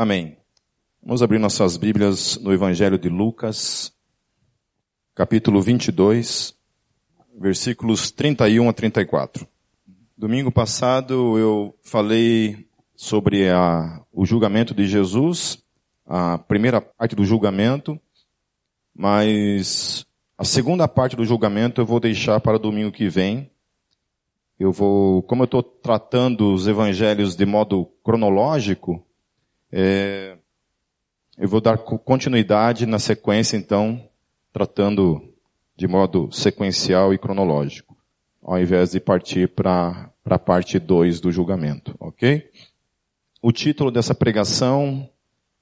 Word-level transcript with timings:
Amém. 0.00 0.36
Vamos 1.02 1.24
abrir 1.24 1.40
nossas 1.40 1.76
Bíblias 1.76 2.36
no 2.36 2.52
Evangelho 2.52 2.96
de 2.96 3.08
Lucas, 3.08 3.92
capítulo 5.12 5.60
22, 5.60 6.54
versículos 7.36 8.12
31 8.12 8.68
a 8.68 8.72
34. 8.72 9.44
Domingo 10.16 10.52
passado 10.52 11.36
eu 11.36 11.76
falei 11.82 12.68
sobre 12.94 13.50
a, 13.50 14.00
o 14.12 14.24
julgamento 14.24 14.72
de 14.72 14.86
Jesus, 14.86 15.58
a 16.06 16.38
primeira 16.38 16.80
parte 16.80 17.16
do 17.16 17.24
julgamento, 17.24 18.00
mas 18.94 20.06
a 20.38 20.44
segunda 20.44 20.86
parte 20.86 21.16
do 21.16 21.24
julgamento 21.24 21.80
eu 21.80 21.84
vou 21.84 21.98
deixar 21.98 22.38
para 22.38 22.56
domingo 22.56 22.92
que 22.92 23.08
vem. 23.08 23.50
Eu 24.60 24.70
vou, 24.70 25.24
como 25.24 25.42
eu 25.42 25.46
estou 25.46 25.60
tratando 25.60 26.54
os 26.54 26.68
evangelhos 26.68 27.34
de 27.34 27.44
modo 27.44 27.84
cronológico, 28.04 29.04
é, 29.70 30.36
eu 31.36 31.48
vou 31.48 31.60
dar 31.60 31.78
continuidade 31.78 32.86
na 32.86 32.98
sequência, 32.98 33.56
então, 33.56 34.08
tratando 34.52 35.22
de 35.76 35.86
modo 35.86 36.30
sequencial 36.32 37.14
e 37.14 37.18
cronológico, 37.18 37.96
ao 38.42 38.58
invés 38.58 38.90
de 38.90 39.00
partir 39.00 39.48
para 39.48 40.10
a 40.24 40.38
parte 40.38 40.78
2 40.78 41.20
do 41.20 41.30
julgamento, 41.30 41.94
ok? 42.00 42.50
O 43.40 43.52
título 43.52 43.90
dessa 43.90 44.14
pregação 44.14 45.08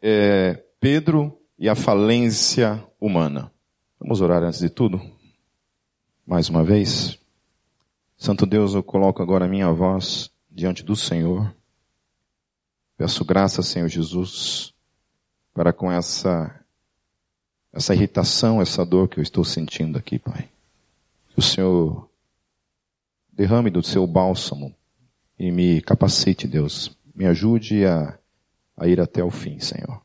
é 0.01 0.63
Pedro 0.81 1.39
e 1.59 1.69
a 1.69 1.75
falência 1.75 2.83
humana. 2.99 3.53
Vamos 4.01 4.21
orar 4.21 4.43
antes 4.43 4.61
de 4.61 4.71
tudo? 4.71 5.01
Mais 6.27 6.49
uma 6.49 6.65
vez. 6.65 7.19
Santo 8.17 8.47
Deus, 8.47 8.75
eu 8.75 8.83
coloco 8.83 9.23
agora 9.23 9.45
a 9.45 9.49
minha 9.49 9.71
voz 9.73 10.31
diante 10.51 10.83
do 10.83 10.97
Senhor 10.97 11.55
Peço 12.97 13.25
graça, 13.25 13.63
Senhor 13.63 13.89
Jesus, 13.89 14.73
para 15.53 15.73
com 15.73 15.93
essa, 15.93 16.55
essa 17.73 17.95
irritação, 17.95 18.61
essa 18.61 18.85
dor 18.85 19.09
que 19.09 19.19
eu 19.19 19.23
estou 19.23 19.45
sentindo 19.45 19.99
aqui, 19.99 20.19
Pai. 20.19 20.49
Que 21.31 21.39
o 21.39 21.43
Senhor 21.43 22.09
derrame 23.33 23.71
do 23.71 23.83
seu 23.83 24.07
bálsamo 24.07 24.75
e 25.39 25.53
me 25.53 25.83
capacite, 25.83 26.49
Deus. 26.49 26.97
Me 27.15 27.27
ajude 27.27 27.85
a, 27.85 28.19
a 28.77 28.87
ir 28.87 29.01
até 29.01 29.23
o 29.23 29.31
fim, 29.31 29.61
Senhor. 29.61 30.01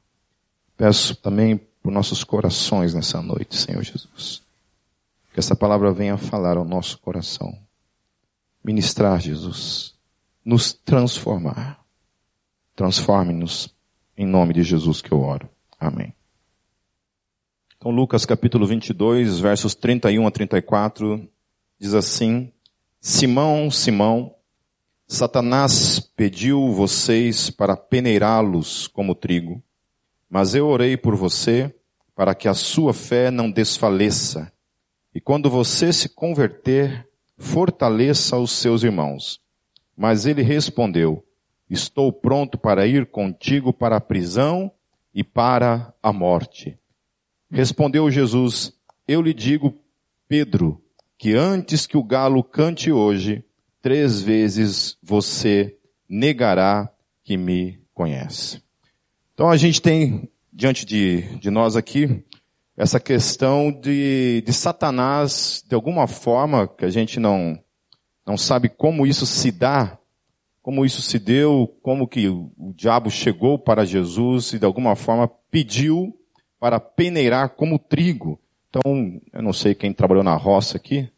Peço 0.75 1.15
também 1.15 1.57
por 1.81 1.91
nossos 1.91 2.23
corações 2.23 2.93
nessa 2.93 3.21
noite, 3.21 3.55
Senhor 3.55 3.81
Jesus. 3.83 4.41
Que 5.33 5.39
essa 5.39 5.55
palavra 5.55 5.93
venha 5.93 6.17
falar 6.17 6.57
ao 6.57 6.65
nosso 6.65 6.97
coração. 6.97 7.57
Ministrar, 8.63 9.19
Jesus. 9.19 9.95
Nos 10.43 10.73
transformar. 10.73 11.80
Transforme-nos 12.81 13.71
em 14.17 14.25
nome 14.25 14.55
de 14.55 14.63
Jesus 14.63 15.03
que 15.03 15.11
eu 15.11 15.21
oro. 15.21 15.47
Amém. 15.79 16.15
Então, 17.77 17.91
Lucas 17.91 18.25
capítulo 18.25 18.65
22, 18.65 19.39
versos 19.39 19.75
31 19.75 20.25
a 20.25 20.31
34, 20.31 21.29
diz 21.79 21.93
assim: 21.93 22.51
Simão, 22.99 23.69
Simão, 23.69 24.33
Satanás 25.07 25.99
pediu 25.99 26.71
vocês 26.71 27.51
para 27.51 27.77
peneirá-los 27.77 28.87
como 28.87 29.13
trigo, 29.13 29.61
mas 30.27 30.55
eu 30.55 30.65
orei 30.65 30.97
por 30.97 31.15
você 31.15 31.71
para 32.15 32.33
que 32.33 32.47
a 32.47 32.55
sua 32.55 32.95
fé 32.95 33.29
não 33.29 33.51
desfaleça. 33.51 34.51
E 35.13 35.21
quando 35.21 35.51
você 35.51 35.93
se 35.93 36.09
converter, 36.09 37.07
fortaleça 37.37 38.39
os 38.39 38.49
seus 38.49 38.81
irmãos. 38.81 39.39
Mas 39.95 40.25
ele 40.25 40.41
respondeu, 40.41 41.23
Estou 41.71 42.11
pronto 42.11 42.57
para 42.57 42.85
ir 42.85 43.05
contigo 43.05 43.71
para 43.71 43.95
a 43.95 44.01
prisão 44.01 44.69
e 45.15 45.23
para 45.23 45.93
a 46.03 46.11
morte. 46.11 46.77
Respondeu 47.49 48.11
Jesus, 48.11 48.73
eu 49.07 49.21
lhe 49.21 49.33
digo, 49.33 49.79
Pedro, 50.27 50.83
que 51.17 51.33
antes 51.33 51.87
que 51.87 51.95
o 51.95 52.03
galo 52.03 52.43
cante 52.43 52.91
hoje, 52.91 53.45
três 53.81 54.21
vezes 54.21 54.97
você 55.01 55.77
negará 56.09 56.91
que 57.23 57.37
me 57.37 57.79
conhece. 57.93 58.61
Então 59.33 59.49
a 59.49 59.55
gente 59.55 59.81
tem 59.81 60.29
diante 60.51 60.85
de, 60.85 61.21
de 61.37 61.49
nós 61.49 61.77
aqui 61.77 62.21
essa 62.75 62.99
questão 62.99 63.71
de, 63.71 64.43
de 64.45 64.51
Satanás, 64.51 65.63
de 65.65 65.73
alguma 65.73 66.05
forma, 66.05 66.67
que 66.67 66.83
a 66.83 66.89
gente 66.89 67.17
não, 67.17 67.57
não 68.27 68.35
sabe 68.35 68.67
como 68.67 69.07
isso 69.07 69.25
se 69.25 69.51
dá, 69.51 69.97
como 70.61 70.85
isso 70.85 71.01
se 71.01 71.17
deu, 71.17 71.67
como 71.81 72.07
que 72.07 72.27
o 72.27 72.73
diabo 72.75 73.09
chegou 73.09 73.57
para 73.57 73.85
Jesus 73.85 74.53
e 74.53 74.59
de 74.59 74.65
alguma 74.65 74.95
forma 74.95 75.27
pediu 75.49 76.15
para 76.59 76.79
peneirar 76.79 77.49
como 77.49 77.79
trigo. 77.79 78.39
Então, 78.69 79.21
eu 79.33 79.41
não 79.41 79.51
sei 79.51 79.73
quem 79.73 79.91
trabalhou 79.91 80.23
na 80.23 80.35
roça 80.35 80.77
aqui, 80.77 81.11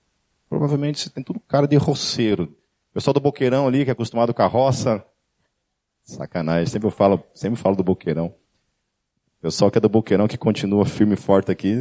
provavelmente 0.50 1.00
você 1.00 1.09
tem 1.09 1.24
tudo 1.24 1.40
cara 1.42 1.68
de 1.68 1.76
roceiro. 1.76 2.56
O 2.92 2.94
pessoal 2.94 3.14
do 3.14 3.20
Boqueirão 3.20 3.68
ali, 3.68 3.84
que 3.84 3.90
é 3.90 3.94
acostumado 3.94 4.34
com 4.34 4.42
a 4.42 4.48
roça, 4.48 5.06
sacanagem, 6.04 6.68
sempre 6.68 6.88
eu 6.88 6.92
falo, 6.92 7.24
sempre 7.34 7.60
falo 7.60 7.75
do 7.75 7.84
Boqueirão. 7.84 8.28
O 8.28 9.42
pessoal 9.42 9.70
que 9.70 9.78
é 9.78 9.81
do 9.81 9.90
Boqueirão 9.90 10.28
que 10.28 10.38
continua 10.38 10.86
firme 10.86 11.14
e 11.14 11.18
forte 11.18 11.52
aqui, 11.52 11.75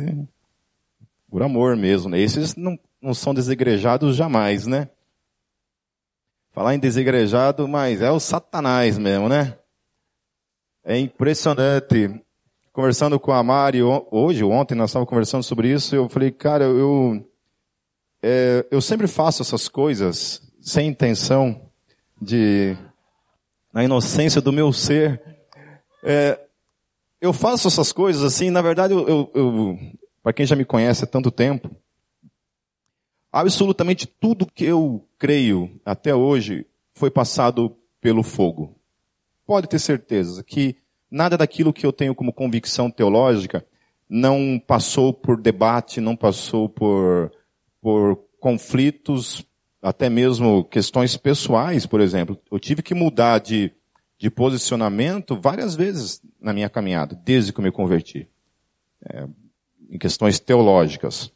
por 1.31 1.43
amor 1.43 1.77
mesmo, 1.77 2.11
né? 2.11 2.19
Esses 2.19 2.57
não, 2.57 2.79
não 3.01 3.15
são 3.15 3.33
desigrejados 3.33 4.17
jamais, 4.17 4.67
né? 4.67 4.89
Falar 6.53 6.75
em 6.75 6.79
desigrejado, 6.79 7.67
mas 7.67 8.03
é 8.03 8.11
o 8.11 8.21
satanás 8.21 8.99
mesmo, 8.99 9.27
né? 9.27 9.57
É 10.85 10.99
impressionante. 10.99 12.23
Conversando 12.73 13.19
com 13.19 13.33
a 13.33 13.43
Mari 13.43 13.83
hoje, 13.83 14.45
ontem, 14.45 14.75
nós 14.75 14.91
estávamos 14.91 15.09
conversando 15.09 15.43
sobre 15.43 15.73
isso, 15.73 15.97
eu 15.97 16.11
falei, 16.11 16.31
cara, 16.31 16.65
eu, 16.65 17.27
é, 18.23 18.67
eu 18.71 18.83
sempre 18.83 19.07
faço 19.07 19.43
essas 19.43 19.67
coisas 19.67 20.43
sem 20.61 20.89
intenção 20.89 21.71
de, 22.21 22.77
na 23.73 23.83
inocência 23.83 24.41
do 24.41 24.53
meu 24.53 24.75
ser. 24.75 25.23
É, 26.05 26.39
eu 27.19 27.33
faço 27.33 27.69
essas 27.69 27.93
coisas 27.93 28.23
assim, 28.23 28.51
na 28.51 28.61
verdade, 28.61 28.93
eu, 28.93 29.09
eu, 29.09 29.31
eu 29.35 29.79
para 30.23 30.35
quem 30.35 30.45
já 30.45 30.55
me 30.55 30.67
conhece 30.67 31.05
há 31.05 31.07
tanto 31.07 31.31
tempo, 31.31 31.71
absolutamente 33.33 34.07
tudo 34.07 34.47
que 34.47 34.65
eu 34.65 35.09
creio 35.19 35.81
até 35.85 36.15
hoje 36.15 36.67
foi 36.95 37.11
passado 37.11 37.75
pelo 38.01 38.23
fogo. 38.23 38.77
Pode 39.47 39.67
ter 39.67 39.79
certeza 39.79 40.45
que 40.45 40.77
nada 41.11 41.37
daquilo 41.37 41.73
que 41.73 41.87
eu 41.87 41.93
tenho 41.93 42.15
como 42.15 42.33
convicção 42.33 42.91
teológica 42.91 43.67
não 44.09 44.61
passou 44.65 45.13
por 45.13 45.41
debate, 45.41 46.01
não 46.01 46.15
passou 46.15 46.69
por, 46.69 47.33
por 47.81 48.17
conflitos, 48.39 49.45
até 49.81 50.11
mesmo 50.11 50.65
questões 50.65 51.17
pessoais, 51.17 51.87
por 51.87 52.01
exemplo. 52.01 52.39
Eu 52.51 52.59
tive 52.61 52.83
que 52.83 52.95
mudar 52.95 53.39
de, 53.39 53.73
de 54.19 54.31
posicionamento 54.31 55.35
várias 55.41 55.75
vezes 55.75 56.21
na 56.41 56.53
minha 56.53 56.69
caminhada, 56.69 57.19
desde 57.25 57.53
que 57.53 57.61
eu 57.61 57.65
me 57.65 57.73
converti. 57.73 58.29
É, 59.05 59.27
em 59.91 59.99
questões 59.99 60.39
teológicas. 60.39 61.33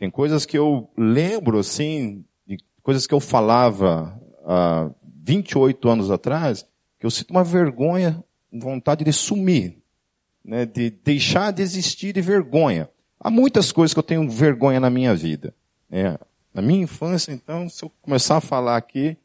Tem 0.00 0.10
coisas 0.10 0.46
que 0.46 0.56
eu 0.56 0.88
lembro, 0.96 1.58
assim, 1.58 2.24
coisas 2.82 3.06
que 3.06 3.12
eu 3.12 3.20
falava 3.20 4.18
há 4.46 4.90
28 5.22 5.86
anos 5.90 6.10
atrás, 6.10 6.66
que 6.98 7.04
eu 7.04 7.10
sinto 7.10 7.32
uma 7.32 7.44
vergonha, 7.44 8.24
vontade 8.50 9.04
de 9.04 9.12
sumir, 9.12 9.76
né, 10.42 10.64
de 10.64 10.88
deixar 10.88 11.52
de 11.52 11.60
existir 11.60 12.14
de 12.14 12.22
vergonha. 12.22 12.88
Há 13.20 13.30
muitas 13.30 13.70
coisas 13.70 13.92
que 13.92 13.98
eu 13.98 14.02
tenho 14.02 14.26
vergonha 14.26 14.80
na 14.80 14.88
minha 14.88 15.14
vida. 15.14 15.54
Né. 15.86 16.16
Na 16.54 16.62
minha 16.62 16.84
infância, 16.84 17.30
então, 17.30 17.68
se 17.68 17.84
eu 17.84 17.92
começar 18.00 18.38
a 18.38 18.40
falar 18.40 18.78
aqui, 18.78 19.18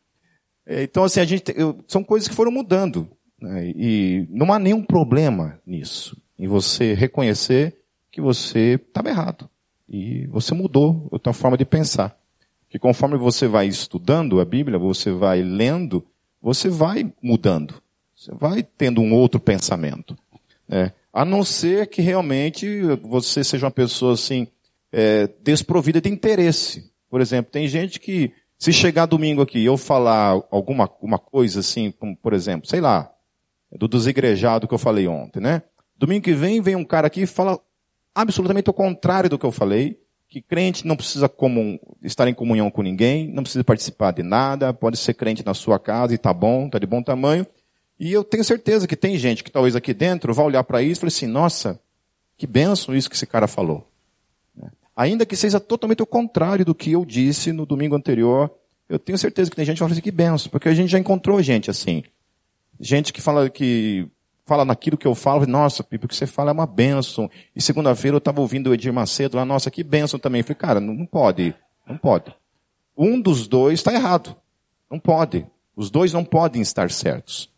é, 0.65 0.83
então 0.83 1.05
assim, 1.05 1.21
a 1.21 1.25
gente, 1.25 1.53
eu, 1.55 1.79
são 1.87 2.03
coisas 2.03 2.27
que 2.27 2.35
foram 2.35 2.51
mudando. 2.51 3.09
Né, 3.39 3.71
e 3.73 4.27
não 4.29 4.51
há 4.51 4.59
nenhum 4.59 4.83
problema 4.83 5.57
nisso, 5.65 6.21
em 6.37 6.49
você 6.49 6.93
reconhecer 6.93 7.77
que 8.11 8.19
você 8.19 8.73
estava 8.73 9.07
errado. 9.07 9.49
E 9.87 10.25
você 10.27 10.53
mudou 10.53 11.09
a 11.13 11.19
tua 11.19 11.33
forma 11.33 11.57
de 11.57 11.65
pensar 11.65 12.17
que 12.69 12.79
conforme 12.79 13.17
você 13.17 13.47
vai 13.47 13.67
estudando 13.67 14.39
a 14.39 14.45
Bíblia, 14.45 14.77
você 14.77 15.11
vai 15.11 15.41
lendo, 15.41 16.05
você 16.41 16.69
vai 16.69 17.11
mudando. 17.21 17.81
Você 18.15 18.33
vai 18.33 18.63
tendo 18.63 19.01
um 19.01 19.13
outro 19.13 19.39
pensamento. 19.39 20.17
Né? 20.67 20.91
A 21.13 21.23
não 21.23 21.43
ser 21.43 21.87
que 21.87 22.01
realmente 22.01 22.81
você 23.01 23.43
seja 23.43 23.65
uma 23.65 23.71
pessoa 23.71 24.13
assim, 24.13 24.47
é, 24.91 25.29
desprovida 25.41 26.01
de 26.01 26.09
interesse. 26.09 26.91
Por 27.09 27.21
exemplo, 27.21 27.51
tem 27.51 27.67
gente 27.67 27.99
que, 27.99 28.31
se 28.57 28.73
chegar 28.73 29.05
domingo 29.05 29.41
aqui 29.41 29.59
e 29.59 29.65
eu 29.65 29.77
falar 29.77 30.41
alguma 30.49 30.89
uma 31.01 31.19
coisa 31.19 31.59
assim, 31.59 31.91
como, 31.91 32.15
por 32.15 32.33
exemplo, 32.33 32.67
sei 32.67 32.81
lá, 32.81 33.11
do 33.71 33.87
desigrejado 33.87 34.67
que 34.67 34.73
eu 34.73 34.77
falei 34.77 35.07
ontem, 35.07 35.39
né? 35.39 35.61
Domingo 35.97 36.23
que 36.23 36.33
vem, 36.33 36.61
vem 36.61 36.75
um 36.75 36.83
cara 36.83 37.07
aqui 37.07 37.21
e 37.21 37.27
fala 37.27 37.59
absolutamente 38.15 38.69
o 38.69 38.73
contrário 38.73 39.29
do 39.29 39.37
que 39.37 39.45
eu 39.45 39.51
falei, 39.51 39.99
que 40.27 40.41
crente 40.41 40.87
não 40.87 40.95
precisa 40.95 41.29
comum, 41.29 41.77
estar 42.01 42.27
em 42.27 42.33
comunhão 42.33 42.71
com 42.71 42.81
ninguém, 42.81 43.27
não 43.27 43.43
precisa 43.43 43.63
participar 43.63 44.11
de 44.11 44.23
nada, 44.23 44.73
pode 44.73 44.97
ser 44.97 45.13
crente 45.13 45.45
na 45.45 45.53
sua 45.53 45.77
casa 45.77 46.13
e 46.13 46.17
tá 46.17 46.33
bom, 46.33 46.69
tá 46.69 46.79
de 46.79 46.87
bom 46.87 47.03
tamanho. 47.03 47.45
E 47.99 48.11
eu 48.11 48.23
tenho 48.23 48.43
certeza 48.43 48.87
que 48.87 48.95
tem 48.95 49.17
gente 49.17 49.43
que 49.43 49.51
talvez 49.51 49.75
aqui 49.75 49.93
dentro 49.93 50.33
vai 50.33 50.45
olhar 50.45 50.63
para 50.63 50.81
isso 50.81 50.99
e 50.99 51.01
falar 51.01 51.07
assim, 51.09 51.27
nossa, 51.27 51.79
que 52.37 52.47
benção 52.47 52.95
isso 52.95 53.09
que 53.09 53.15
esse 53.15 53.25
cara 53.25 53.47
falou. 53.47 53.87
Ainda 54.95 55.25
que 55.25 55.35
seja 55.35 55.59
totalmente 55.59 56.01
o 56.01 56.05
contrário 56.05 56.65
do 56.65 56.73
que 56.73 56.91
eu 56.91 57.05
disse 57.05 57.51
no 57.51 57.65
domingo 57.65 57.95
anterior, 57.95 58.49
eu 58.87 58.97
tenho 58.97 59.17
certeza 59.17 59.49
que 59.49 59.55
tem 59.55 59.65
gente 59.65 59.75
que 59.75 59.79
vai 59.81 59.89
falar 59.89 59.95
assim, 59.95 60.01
que 60.01 60.11
benção, 60.11 60.49
porque 60.49 60.69
a 60.69 60.73
gente 60.73 60.89
já 60.89 60.99
encontrou 60.99 61.41
gente 61.41 61.69
assim. 61.69 62.03
Gente 62.79 63.11
que 63.13 63.21
fala 63.21 63.49
que 63.49 64.07
fala 64.45 64.63
naquilo 64.63 64.97
que 64.97 65.07
eu 65.07 65.15
falo, 65.15 65.45
nossa, 65.45 65.83
Pipo, 65.83 66.05
o 66.05 66.07
que 66.07 66.15
você 66.15 66.27
fala 66.27 66.51
é 66.51 66.53
uma 66.53 66.67
benção. 66.67 67.29
E 67.55 67.61
segunda-feira 67.61 68.15
eu 68.15 68.19
estava 68.19 68.41
ouvindo 68.41 68.69
o 68.69 68.73
Edir 68.73 68.93
Macedo 68.93 69.37
lá, 69.37 69.45
nossa, 69.45 69.71
que 69.71 69.83
benção 69.83 70.19
também. 70.19 70.41
Eu 70.41 70.45
falei, 70.45 70.55
cara, 70.55 70.79
não, 70.79 70.93
não 70.93 71.05
pode, 71.05 71.53
não 71.87 71.97
pode. 71.97 72.33
Um 72.97 73.19
dos 73.19 73.47
dois 73.47 73.79
está 73.79 73.93
errado. 73.93 74.35
Não 74.89 74.99
pode. 74.99 75.45
Os 75.75 75.89
dois 75.89 76.13
não 76.13 76.23
podem 76.23 76.61
estar 76.61 76.89
certos. 76.91 77.51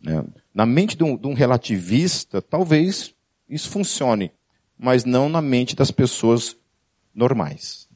Né? 0.00 0.24
Na 0.54 0.64
mente 0.64 0.96
de 0.96 1.04
um, 1.04 1.16
de 1.16 1.26
um 1.26 1.34
relativista, 1.34 2.40
talvez 2.40 3.14
isso 3.48 3.68
funcione, 3.68 4.32
mas 4.78 5.04
não 5.04 5.28
na 5.28 5.42
mente 5.42 5.74
das 5.74 5.90
pessoas 5.90 6.56
normais. 7.14 7.88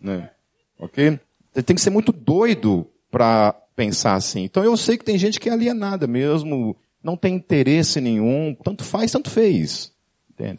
Né? 0.00 0.30
Ok? 0.78 1.20
Você 1.52 1.62
tem 1.62 1.76
que 1.76 1.82
ser 1.82 1.90
muito 1.90 2.12
doido 2.12 2.86
para 3.10 3.52
pensar 3.76 4.14
assim. 4.14 4.42
Então 4.42 4.64
eu 4.64 4.76
sei 4.76 4.96
que 4.96 5.04
tem 5.04 5.18
gente 5.18 5.38
que 5.38 5.48
é 5.48 5.52
alienada 5.52 6.06
mesmo, 6.06 6.76
não 7.02 7.16
tem 7.16 7.34
interesse 7.34 8.00
nenhum, 8.00 8.54
tanto 8.54 8.84
faz, 8.84 9.12
tanto 9.12 9.30
fez. 9.30 9.92
Entende? 10.30 10.58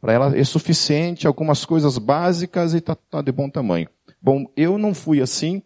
Para 0.00 0.12
ela 0.12 0.38
é 0.38 0.44
suficiente 0.44 1.26
algumas 1.26 1.64
coisas 1.64 1.98
básicas 1.98 2.74
e 2.74 2.78
está 2.78 2.94
tá 2.94 3.22
de 3.22 3.32
bom 3.32 3.48
tamanho. 3.48 3.88
Bom, 4.20 4.46
eu 4.56 4.78
não 4.78 4.94
fui 4.94 5.20
assim. 5.20 5.62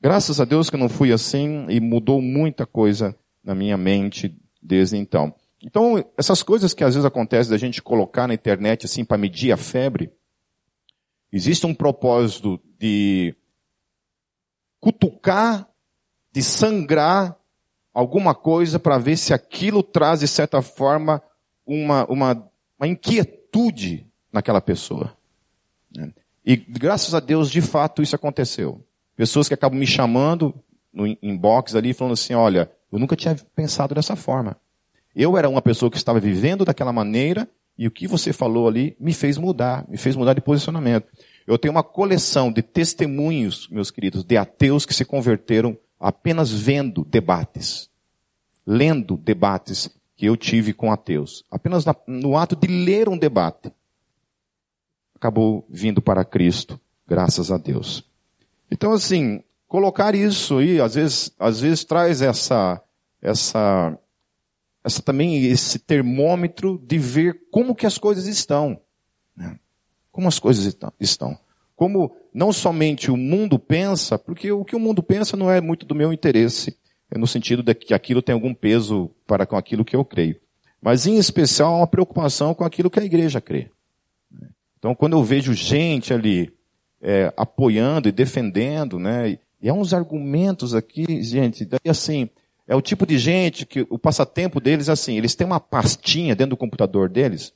Graças 0.00 0.40
a 0.40 0.44
Deus 0.44 0.70
que 0.70 0.76
eu 0.76 0.80
não 0.80 0.88
fui 0.88 1.12
assim 1.12 1.66
e 1.68 1.80
mudou 1.80 2.20
muita 2.20 2.66
coisa 2.66 3.16
na 3.42 3.54
minha 3.54 3.76
mente 3.76 4.36
desde 4.62 4.96
então. 4.96 5.34
Então, 5.62 6.04
essas 6.16 6.42
coisas 6.42 6.72
que 6.72 6.84
às 6.84 6.94
vezes 6.94 7.04
acontecem 7.04 7.50
da 7.50 7.58
gente 7.58 7.82
colocar 7.82 8.28
na 8.28 8.34
internet 8.34 8.86
assim 8.86 9.04
para 9.04 9.18
medir 9.18 9.50
a 9.50 9.56
febre, 9.56 10.12
existe 11.32 11.66
um 11.66 11.74
propósito 11.74 12.60
de 12.78 13.34
cutucar, 14.80 15.68
de 16.32 16.42
sangrar 16.42 17.36
alguma 17.98 18.32
coisa 18.32 18.78
para 18.78 18.96
ver 18.96 19.16
se 19.16 19.34
aquilo 19.34 19.82
traz, 19.82 20.20
de 20.20 20.28
certa 20.28 20.62
forma, 20.62 21.20
uma, 21.66 22.06
uma, 22.06 22.48
uma 22.78 22.86
inquietude 22.86 24.06
naquela 24.32 24.60
pessoa. 24.60 25.16
E 26.46 26.54
graças 26.54 27.12
a 27.12 27.18
Deus, 27.18 27.50
de 27.50 27.60
fato, 27.60 28.00
isso 28.00 28.14
aconteceu. 28.14 28.86
Pessoas 29.16 29.48
que 29.48 29.54
acabam 29.54 29.76
me 29.76 29.84
chamando 29.84 30.54
no 30.92 31.08
inbox 31.20 31.74
ali, 31.74 31.92
falando 31.92 32.12
assim, 32.12 32.34
olha, 32.34 32.70
eu 32.92 33.00
nunca 33.00 33.16
tinha 33.16 33.34
pensado 33.56 33.96
dessa 33.96 34.14
forma. 34.14 34.56
Eu 35.12 35.36
era 35.36 35.48
uma 35.48 35.60
pessoa 35.60 35.90
que 35.90 35.96
estava 35.96 36.20
vivendo 36.20 36.64
daquela 36.64 36.92
maneira, 36.92 37.48
e 37.76 37.88
o 37.88 37.90
que 37.90 38.06
você 38.06 38.32
falou 38.32 38.68
ali 38.68 38.96
me 39.00 39.12
fez 39.12 39.36
mudar, 39.36 39.84
me 39.88 39.96
fez 39.96 40.14
mudar 40.14 40.34
de 40.34 40.40
posicionamento. 40.40 41.08
Eu 41.48 41.58
tenho 41.58 41.72
uma 41.72 41.82
coleção 41.82 42.52
de 42.52 42.62
testemunhos, 42.62 43.68
meus 43.68 43.90
queridos, 43.90 44.22
de 44.22 44.36
ateus 44.36 44.86
que 44.86 44.94
se 44.94 45.04
converteram 45.04 45.76
apenas 45.98 46.52
vendo 46.52 47.04
debates, 47.04 47.87
lendo 48.70 49.16
debates 49.16 49.88
que 50.14 50.26
eu 50.26 50.36
tive 50.36 50.74
com 50.74 50.92
ateus. 50.92 51.42
Apenas 51.50 51.84
no 52.06 52.36
ato 52.36 52.54
de 52.54 52.66
ler 52.66 53.08
um 53.08 53.16
debate, 53.16 53.72
acabou 55.14 55.66
vindo 55.70 56.02
para 56.02 56.24
Cristo, 56.24 56.78
graças 57.06 57.50
a 57.50 57.56
Deus. 57.56 58.04
Então, 58.70 58.92
assim, 58.92 59.42
colocar 59.66 60.14
isso 60.14 60.58
aí, 60.58 60.80
às 60.80 60.94
vezes, 60.94 61.32
às 61.38 61.60
vezes 61.60 61.84
traz 61.84 62.20
essa, 62.20 62.82
essa, 63.22 63.98
essa 64.84 65.02
também 65.02 65.46
esse 65.46 65.78
termômetro 65.78 66.78
de 66.86 66.98
ver 66.98 67.46
como 67.50 67.74
que 67.74 67.86
as 67.86 67.96
coisas 67.96 68.26
estão. 68.26 68.78
Né? 69.34 69.58
como 70.18 70.26
as 70.26 70.40
coisas 70.40 70.76
estão. 70.98 71.38
Como 71.76 72.12
não 72.34 72.52
somente 72.52 73.08
o 73.08 73.16
mundo 73.16 73.56
pensa, 73.56 74.18
porque 74.18 74.50
o 74.50 74.64
que 74.64 74.74
o 74.74 74.80
mundo 74.80 75.00
pensa 75.00 75.36
não 75.36 75.48
é 75.48 75.60
muito 75.60 75.86
do 75.86 75.94
meu 75.94 76.12
interesse, 76.12 76.76
no 77.16 77.26
sentido 77.26 77.62
de 77.62 77.74
que 77.74 77.94
aquilo 77.94 78.20
tem 78.20 78.32
algum 78.32 78.52
peso 78.52 79.10
para 79.26 79.46
com 79.46 79.56
aquilo 79.56 79.84
que 79.84 79.96
eu 79.96 80.04
creio. 80.04 80.36
Mas 80.80 81.06
em 81.06 81.16
especial 81.16 81.78
uma 81.78 81.86
preocupação 81.86 82.54
com 82.54 82.64
aquilo 82.64 82.90
que 82.90 83.00
a 83.00 83.04
igreja 83.04 83.40
crê. 83.40 83.70
Então 84.78 84.94
quando 84.94 85.14
eu 85.14 85.24
vejo 85.24 85.52
gente 85.54 86.12
ali 86.12 86.52
é, 87.00 87.32
apoiando 87.36 88.08
e 88.08 88.12
defendendo, 88.12 88.98
né, 88.98 89.38
e 89.60 89.68
há 89.68 89.74
uns 89.74 89.92
argumentos 89.92 90.74
aqui, 90.74 91.22
gente, 91.22 91.64
daí 91.64 91.80
assim, 91.88 92.28
é 92.66 92.76
o 92.76 92.82
tipo 92.82 93.06
de 93.06 93.18
gente 93.18 93.66
que 93.66 93.86
o 93.88 93.98
passatempo 93.98 94.60
deles 94.60 94.88
é 94.88 94.92
assim, 94.92 95.16
eles 95.16 95.34
têm 95.34 95.46
uma 95.46 95.58
pastinha 95.58 96.36
dentro 96.36 96.50
do 96.50 96.56
computador 96.56 97.08
deles, 97.08 97.52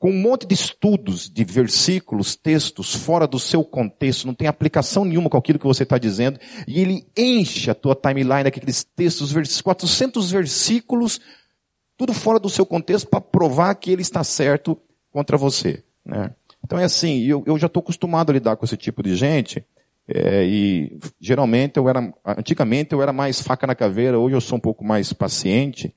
com 0.00 0.10
um 0.10 0.18
monte 0.18 0.46
de 0.46 0.54
estudos, 0.54 1.28
de 1.28 1.44
versículos, 1.44 2.34
textos 2.34 2.94
fora 2.94 3.26
do 3.26 3.38
seu 3.38 3.62
contexto, 3.62 4.26
não 4.26 4.32
tem 4.32 4.48
aplicação 4.48 5.04
nenhuma 5.04 5.28
com 5.28 5.36
aquilo 5.36 5.58
que 5.58 5.66
você 5.66 5.82
está 5.82 5.98
dizendo, 5.98 6.40
e 6.66 6.80
ele 6.80 7.06
enche 7.14 7.70
a 7.70 7.74
tua 7.74 7.94
timeline, 7.94 8.48
aqueles 8.48 8.82
textos, 8.82 9.30
400 9.60 10.30
versículos, 10.30 11.20
tudo 11.98 12.14
fora 12.14 12.40
do 12.40 12.48
seu 12.48 12.64
contexto 12.64 13.08
para 13.08 13.20
provar 13.20 13.74
que 13.74 13.90
ele 13.90 14.00
está 14.00 14.24
certo 14.24 14.80
contra 15.12 15.36
você. 15.36 15.84
Né? 16.02 16.30
Então 16.64 16.78
é 16.78 16.84
assim, 16.84 17.20
eu, 17.20 17.44
eu 17.46 17.58
já 17.58 17.66
estou 17.66 17.82
acostumado 17.82 18.30
a 18.30 18.32
lidar 18.32 18.56
com 18.56 18.64
esse 18.64 18.78
tipo 18.78 19.02
de 19.02 19.14
gente, 19.14 19.62
é, 20.08 20.46
e 20.46 20.98
geralmente 21.20 21.76
eu 21.76 21.86
era, 21.90 22.10
antigamente 22.24 22.94
eu 22.94 23.02
era 23.02 23.12
mais 23.12 23.42
faca 23.42 23.66
na 23.66 23.74
caveira, 23.74 24.18
hoje 24.18 24.34
eu 24.34 24.40
sou 24.40 24.56
um 24.56 24.60
pouco 24.62 24.82
mais 24.82 25.12
paciente, 25.12 25.94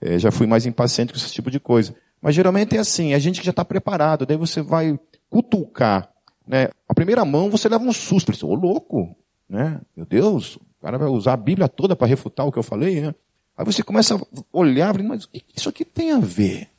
é, 0.00 0.18
já 0.18 0.32
fui 0.32 0.48
mais 0.48 0.66
impaciente 0.66 1.12
com 1.12 1.18
esse 1.20 1.32
tipo 1.32 1.52
de 1.52 1.60
coisa. 1.60 1.94
Mas 2.20 2.34
geralmente 2.34 2.76
é 2.76 2.80
assim, 2.80 3.12
é 3.12 3.20
gente 3.20 3.40
que 3.40 3.46
já 3.46 3.50
está 3.50 3.64
preparado, 3.64 4.26
daí 4.26 4.36
você 4.36 4.60
vai 4.60 4.98
cutucar. 5.30 6.10
Né? 6.46 6.68
A 6.88 6.94
primeira 6.94 7.24
mão 7.24 7.50
você 7.50 7.68
leva 7.68 7.84
um 7.84 7.92
susto, 7.92 8.34
você, 8.34 8.44
ô 8.44 8.54
louco, 8.54 9.14
né? 9.48 9.80
Meu 9.96 10.04
Deus, 10.04 10.56
o 10.56 10.82
cara 10.82 10.98
vai 10.98 11.08
usar 11.08 11.34
a 11.34 11.36
Bíblia 11.36 11.68
toda 11.68 11.94
para 11.94 12.06
refutar 12.06 12.46
o 12.46 12.52
que 12.52 12.58
eu 12.58 12.62
falei, 12.62 13.00
né? 13.00 13.14
Aí 13.56 13.64
você 13.64 13.82
começa 13.82 14.14
a 14.14 14.20
olhar, 14.52 14.96
mas 15.02 15.28
isso 15.54 15.68
aqui 15.68 15.84
tem 15.84 16.12
a 16.12 16.18
ver? 16.18 16.70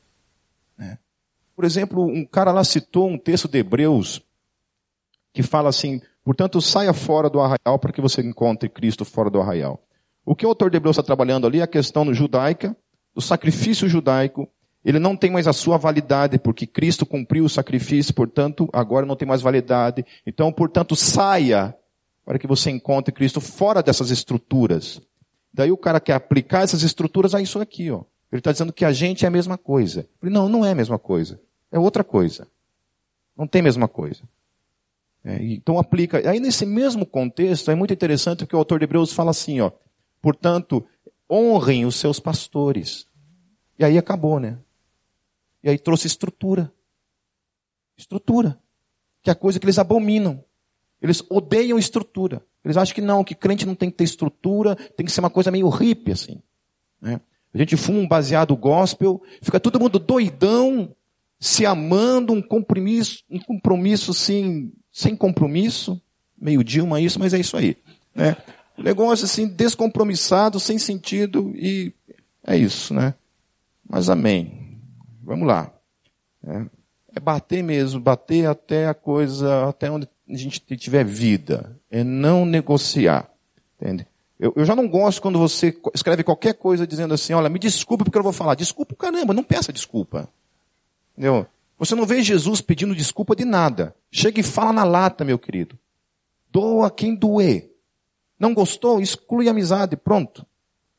Né? 0.77 0.97
Por 1.55 1.65
exemplo, 1.65 2.05
um 2.05 2.25
cara 2.25 2.51
lá 2.51 2.63
citou 2.63 3.09
um 3.09 3.17
texto 3.17 3.47
de 3.47 3.59
Hebreus 3.59 4.21
que 5.33 5.43
fala 5.43 5.69
assim, 5.69 6.01
portanto 6.23 6.61
saia 6.61 6.93
fora 6.93 7.29
do 7.29 7.39
arraial 7.39 7.77
para 7.79 7.91
que 7.91 8.01
você 8.01 8.21
encontre 8.21 8.69
Cristo 8.69 9.03
fora 9.03 9.29
do 9.29 9.41
arraial. 9.41 9.83
O 10.25 10.35
que 10.35 10.45
o 10.45 10.49
autor 10.49 10.69
de 10.69 10.77
Hebreus 10.77 10.95
está 10.95 11.03
trabalhando 11.03 11.45
ali 11.45 11.59
é 11.59 11.63
a 11.63 11.67
questão 11.67 12.13
judaica, 12.13 12.75
do 13.13 13.21
sacrifício 13.21 13.89
judaico 13.89 14.49
ele 14.83 14.99
não 14.99 15.15
tem 15.15 15.29
mais 15.29 15.47
a 15.47 15.53
sua 15.53 15.77
validade, 15.77 16.39
porque 16.39 16.65
Cristo 16.65 17.05
cumpriu 17.05 17.45
o 17.45 17.49
sacrifício, 17.49 18.13
portanto, 18.13 18.69
agora 18.71 19.05
não 19.05 19.15
tem 19.15 19.27
mais 19.27 19.41
validade. 19.41 20.05
Então, 20.25 20.51
portanto, 20.51 20.95
saia 20.95 21.75
para 22.23 22.39
que 22.39 22.47
você 22.47 22.69
encontre 22.69 23.13
Cristo 23.13 23.41
fora 23.41 23.83
dessas 23.83 24.09
estruturas. 24.09 25.01
Daí 25.53 25.71
o 25.71 25.77
cara 25.77 25.99
quer 25.99 26.13
aplicar 26.13 26.63
essas 26.63 26.83
estruturas 26.83 27.35
a 27.35 27.41
isso 27.41 27.59
aqui, 27.59 27.91
ó. 27.91 28.03
Ele 28.31 28.39
está 28.39 28.51
dizendo 28.51 28.71
que 28.71 28.85
a 28.85 28.91
gente 28.91 29.25
é 29.25 29.27
a 29.27 29.31
mesma 29.31 29.57
coisa. 29.57 30.07
Falei, 30.19 30.33
não, 30.33 30.47
não 30.47 30.63
é 30.63 30.71
a 30.71 30.75
mesma 30.75 30.99
coisa. 30.99 31.41
É 31.71 31.79
outra 31.79 32.03
coisa. 32.03 32.47
Não 33.35 33.47
tem 33.47 33.61
a 33.61 33.63
mesma 33.63 33.87
coisa. 33.87 34.21
É, 35.25 35.43
então 35.43 35.79
aplica. 35.79 36.29
Aí 36.29 36.39
nesse 36.39 36.65
mesmo 36.65 37.05
contexto, 37.05 37.71
é 37.71 37.75
muito 37.75 37.93
interessante 37.93 38.45
que 38.45 38.55
o 38.55 38.59
autor 38.59 38.79
de 38.79 38.85
Hebreus 38.85 39.11
fala 39.11 39.31
assim, 39.31 39.59
ó. 39.59 39.71
Portanto, 40.21 40.85
honrem 41.29 41.85
os 41.85 41.95
seus 41.95 42.19
pastores. 42.19 43.07
E 43.77 43.83
aí 43.83 43.97
acabou, 43.97 44.39
né? 44.39 44.57
E 45.63 45.69
aí 45.69 45.77
trouxe 45.77 46.07
estrutura. 46.07 46.71
Estrutura. 47.97 48.59
Que 49.21 49.29
é 49.29 49.33
a 49.33 49.35
coisa 49.35 49.59
que 49.59 49.65
eles 49.65 49.79
abominam. 49.79 50.43
Eles 51.01 51.23
odeiam 51.29 51.77
estrutura. 51.77 52.45
Eles 52.63 52.77
acham 52.77 52.93
que 52.93 53.01
não, 53.01 53.23
que 53.23 53.35
crente 53.35 53.65
não 53.65 53.75
tem 53.75 53.89
que 53.89 53.97
ter 53.97 54.03
estrutura, 54.03 54.75
tem 54.75 55.05
que 55.05 55.11
ser 55.11 55.21
uma 55.21 55.29
coisa 55.29 55.51
meio 55.51 55.69
hippie, 55.69 56.11
assim. 56.11 56.41
Né? 57.01 57.21
A 57.53 57.57
gente 57.57 57.77
fuma 57.77 57.99
um 57.99 58.07
baseado 58.07 58.55
gospel, 58.55 59.21
fica 59.41 59.59
todo 59.59 59.79
mundo 59.79 59.97
doidão, 59.97 60.93
se 61.39 61.65
amando, 61.65 62.33
um 62.33 62.41
compromisso, 62.41 63.23
um 63.29 63.39
compromisso 63.39 64.11
assim, 64.11 64.71
sem 64.91 65.15
compromisso, 65.15 66.01
meio 66.37 66.63
Dilma 66.63 66.99
isso, 66.99 67.19
mas 67.19 67.33
é 67.33 67.39
isso 67.39 67.55
aí. 67.55 67.77
Né? 68.13 68.35
Um 68.77 68.83
negócio 68.83 69.25
assim, 69.25 69.47
descompromissado, 69.47 70.59
sem 70.59 70.77
sentido, 70.77 71.53
e 71.55 71.93
é 72.45 72.57
isso, 72.57 72.93
né? 72.93 73.13
Mas 73.87 74.09
amém. 74.09 74.68
Vamos 75.29 75.47
lá. 75.47 75.71
É, 76.43 76.65
é 77.15 77.19
bater 77.19 77.63
mesmo, 77.63 77.99
bater 77.99 78.47
até 78.47 78.87
a 78.87 78.95
coisa, 78.95 79.69
até 79.69 79.91
onde 79.91 80.09
a 80.27 80.35
gente 80.35 80.59
tiver 80.75 81.05
vida. 81.05 81.79
É 81.91 82.03
não 82.03 82.47
negociar. 82.47 83.29
Entende? 83.79 84.07
Eu, 84.39 84.53
eu, 84.55 84.65
já 84.65 84.75
não 84.75 84.87
gosto 84.87 85.21
quando 85.21 85.37
você 85.37 85.77
escreve 85.93 86.23
qualquer 86.23 86.55
coisa 86.55 86.87
dizendo 86.87 87.13
assim, 87.13 87.33
olha, 87.33 87.47
me 87.47 87.59
desculpe 87.59 88.03
porque 88.03 88.17
eu 88.17 88.23
vou 88.23 88.33
falar. 88.33 88.55
Desculpa 88.55 88.95
caramba, 88.95 89.31
não 89.31 89.43
peça 89.43 89.71
desculpa. 89.71 90.27
Entendeu? 91.15 91.45
Você 91.77 91.93
não 91.93 92.07
vê 92.07 92.23
Jesus 92.23 92.59
pedindo 92.59 92.95
desculpa 92.95 93.35
de 93.35 93.45
nada. 93.45 93.95
Chega 94.11 94.39
e 94.39 94.43
fala 94.43 94.73
na 94.73 94.83
lata, 94.83 95.23
meu 95.23 95.37
querido. 95.37 95.77
Doa 96.51 96.89
quem 96.89 97.13
doer. 97.13 97.71
Não 98.39 98.51
gostou? 98.55 98.99
Exclui 98.99 99.47
a 99.47 99.51
amizade, 99.51 99.95
pronto. 99.95 100.43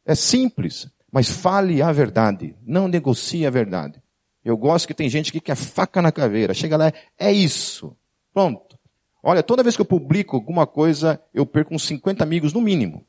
É 0.06 0.14
simples, 0.14 0.87
mas 1.10 1.28
fale 1.28 1.82
a 1.82 1.90
verdade. 1.90 2.54
Não 2.64 2.87
negocie 2.87 3.44
a 3.44 3.50
verdade. 3.50 4.00
Eu 4.44 4.56
gosto 4.56 4.87
que 4.87 4.94
tem 4.94 5.09
gente 5.09 5.30
que 5.30 5.40
quer 5.40 5.54
faca 5.54 6.00
na 6.00 6.11
caveira. 6.11 6.54
Chega 6.54 6.76
lá, 6.76 6.92
é 7.18 7.32
isso. 7.32 7.97
Pronto. 8.32 8.78
Olha, 9.23 9.42
toda 9.42 9.62
vez 9.62 9.76
que 9.76 9.82
eu 9.82 9.87
publico 9.87 10.37
alguma 10.37 10.66
coisa, 10.66 11.20
eu 11.35 11.44
perco 11.44 11.75
uns 11.75 11.85
50 11.85 12.25
amigos 12.25 12.52
no 12.52 12.61
mínimo. 12.61 13.04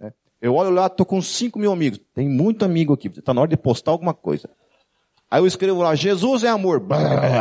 É. 0.00 0.12
Eu 0.40 0.54
olho 0.54 0.70
lá, 0.70 0.86
estou 0.86 1.06
com 1.06 1.20
5 1.20 1.58
mil 1.58 1.72
amigos. 1.72 1.98
Tem 2.14 2.28
muito 2.28 2.64
amigo 2.64 2.92
aqui. 2.92 3.08
Está 3.08 3.32
na 3.32 3.40
hora 3.40 3.48
de 3.48 3.56
postar 3.56 3.92
alguma 3.92 4.12
coisa. 4.12 4.50
Aí 5.30 5.40
eu 5.40 5.46
escrevo 5.46 5.82
lá, 5.82 5.94
Jesus 5.94 6.44
é 6.44 6.48
amor. 6.48 6.82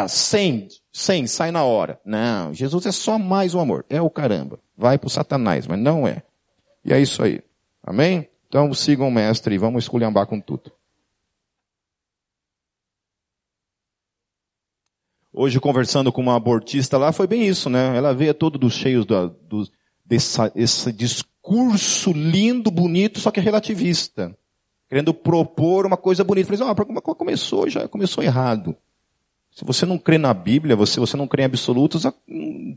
Sem, 0.10 0.68
sem, 0.92 1.28
sai 1.28 1.52
na 1.52 1.64
hora. 1.64 2.00
Não, 2.04 2.54
Jesus 2.54 2.86
é 2.86 2.92
só 2.92 3.20
mais 3.20 3.54
um 3.54 3.60
amor. 3.60 3.86
É 3.90 4.02
o 4.02 4.10
caramba. 4.10 4.60
Vai 4.78 4.98
pro 4.98 5.10
Satanás, 5.10 5.68
mas 5.68 5.80
não 5.80 6.08
é. 6.08 6.24
E 6.84 6.94
é 6.94 7.00
isso 7.00 7.22
aí. 7.22 7.42
Amém? 7.84 8.28
Então 8.48 8.74
sigam 8.74 9.08
o 9.08 9.12
mestre 9.12 9.54
e 9.54 9.58
vamos 9.58 9.84
esculhambar 9.84 10.26
com 10.26 10.40
tudo. 10.40 10.72
Hoje, 15.38 15.60
conversando 15.60 16.14
com 16.14 16.22
uma 16.22 16.38
abortista 16.38 16.98
lá, 16.98 17.12
foi 17.12 17.28
bem 17.28 17.46
isso, 17.46 17.70
né? 17.70 17.98
Ela 17.98 18.14
veio 18.14 18.34
todo 18.34 18.58
dos 18.58 18.74
cheios 18.74 19.06
do, 19.06 19.28
do, 19.50 19.70
dessa, 20.06 20.48
desse 20.48 20.94
discurso 20.94 22.14
lindo, 22.14 22.72
bonito, 22.72 23.20
só 23.20 23.30
que 23.30 23.42
relativista. 23.42 24.34
Querendo 24.88 25.14
propor 25.14 25.86
uma 25.86 25.98
coisa 25.98 26.24
bonita. 26.24 26.48
Falei 26.48 26.72
assim, 26.72 26.82
ah, 26.88 27.16
começou, 27.16 27.70
já 27.70 27.86
começou 27.86 28.24
errado. 28.24 28.78
Se 29.52 29.66
você 29.66 29.86
não 29.86 29.98
crê 29.98 30.18
na 30.18 30.34
Bíblia, 30.34 30.74
você, 30.74 31.02
você 31.02 31.18
não 31.18 31.28
crê 31.28 31.44
em 31.44 31.48
absolutos, 31.48 32.04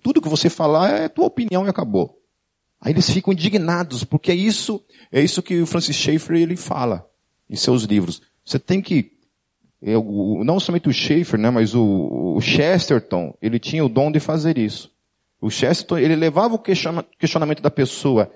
tudo 0.02 0.20
que 0.20 0.28
você 0.28 0.50
falar 0.50 0.90
é 0.90 1.08
tua 1.08 1.26
opinião 1.26 1.64
e 1.64 1.68
acabou. 1.68 2.20
Aí 2.80 2.92
eles 2.92 3.08
ficam 3.08 3.32
indignados, 3.32 4.02
porque 4.02 4.32
é 4.32 4.34
isso, 4.34 4.82
é 5.12 5.20
isso 5.20 5.42
que 5.42 5.60
o 5.60 5.66
Francis 5.66 5.94
Schaeffer 5.94 6.36
ele 6.36 6.56
fala 6.56 7.08
em 7.48 7.54
seus 7.54 7.84
livros. 7.84 8.20
Você 8.44 8.58
tem 8.58 8.82
que 8.82 9.17
eu, 9.80 10.42
não 10.44 10.58
somente 10.58 10.88
o 10.88 10.92
Schaefer, 10.92 11.38
né, 11.38 11.50
mas 11.50 11.74
o, 11.74 12.34
o, 12.36 12.40
Chesterton, 12.40 13.34
ele 13.40 13.58
tinha 13.58 13.84
o 13.84 13.88
dom 13.88 14.10
de 14.10 14.18
fazer 14.18 14.58
isso. 14.58 14.90
O 15.40 15.50
Chesterton, 15.50 15.98
ele 15.98 16.16
levava 16.16 16.56
o 16.56 16.58
questionamento 16.58 17.62
da 17.62 17.70
pessoa 17.70 18.30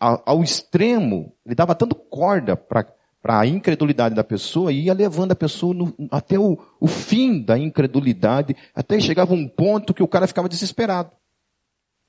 ao, 0.00 0.22
ao 0.24 0.42
extremo, 0.42 1.32
ele 1.44 1.54
dava 1.54 1.74
tanto 1.74 1.94
corda 1.94 2.56
para 2.56 2.86
a 3.24 3.46
incredulidade 3.46 4.14
da 4.14 4.24
pessoa 4.24 4.72
e 4.72 4.84
ia 4.84 4.94
levando 4.94 5.32
a 5.32 5.36
pessoa 5.36 5.74
no, 5.74 5.94
até 6.10 6.38
o, 6.38 6.58
o 6.80 6.86
fim 6.86 7.42
da 7.42 7.58
incredulidade, 7.58 8.56
até 8.74 8.98
chegava 9.00 9.34
um 9.34 9.46
ponto 9.46 9.92
que 9.92 10.02
o 10.02 10.08
cara 10.08 10.26
ficava 10.26 10.48
desesperado. 10.48 11.10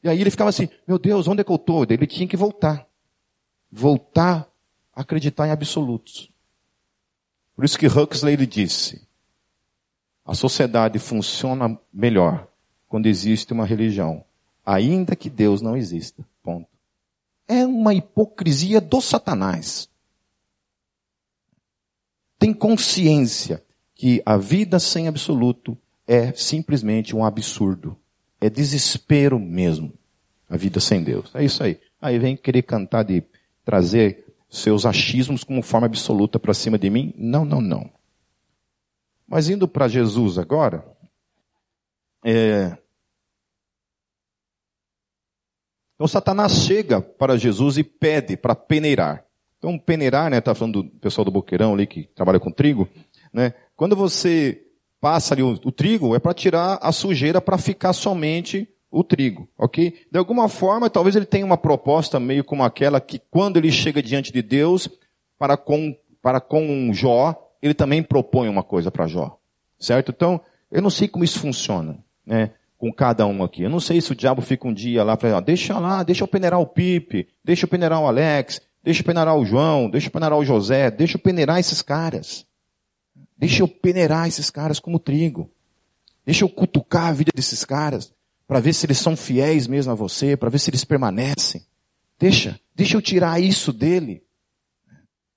E 0.03 0.09
aí 0.09 0.21
ele 0.21 0.31
ficava 0.31 0.49
assim, 0.49 0.69
meu 0.87 0.99
Deus, 0.99 1.27
onde 1.27 1.41
é 1.41 1.43
que 1.43 1.51
eu 1.51 1.55
estou? 1.55 1.85
Ele 1.89 2.07
tinha 2.07 2.27
que 2.27 2.37
voltar. 2.37 2.87
Voltar 3.69 4.47
a 4.93 5.01
acreditar 5.01 5.47
em 5.47 5.51
absolutos. 5.51 6.31
Por 7.57 7.65
isso 7.65 7.79
que 7.79 7.87
Huxley 7.87 8.37
disse: 8.45 9.01
a 10.23 10.35
sociedade 10.35 10.99
funciona 10.99 11.75
melhor 11.91 12.47
quando 12.87 13.07
existe 13.07 13.51
uma 13.51 13.65
religião, 13.65 14.23
ainda 14.63 15.15
que 15.15 15.27
Deus 15.27 15.59
não 15.59 15.75
exista. 15.75 16.23
Ponto. 16.43 16.67
É 17.47 17.65
uma 17.65 17.95
hipocrisia 17.95 18.79
do 18.79 19.01
Satanás. 19.01 19.89
Tem 22.37 22.53
consciência 22.53 23.63
que 23.95 24.21
a 24.23 24.37
vida 24.37 24.77
sem 24.77 25.07
absoluto 25.07 25.75
é 26.05 26.31
simplesmente 26.33 27.15
um 27.15 27.25
absurdo. 27.25 27.97
É 28.39 28.51
desespero 28.51 29.39
mesmo. 29.39 29.91
A 30.47 30.55
vida 30.55 30.79
sem 30.79 31.03
Deus. 31.03 31.31
É 31.33 31.43
isso 31.43 31.63
aí. 31.63 31.79
Aí 31.99 32.19
vem 32.19 32.37
querer 32.37 32.61
cantar 32.61 33.03
de 33.03 33.23
trazer 33.65 34.26
seus 34.49 34.85
achismos 34.85 35.43
como 35.43 35.61
forma 35.61 35.87
absoluta 35.87 36.39
para 36.39 36.53
cima 36.53 36.77
de 36.77 36.89
mim. 36.89 37.13
Não, 37.17 37.43
não, 37.43 37.61
não. 37.61 37.91
Mas 39.27 39.49
indo 39.49 39.67
para 39.67 39.87
Jesus 39.87 40.37
agora, 40.37 40.85
é... 42.23 42.77
então 45.95 46.07
Satanás 46.07 46.53
chega 46.53 47.01
para 47.01 47.37
Jesus 47.37 47.77
e 47.77 47.83
pede 47.83 48.37
para 48.37 48.55
peneirar. 48.55 49.25
Então 49.57 49.77
peneirar, 49.77 50.29
né, 50.29 50.39
tá 50.39 50.55
falando 50.55 50.83
do 50.83 50.89
pessoal 50.99 51.25
do 51.25 51.31
boqueirão 51.31 51.73
ali 51.73 51.85
que 51.85 52.03
trabalha 52.03 52.39
com 52.39 52.51
trigo, 52.51 52.87
né? 53.33 53.53
Quando 53.75 53.95
você 53.95 54.63
passa 55.01 55.33
ali 55.33 55.43
o, 55.43 55.59
o 55.65 55.71
trigo 55.71 56.15
é 56.15 56.19
para 56.19 56.33
tirar 56.33 56.79
a 56.81 56.91
sujeira 56.91 57.41
para 57.41 57.57
ficar 57.57 57.93
somente 57.93 58.67
o 58.97 59.03
trigo, 59.03 59.47
ok? 59.55 59.93
De 60.11 60.17
alguma 60.17 60.49
forma, 60.49 60.89
talvez 60.89 61.15
ele 61.15 61.25
tenha 61.25 61.45
uma 61.45 61.57
proposta 61.57 62.19
meio 62.19 62.43
como 62.43 62.63
aquela 62.63 62.99
que 62.99 63.21
quando 63.29 63.57
ele 63.57 63.71
chega 63.71 64.01
diante 64.01 64.33
de 64.33 64.41
Deus, 64.41 64.89
para 65.37 65.55
com, 65.55 65.95
para 66.19 66.41
com 66.41 66.91
Jó, 66.91 67.35
ele 67.61 67.75
também 67.75 68.01
propõe 68.01 68.49
uma 68.49 68.63
coisa 68.63 68.89
para 68.89 69.05
Jó, 69.05 69.37
certo? 69.79 70.11
Então, 70.11 70.41
eu 70.71 70.81
não 70.81 70.89
sei 70.89 71.07
como 71.07 71.23
isso 71.23 71.39
funciona, 71.39 71.99
né? 72.25 72.51
Com 72.75 72.91
cada 72.91 73.27
um 73.27 73.43
aqui. 73.43 73.61
Eu 73.61 73.69
não 73.69 73.79
sei 73.79 74.01
se 74.01 74.11
o 74.11 74.15
diabo 74.15 74.41
fica 74.41 74.67
um 74.67 74.73
dia 74.73 75.03
lá 75.03 75.15
para, 75.15 75.39
deixa 75.41 75.77
lá, 75.77 76.01
deixa 76.01 76.23
eu 76.23 76.27
peneirar 76.27 76.59
o 76.59 76.65
Pipe, 76.65 77.27
deixa 77.43 77.65
eu 77.65 77.69
peneirar 77.69 78.01
o 78.01 78.07
Alex, 78.07 78.59
deixa 78.83 79.01
eu 79.01 79.05
peneirar 79.05 79.35
o 79.35 79.45
João, 79.45 79.91
deixa 79.91 80.07
eu 80.07 80.11
peneirar 80.11 80.39
o 80.39 80.45
José, 80.45 80.89
deixa 80.89 81.17
eu 81.17 81.21
peneirar 81.21 81.59
esses 81.59 81.83
caras. 81.83 82.47
Deixa 83.37 83.61
eu 83.61 83.67
peneirar 83.67 84.27
esses 84.27 84.49
caras 84.49 84.79
como 84.79 84.97
trigo. 84.97 85.51
Deixa 86.25 86.43
eu 86.43 86.49
cutucar 86.49 87.09
a 87.09 87.11
vida 87.11 87.31
desses 87.35 87.63
caras 87.63 88.16
para 88.47 88.61
ver 88.61 88.73
se 88.73 88.85
eles 88.85 88.97
são 88.97 89.15
fiéis 89.15 89.67
mesmo 89.67 89.91
a 89.91 89.95
você, 89.95 90.37
para 90.37 90.49
ver 90.49 90.59
se 90.59 90.69
eles 90.69 90.85
permanecem. 90.85 91.65
Deixa, 92.17 92.59
deixa 92.73 92.95
eu 92.95 93.01
tirar 93.01 93.41
isso 93.41 93.73
dele. 93.73 94.23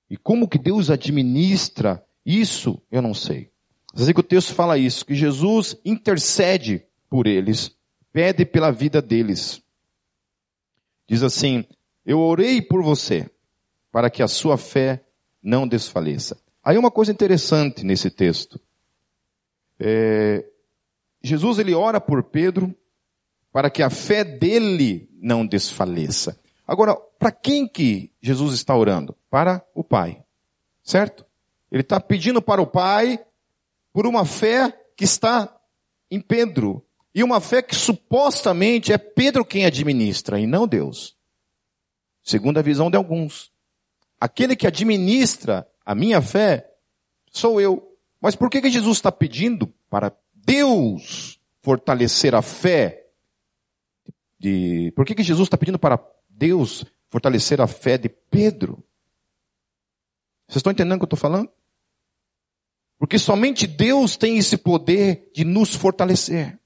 E 0.09 0.15
como 0.17 0.47
que 0.47 0.57
Deus 0.57 0.89
administra 0.89 2.03
isso, 2.25 2.81
eu 2.89 3.01
não 3.01 3.13
sei. 3.13 3.51
Mas 3.93 4.09
que 4.09 4.19
o 4.19 4.23
texto 4.23 4.53
fala 4.53 4.77
isso, 4.77 5.05
que 5.05 5.13
Jesus 5.13 5.75
intercede 5.83 6.85
por 7.09 7.27
eles, 7.27 7.75
pede 8.13 8.45
pela 8.45 8.71
vida 8.71 9.01
deles. 9.01 9.61
Diz 11.07 11.23
assim, 11.23 11.65
eu 12.05 12.19
orei 12.19 12.61
por 12.61 12.81
você, 12.81 13.29
para 13.91 14.09
que 14.09 14.23
a 14.23 14.27
sua 14.27 14.57
fé 14.57 15.03
não 15.43 15.67
desfaleça. 15.67 16.37
Aí 16.63 16.77
uma 16.77 16.91
coisa 16.91 17.11
interessante 17.11 17.83
nesse 17.83 18.09
texto. 18.09 18.59
É, 19.77 20.45
Jesus 21.21 21.59
ele 21.59 21.73
ora 21.73 21.99
por 21.99 22.23
Pedro 22.23 22.73
para 23.51 23.69
que 23.69 23.83
a 23.83 23.89
fé 23.89 24.23
dele 24.23 25.09
não 25.21 25.45
desfaleça. 25.45 26.39
Agora, 26.67 26.95
para 26.95 27.31
quem 27.31 27.67
que 27.67 28.11
Jesus 28.21 28.53
está 28.53 28.75
orando? 28.75 29.15
Para 29.29 29.65
o 29.75 29.83
Pai. 29.83 30.23
Certo? 30.83 31.25
Ele 31.71 31.81
está 31.81 31.99
pedindo 31.99 32.41
para 32.41 32.61
o 32.61 32.67
Pai 32.67 33.19
por 33.93 34.07
uma 34.07 34.25
fé 34.25 34.73
que 34.95 35.03
está 35.03 35.53
em 36.09 36.19
Pedro. 36.19 36.85
E 37.13 37.23
uma 37.23 37.41
fé 37.41 37.61
que 37.61 37.75
supostamente 37.75 38.93
é 38.93 38.97
Pedro 38.97 39.43
quem 39.43 39.65
administra 39.65 40.39
e 40.39 40.47
não 40.47 40.65
Deus. 40.65 41.17
Segundo 42.23 42.57
a 42.57 42.61
visão 42.61 42.89
de 42.89 42.95
alguns. 42.95 43.51
Aquele 44.19 44.55
que 44.55 44.67
administra 44.67 45.67
a 45.85 45.93
minha 45.93 46.21
fé 46.21 46.71
sou 47.31 47.59
eu. 47.59 47.95
Mas 48.21 48.35
por 48.35 48.49
que, 48.49 48.61
que 48.61 48.69
Jesus 48.69 48.97
está 48.97 49.11
pedindo 49.11 49.67
para 49.89 50.15
Deus 50.33 51.39
fortalecer 51.61 52.33
a 52.33 52.41
fé 52.41 53.00
de. 54.41 54.91
Por 54.95 55.05
que, 55.05 55.13
que 55.13 55.23
Jesus 55.23 55.45
está 55.45 55.57
pedindo 55.57 55.77
para 55.77 56.03
Deus 56.27 56.83
fortalecer 57.09 57.61
a 57.61 57.67
fé 57.67 57.97
de 57.97 58.09
Pedro? 58.09 58.83
Vocês 60.47 60.57
estão 60.57 60.71
entendendo 60.71 60.95
o 60.95 60.99
que 60.99 61.03
eu 61.03 61.15
estou 61.15 61.19
falando? 61.19 61.49
Porque 62.97 63.17
somente 63.17 63.67
Deus 63.67 64.17
tem 64.17 64.37
esse 64.37 64.57
poder 64.57 65.29
de 65.33 65.45
nos 65.45 65.75
fortalecer. 65.75 66.59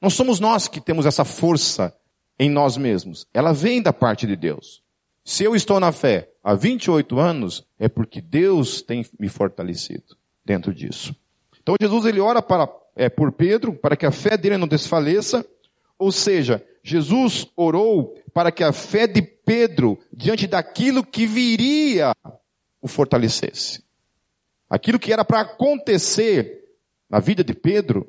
Não 0.00 0.08
somos 0.08 0.38
nós 0.38 0.68
que 0.68 0.80
temos 0.80 1.06
essa 1.06 1.24
força 1.24 1.94
em 2.38 2.48
nós 2.48 2.76
mesmos. 2.76 3.26
Ela 3.34 3.52
vem 3.52 3.82
da 3.82 3.92
parte 3.92 4.26
de 4.26 4.36
Deus. 4.36 4.82
Se 5.24 5.44
eu 5.44 5.54
estou 5.54 5.78
na 5.80 5.92
fé 5.92 6.30
há 6.42 6.54
28 6.54 7.18
anos, 7.18 7.66
é 7.78 7.88
porque 7.88 8.20
Deus 8.20 8.80
tem 8.80 9.04
me 9.18 9.28
fortalecido 9.28 10.16
dentro 10.44 10.72
disso. 10.72 11.14
Então 11.60 11.74
Jesus 11.78 12.06
ele 12.06 12.20
ora 12.20 12.40
para, 12.40 12.68
é, 12.96 13.08
por 13.08 13.32
Pedro, 13.32 13.74
para 13.74 13.96
que 13.96 14.06
a 14.06 14.12
fé 14.12 14.36
dele 14.36 14.56
não 14.56 14.68
desfaleça, 14.68 15.44
ou 15.98 16.12
seja, 16.12 16.64
Jesus 16.82 17.46
orou 17.56 18.14
para 18.32 18.52
que 18.52 18.62
a 18.62 18.72
fé 18.72 19.06
de 19.06 19.20
Pedro, 19.20 19.98
diante 20.12 20.46
daquilo 20.46 21.04
que 21.04 21.26
viria, 21.26 22.12
o 22.80 22.86
fortalecesse. 22.86 23.82
Aquilo 24.70 24.98
que 24.98 25.12
era 25.12 25.24
para 25.24 25.40
acontecer 25.40 26.64
na 27.10 27.18
vida 27.18 27.42
de 27.42 27.54
Pedro, 27.54 28.06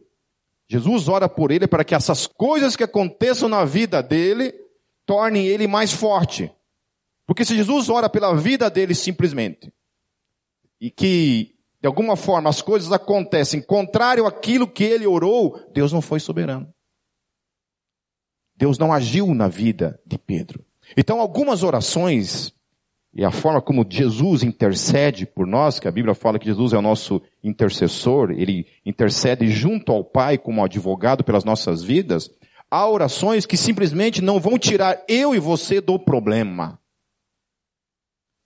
Jesus 0.68 1.08
ora 1.08 1.28
por 1.28 1.52
ele 1.52 1.68
para 1.68 1.84
que 1.84 1.96
essas 1.96 2.28
coisas 2.28 2.76
que 2.76 2.84
aconteçam 2.84 3.50
na 3.50 3.66
vida 3.66 4.04
dele 4.04 4.54
tornem 5.06 5.48
ele 5.48 5.68
mais 5.68 5.92
forte. 5.92 6.52
Porque 7.26 7.44
se 7.44 7.56
Jesus 7.56 7.90
ora 7.90 8.08
pela 8.08 8.36
vida 8.36 8.70
dele 8.70 8.94
simplesmente, 8.94 9.74
e 10.80 10.92
que 10.92 11.56
de 11.82 11.88
alguma 11.88 12.16
forma 12.16 12.50
as 12.50 12.62
coisas 12.62 12.92
acontecem 12.92 13.62
contrário 13.62 14.28
àquilo 14.28 14.68
que 14.68 14.84
ele 14.84 15.08
orou, 15.08 15.60
Deus 15.72 15.92
não 15.92 16.02
foi 16.02 16.20
soberano. 16.20 16.72
Deus 18.60 18.78
não 18.78 18.92
agiu 18.92 19.34
na 19.34 19.48
vida 19.48 19.98
de 20.06 20.18
Pedro. 20.18 20.66
Então, 20.98 21.22
algumas 21.22 21.64
orações 21.64 22.54
e 23.14 23.24
a 23.24 23.32
forma 23.32 23.62
como 23.62 23.88
Jesus 23.90 24.44
intercede 24.44 25.26
por 25.26 25.48
nós, 25.48 25.80
que 25.80 25.88
a 25.88 25.92
Bíblia 25.92 26.14
fala 26.14 26.38
que 26.38 26.46
Jesus 26.46 26.74
é 26.74 26.78
o 26.78 26.82
nosso 26.82 27.22
intercessor, 27.42 28.32
ele 28.32 28.68
intercede 28.86 29.50
junto 29.50 29.94
ao 29.94 30.04
Pai 30.04 30.38
como 30.38 30.64
advogado 30.64 31.24
pelas 31.24 31.46
nossas 31.46 31.82
vidas, 31.82 32.30
há 32.70 32.88
orações 32.88 33.46
que 33.46 33.56
simplesmente 33.56 34.22
não 34.22 34.42
vão 34.42 34.60
tirar 34.60 35.02
eu 35.08 35.34
e 35.34 35.40
você 35.40 35.80
do 35.80 35.98
problema. 35.98 36.78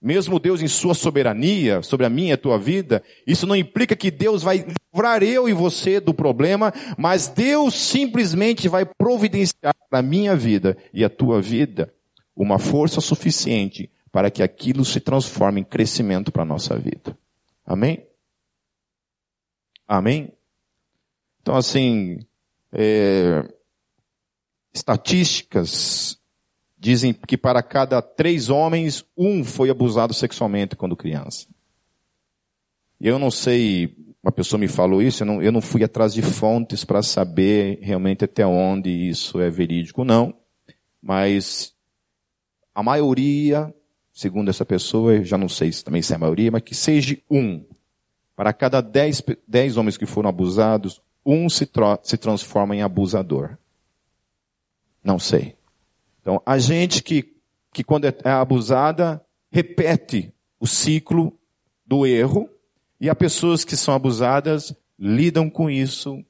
Mesmo 0.03 0.38
Deus 0.38 0.62
em 0.62 0.67
sua 0.67 0.93
soberania 0.93 1.81
sobre 1.81 2.05
a 2.05 2.10
minha 2.10 2.31
e 2.31 2.33
a 2.33 2.38
tua 2.38 2.60
vida, 2.60 3.01
isso 3.25 3.48
não 3.48 3.55
implica 3.55 3.95
que 3.95 4.12
Deus 4.12 4.43
vai 4.43 4.65
livrar 4.93 5.24
eu 5.24 5.48
e 5.48 5.53
você 5.53 6.01
do 6.01 6.13
problema, 6.13 6.74
mas 6.98 7.29
Deus 7.29 7.74
simplesmente 7.74 8.67
vai 8.67 8.86
providenciar 8.86 9.74
para 9.89 10.00
a 10.00 10.01
minha 10.01 10.36
vida 10.36 10.77
e 10.93 11.05
a 11.05 11.10
tua 11.10 11.41
vida 11.41 11.93
uma 12.36 12.60
força 12.60 13.00
suficiente 13.00 13.89
para 14.12 14.29
que 14.29 14.43
aquilo 14.43 14.83
se 14.83 15.00
transforme 15.00 15.62
em 15.62 15.63
crescimento 15.63 16.33
para 16.33 16.41
a 16.41 16.45
nossa 16.45 16.77
vida. 16.77 17.17
Amém? 17.65 18.05
Amém? 19.88 20.33
Então, 21.41 21.55
assim, 21.55 22.19
é, 22.74 23.48
estatísticas 24.74 26.19
dizem 26.83 27.13
que 27.13 27.37
para 27.37 27.63
cada 27.63 28.01
três 28.01 28.49
homens, 28.49 29.05
um 29.17 29.43
foi 29.43 29.69
abusado 29.69 30.13
sexualmente 30.13 30.75
quando 30.75 30.95
criança. 30.95 31.47
Eu 32.99 33.17
não 33.17 33.31
sei, 33.31 33.95
uma 34.21 34.31
pessoa 34.31 34.59
me 34.59 34.67
falou 34.67 35.01
isso, 35.01 35.23
eu 35.23 35.27
não, 35.27 35.41
eu 35.41 35.51
não 35.51 35.61
fui 35.61 35.83
atrás 35.83 36.13
de 36.13 36.21
fontes 36.21 36.83
para 36.83 37.01
saber 37.01 37.79
realmente 37.81 38.25
até 38.25 38.45
onde 38.45 38.89
isso 38.89 39.39
é 39.39 39.49
verídico, 39.49 40.03
não. 40.03 40.33
Mas 41.01 41.73
a 42.75 42.83
maioria 42.83 43.73
segundo 44.13 44.49
essa 44.49 44.63
pessoa, 44.63 45.23
já 45.23 45.37
não 45.37 45.49
sei 45.49 45.71
se 45.71 45.83
também 45.83 46.01
se 46.01 46.13
é 46.13 46.15
a 46.15 46.19
maioria, 46.19 46.51
mas 46.51 46.61
que 46.61 46.75
seja 46.75 47.17
um. 47.29 47.65
Para 48.35 48.53
cada 48.53 48.79
dez, 48.79 49.21
dez 49.47 49.75
homens 49.75 49.97
que 49.97 50.05
foram 50.05 50.29
abusados, 50.29 51.01
um 51.25 51.49
se, 51.49 51.69
se 52.03 52.17
transforma 52.17 52.75
em 52.75 52.81
abusador. 52.83 53.57
Não 55.03 55.17
sei. 55.17 55.55
Então, 56.24 56.42
a 56.46 56.58
gente 56.58 57.03
que, 57.03 57.36
que 57.74 57.84
quando 57.84 58.06
é, 58.06 58.15
é 58.24 58.30
abusada, 58.32 59.22
repete 59.51 60.34
o 60.58 60.65
ciclo 60.65 61.38
do 61.86 62.08
erro, 62.08 62.50
e 63.00 63.10
há 63.10 63.13
pessoas 63.13 63.65
que 63.65 63.75
são 63.75 63.94
abusadas, 63.94 64.74
lidam 64.98 65.50
com 65.50 65.70
isso, 65.70 66.24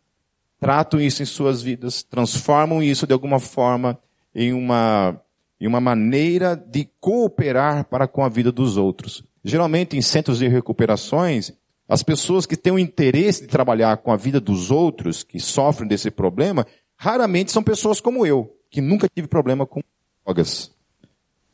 tratam 0.59 0.99
isso 0.99 1.21
em 1.21 1.25
suas 1.25 1.61
vidas, 1.61 2.01
transformam 2.01 2.81
isso 2.81 3.05
de 3.05 3.13
alguma 3.13 3.39
forma 3.39 3.99
em 4.33 4.51
uma 4.51 5.21
e 5.59 5.67
uma 5.67 5.79
maneira 5.79 6.57
de 6.57 6.89
cooperar 6.99 7.85
para 7.85 8.07
com 8.07 8.23
a 8.23 8.27
vida 8.27 8.51
dos 8.51 8.75
outros. 8.75 9.23
Geralmente, 9.45 9.95
em 9.95 10.01
centros 10.01 10.39
de 10.39 10.47
recuperações, 10.47 11.53
as 11.87 12.01
pessoas 12.01 12.45
que 12.45 12.57
têm 12.57 12.73
o 12.73 12.79
interesse 12.79 13.43
de 13.43 13.47
trabalhar 13.47 13.97
com 13.97 14.11
a 14.11 14.17
vida 14.17 14.41
dos 14.41 14.71
outros, 14.71 15.23
que 15.23 15.39
sofrem 15.39 15.87
desse 15.87 16.09
problema, 16.09 16.65
raramente 16.97 17.51
são 17.51 17.61
pessoas 17.61 18.01
como 18.01 18.25
eu, 18.25 18.57
que 18.73 18.81
nunca 18.81 19.07
tive 19.07 19.27
problema 19.27 19.67
com 19.67 19.81
drogas. 20.25 20.73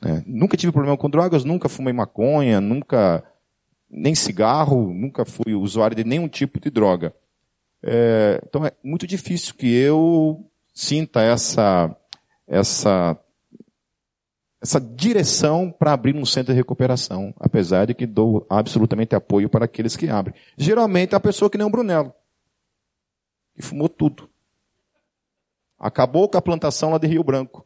É, 0.02 0.24
nunca 0.26 0.56
tive 0.56 0.72
problema 0.72 0.96
com 0.96 1.10
drogas, 1.10 1.44
nunca 1.44 1.68
fumei 1.68 1.92
maconha, 1.92 2.62
nunca, 2.62 3.22
nem 3.90 4.16
cigarro, 4.16 4.94
nunca 4.94 5.26
fui 5.26 5.54
usuário 5.54 5.98
de 5.98 6.06
nenhum 6.06 6.30
tipo 6.30 6.62
de 6.62 6.70
droga. 6.70 7.14
É, 7.84 8.42
então 8.48 8.66
é 8.66 8.72
muito 8.82 9.06
difícil 9.06 9.54
que 9.56 9.68
eu 9.68 10.50
sinta 10.74 11.22
essa, 11.22 11.94
essa 12.48 13.20
essa 14.62 14.80
direção 14.80 15.70
para 15.72 15.92
abrir 15.92 16.16
um 16.16 16.26
centro 16.26 16.54
de 16.54 16.58
recuperação, 16.58 17.34
apesar 17.38 17.86
de 17.86 17.94
que 17.94 18.06
dou 18.06 18.46
absolutamente 18.50 19.14
apoio 19.14 19.50
para 19.50 19.66
aqueles 19.66 19.98
que 19.98 20.10
abrem. 20.10 20.36
Geralmente 20.58 21.14
é 21.14 21.18
a 21.18 21.20
pessoa 21.20 21.50
que 21.50 21.58
nem 21.58 21.68
o 21.68 21.70
Brunello, 21.70 22.14
que 23.56 23.62
fumou 23.62 23.90
tudo. 23.90 24.30
Acabou 25.80 26.28
com 26.28 26.38
a 26.38 26.42
plantação 26.42 26.92
lá 26.92 26.98
de 26.98 27.08
Rio 27.08 27.24
Branco, 27.24 27.66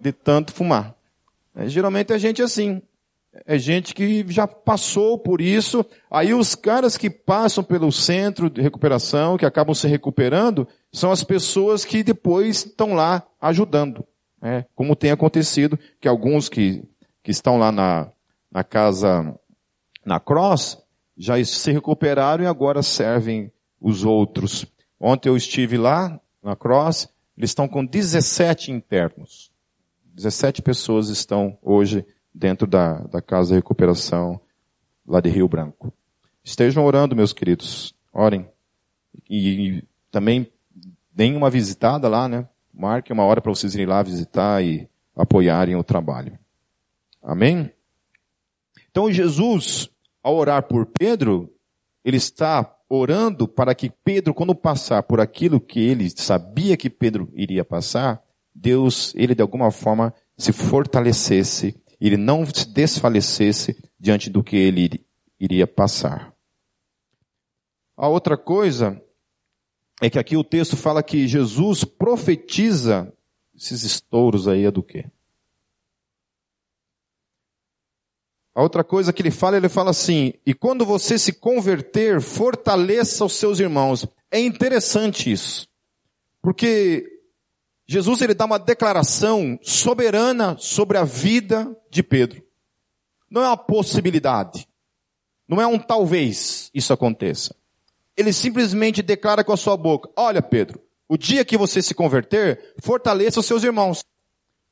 de 0.00 0.12
tanto 0.12 0.52
fumar. 0.52 0.94
É, 1.54 1.68
geralmente 1.68 2.12
é 2.12 2.18
gente 2.18 2.42
assim. 2.42 2.82
É 3.46 3.56
gente 3.56 3.94
que 3.94 4.24
já 4.28 4.46
passou 4.46 5.16
por 5.16 5.40
isso. 5.40 5.86
Aí 6.10 6.34
os 6.34 6.56
caras 6.56 6.96
que 6.96 7.08
passam 7.08 7.62
pelo 7.62 7.92
centro 7.92 8.50
de 8.50 8.60
recuperação, 8.60 9.36
que 9.36 9.46
acabam 9.46 9.74
se 9.74 9.86
recuperando, 9.86 10.66
são 10.92 11.12
as 11.12 11.22
pessoas 11.22 11.84
que 11.84 12.02
depois 12.02 12.64
estão 12.64 12.94
lá 12.94 13.22
ajudando. 13.40 14.04
É, 14.42 14.64
como 14.74 14.96
tem 14.96 15.10
acontecido, 15.10 15.78
que 16.00 16.08
alguns 16.08 16.48
que, 16.48 16.82
que 17.22 17.30
estão 17.30 17.58
lá 17.58 17.70
na, 17.70 18.10
na 18.50 18.64
casa, 18.64 19.38
na 20.04 20.18
cross, 20.18 20.78
já 21.16 21.42
se 21.44 21.70
recuperaram 21.70 22.42
e 22.42 22.46
agora 22.46 22.82
servem 22.82 23.52
os 23.80 24.04
outros. 24.04 24.66
Ontem 24.98 25.28
eu 25.28 25.36
estive 25.36 25.76
lá, 25.76 26.18
na 26.42 26.56
cross, 26.56 27.08
eles 27.40 27.50
estão 27.50 27.66
com 27.66 27.82
17 27.82 28.70
internos. 28.70 29.50
17 30.12 30.60
pessoas 30.60 31.08
estão 31.08 31.56
hoje 31.62 32.04
dentro 32.34 32.66
da, 32.66 32.98
da 33.04 33.22
casa 33.22 33.48
de 33.48 33.54
recuperação 33.54 34.38
lá 35.06 35.22
de 35.22 35.30
Rio 35.30 35.48
Branco. 35.48 35.90
Estejam 36.44 36.84
orando, 36.84 37.16
meus 37.16 37.32
queridos. 37.32 37.94
Orem. 38.12 38.46
E, 39.26 39.78
e 39.78 39.84
também 40.10 40.52
deem 41.10 41.34
uma 41.34 41.48
visitada 41.48 42.08
lá, 42.08 42.28
né? 42.28 42.46
Marque 42.74 43.10
uma 43.10 43.24
hora 43.24 43.40
para 43.40 43.50
vocês 43.50 43.74
irem 43.74 43.86
lá 43.86 44.02
visitar 44.02 44.62
e 44.62 44.86
apoiarem 45.16 45.76
o 45.76 45.82
trabalho. 45.82 46.38
Amém? 47.22 47.72
Então 48.90 49.10
Jesus, 49.10 49.88
ao 50.22 50.36
orar 50.36 50.64
por 50.64 50.84
Pedro, 50.84 51.50
ele 52.04 52.18
está 52.18 52.70
orando 52.90 53.46
para 53.46 53.72
que 53.72 53.88
Pedro, 53.88 54.34
quando 54.34 54.52
passar 54.52 55.04
por 55.04 55.20
aquilo 55.20 55.60
que 55.60 55.78
ele 55.78 56.10
sabia 56.10 56.76
que 56.76 56.90
Pedro 56.90 57.30
iria 57.32 57.64
passar, 57.64 58.20
Deus, 58.52 59.14
ele 59.14 59.32
de 59.32 59.40
alguma 59.40 59.70
forma 59.70 60.12
se 60.36 60.52
fortalecesse, 60.52 61.80
ele 62.00 62.16
não 62.16 62.44
se 62.44 62.68
desfalecesse 62.68 63.80
diante 63.98 64.28
do 64.28 64.42
que 64.42 64.56
ele 64.56 65.06
iria 65.38 65.68
passar. 65.68 66.34
A 67.96 68.08
outra 68.08 68.36
coisa 68.36 69.00
é 70.02 70.10
que 70.10 70.18
aqui 70.18 70.36
o 70.36 70.42
texto 70.42 70.76
fala 70.76 71.02
que 71.02 71.28
Jesus 71.28 71.84
profetiza 71.84 73.12
esses 73.54 73.84
estouros 73.84 74.48
aí 74.48 74.64
é 74.64 74.70
do 74.70 74.82
quê? 74.82 75.04
A 78.54 78.62
outra 78.62 78.82
coisa 78.82 79.12
que 79.12 79.22
ele 79.22 79.30
fala, 79.30 79.56
ele 79.56 79.68
fala 79.68 79.90
assim: 79.90 80.32
e 80.44 80.52
quando 80.54 80.84
você 80.84 81.18
se 81.18 81.32
converter, 81.32 82.20
fortaleça 82.20 83.24
os 83.24 83.34
seus 83.34 83.60
irmãos. 83.60 84.06
É 84.30 84.38
interessante 84.38 85.30
isso, 85.30 85.68
porque 86.40 87.04
Jesus 87.86 88.22
ele 88.22 88.34
dá 88.34 88.44
uma 88.44 88.58
declaração 88.58 89.58
soberana 89.60 90.56
sobre 90.58 90.96
a 90.98 91.04
vida 91.04 91.76
de 91.90 92.02
Pedro. 92.02 92.42
Não 93.28 93.42
é 93.42 93.48
uma 93.48 93.56
possibilidade, 93.56 94.68
não 95.48 95.60
é 95.60 95.66
um 95.66 95.78
talvez 95.78 96.70
isso 96.72 96.92
aconteça 96.92 97.54
ele 98.20 98.32
simplesmente 98.32 99.02
declara 99.02 99.42
com 99.42 99.52
a 99.52 99.56
sua 99.56 99.76
boca: 99.76 100.10
Olha, 100.16 100.42
Pedro, 100.42 100.80
o 101.08 101.16
dia 101.16 101.44
que 101.44 101.56
você 101.56 101.80
se 101.82 101.94
converter, 101.94 102.74
fortaleça 102.82 103.40
os 103.40 103.46
seus 103.46 103.64
irmãos. 103.64 104.04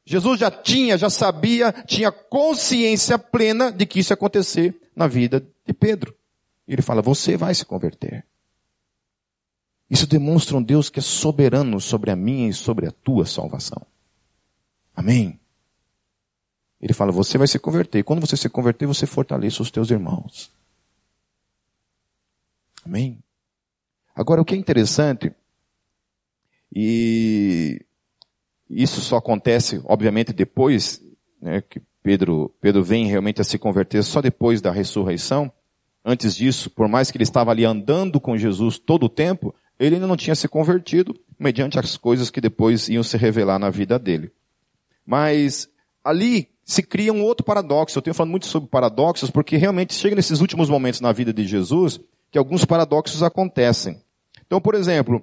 Jesus 0.08 0.40
já 0.40 0.50
tinha, 0.50 0.96
já 0.96 1.10
sabia, 1.10 1.70
tinha 1.86 2.10
consciência 2.10 3.18
plena 3.18 3.70
de 3.70 3.84
que 3.84 3.98
isso 4.00 4.10
ia 4.10 4.14
acontecer 4.14 4.74
na 4.96 5.06
vida 5.06 5.46
de 5.66 5.74
Pedro. 5.74 6.16
Ele 6.66 6.80
fala: 6.80 7.02
Você 7.02 7.36
vai 7.36 7.54
se 7.54 7.66
converter. 7.66 8.24
Isso 9.90 10.06
demonstra 10.06 10.56
um 10.56 10.62
Deus 10.62 10.88
que 10.88 10.98
é 10.98 11.02
soberano 11.02 11.78
sobre 11.78 12.10
a 12.10 12.16
minha 12.16 12.48
e 12.48 12.54
sobre 12.54 12.86
a 12.86 12.90
tua 12.90 13.26
salvação. 13.26 13.86
Amém? 14.96 15.38
Ele 16.80 16.94
fala: 16.94 17.12
Você 17.12 17.36
vai 17.36 17.46
se 17.46 17.58
converter. 17.58 18.02
Quando 18.02 18.20
você 18.20 18.34
se 18.34 18.48
converter, 18.48 18.86
você 18.86 19.04
fortaleça 19.04 19.60
os 19.60 19.70
teus 19.70 19.90
irmãos. 19.90 20.50
Amém? 22.82 23.18
Agora, 24.14 24.40
o 24.40 24.44
que 24.46 24.54
é 24.54 24.58
interessante, 24.58 25.30
e 26.74 27.84
isso 28.68 29.00
só 29.00 29.16
acontece, 29.16 29.80
obviamente, 29.84 30.32
depois 30.32 31.02
né, 31.40 31.62
que 31.62 31.80
Pedro, 32.02 32.54
Pedro 32.60 32.82
vem 32.82 33.06
realmente 33.06 33.40
a 33.40 33.44
se 33.44 33.58
converter 33.58 34.02
só 34.02 34.20
depois 34.20 34.60
da 34.60 34.70
ressurreição. 34.70 35.50
Antes 36.04 36.34
disso, 36.34 36.70
por 36.70 36.88
mais 36.88 37.10
que 37.10 37.16
ele 37.16 37.24
estava 37.24 37.50
ali 37.50 37.64
andando 37.64 38.20
com 38.20 38.36
Jesus 38.36 38.78
todo 38.78 39.04
o 39.04 39.08
tempo, 39.08 39.54
ele 39.78 39.96
ainda 39.96 40.06
não 40.06 40.16
tinha 40.16 40.34
se 40.34 40.48
convertido, 40.48 41.14
mediante 41.38 41.78
as 41.78 41.96
coisas 41.96 42.30
que 42.30 42.40
depois 42.40 42.88
iam 42.88 43.02
se 43.02 43.16
revelar 43.16 43.58
na 43.58 43.70
vida 43.70 43.98
dele. 43.98 44.30
Mas 45.06 45.68
ali 46.02 46.48
se 46.64 46.82
cria 46.82 47.12
um 47.12 47.22
outro 47.22 47.44
paradoxo. 47.44 47.96
Eu 47.96 48.02
tenho 48.02 48.14
falado 48.14 48.30
muito 48.30 48.46
sobre 48.46 48.68
paradoxos, 48.68 49.30
porque 49.30 49.56
realmente 49.56 49.94
chega 49.94 50.16
nesses 50.16 50.40
últimos 50.40 50.68
momentos 50.68 51.00
na 51.00 51.12
vida 51.12 51.32
de 51.32 51.46
Jesus 51.46 52.00
que 52.30 52.38
alguns 52.38 52.64
paradoxos 52.64 53.22
acontecem. 53.22 54.02
Então, 54.46 54.60
por 54.60 54.74
exemplo, 54.74 55.22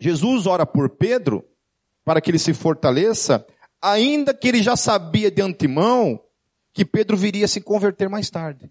Jesus 0.00 0.46
ora 0.46 0.66
por 0.66 0.88
Pedro 0.88 1.44
para 2.04 2.20
que 2.20 2.30
ele 2.30 2.38
se 2.38 2.52
fortaleça, 2.52 3.46
ainda 3.80 4.34
que 4.34 4.48
ele 4.48 4.62
já 4.62 4.76
sabia 4.76 5.30
de 5.30 5.42
antemão 5.42 6.22
que 6.72 6.84
Pedro 6.84 7.16
viria 7.16 7.46
se 7.46 7.60
converter 7.60 8.08
mais 8.08 8.30
tarde. 8.30 8.70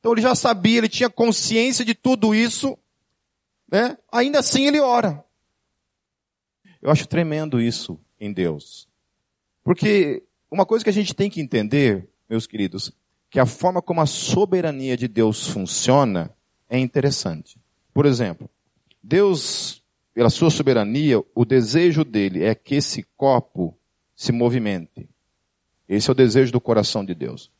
Então 0.00 0.12
ele 0.12 0.22
já 0.22 0.34
sabia, 0.34 0.78
ele 0.78 0.88
tinha 0.88 1.10
consciência 1.10 1.84
de 1.84 1.94
tudo 1.94 2.34
isso, 2.34 2.78
né? 3.70 3.96
Ainda 4.10 4.38
assim 4.38 4.66
ele 4.66 4.80
ora. 4.80 5.24
Eu 6.80 6.90
acho 6.90 7.06
tremendo 7.06 7.60
isso 7.60 7.98
em 8.20 8.32
Deus. 8.32 8.88
Porque 9.64 10.22
uma 10.50 10.64
coisa 10.64 10.84
que 10.84 10.90
a 10.90 10.92
gente 10.92 11.14
tem 11.14 11.28
que 11.28 11.40
entender, 11.40 12.08
meus 12.28 12.46
queridos, 12.46 12.92
que 13.28 13.40
a 13.40 13.46
forma 13.46 13.82
como 13.82 14.00
a 14.00 14.06
soberania 14.06 14.96
de 14.96 15.08
Deus 15.08 15.48
funciona 15.48 16.34
é 16.68 16.78
interessante. 16.78 17.58
Por 17.92 18.06
exemplo, 18.06 18.48
Deus, 19.02 19.82
pela 20.16 20.30
sua 20.30 20.48
soberania, 20.48 21.22
o 21.34 21.44
desejo 21.44 22.02
dele 22.02 22.42
é 22.42 22.54
que 22.54 22.76
esse 22.76 23.02
copo 23.18 23.76
se 24.14 24.32
movimente. 24.32 25.06
Esse 25.86 26.08
é 26.08 26.12
o 26.12 26.14
desejo 26.14 26.50
do 26.50 26.58
coração 26.58 27.04
de 27.04 27.14
Deus. 27.14 27.50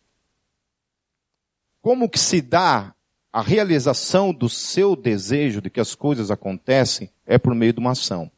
Como 1.83 2.09
que 2.09 2.19
se 2.19 2.41
dá 2.41 2.95
a 3.31 3.43
realização 3.43 4.33
do 4.33 4.49
seu 4.49 4.97
desejo 4.97 5.61
de 5.61 5.69
que 5.69 5.81
as 5.81 5.95
coisas 5.95 6.31
acontecem 6.31 7.11
é 7.27 7.37
por 7.37 7.55
meio 7.55 7.75
de 7.75 7.79
uma 7.79 7.91
ação. 7.91 8.33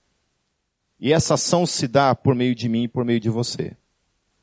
E 0.98 1.12
essa 1.12 1.34
ação 1.34 1.64
se 1.64 1.86
dá 1.86 2.12
por 2.12 2.34
meio 2.34 2.56
de 2.56 2.68
mim 2.68 2.82
e 2.82 2.88
por 2.88 3.04
meio 3.04 3.20
de 3.20 3.30
você. 3.30 3.76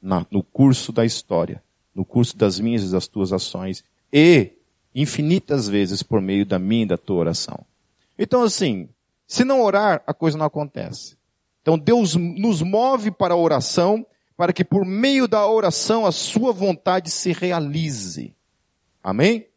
Na, 0.02 0.26
no 0.32 0.42
curso 0.42 0.94
da 0.94 1.04
história. 1.04 1.62
No 1.94 2.06
curso 2.06 2.38
das 2.38 2.62
minhas 2.62 2.84
e 2.84 2.92
das 2.94 3.10
tuas 3.10 3.34
ações. 3.34 3.84
E, 4.12 4.54
infinitas 4.96 5.68
vezes, 5.68 6.02
por 6.02 6.22
meio 6.22 6.46
da 6.46 6.58
minha 6.58 6.84
e 6.84 6.88
da 6.88 6.98
tua 6.98 7.18
oração. 7.18 7.66
Então 8.18 8.42
assim, 8.42 8.88
se 9.28 9.44
não 9.44 9.62
orar, 9.62 10.04
a 10.06 10.14
coisa 10.14 10.38
não 10.38 10.46
acontece. 10.46 11.18
Então 11.62 11.78
Deus 11.78 12.16
nos 12.16 12.62
move 12.62 13.12
para 13.12 13.34
a 13.34 13.38
oração, 13.38 14.06
para 14.38 14.54
que 14.54 14.64
por 14.64 14.86
meio 14.86 15.28
da 15.28 15.48
oração 15.48 16.06
a 16.06 16.12
sua 16.12 16.52
vontade 16.52 17.10
se 17.10 17.32
realize. 17.32 18.36
Amém? 19.04 19.48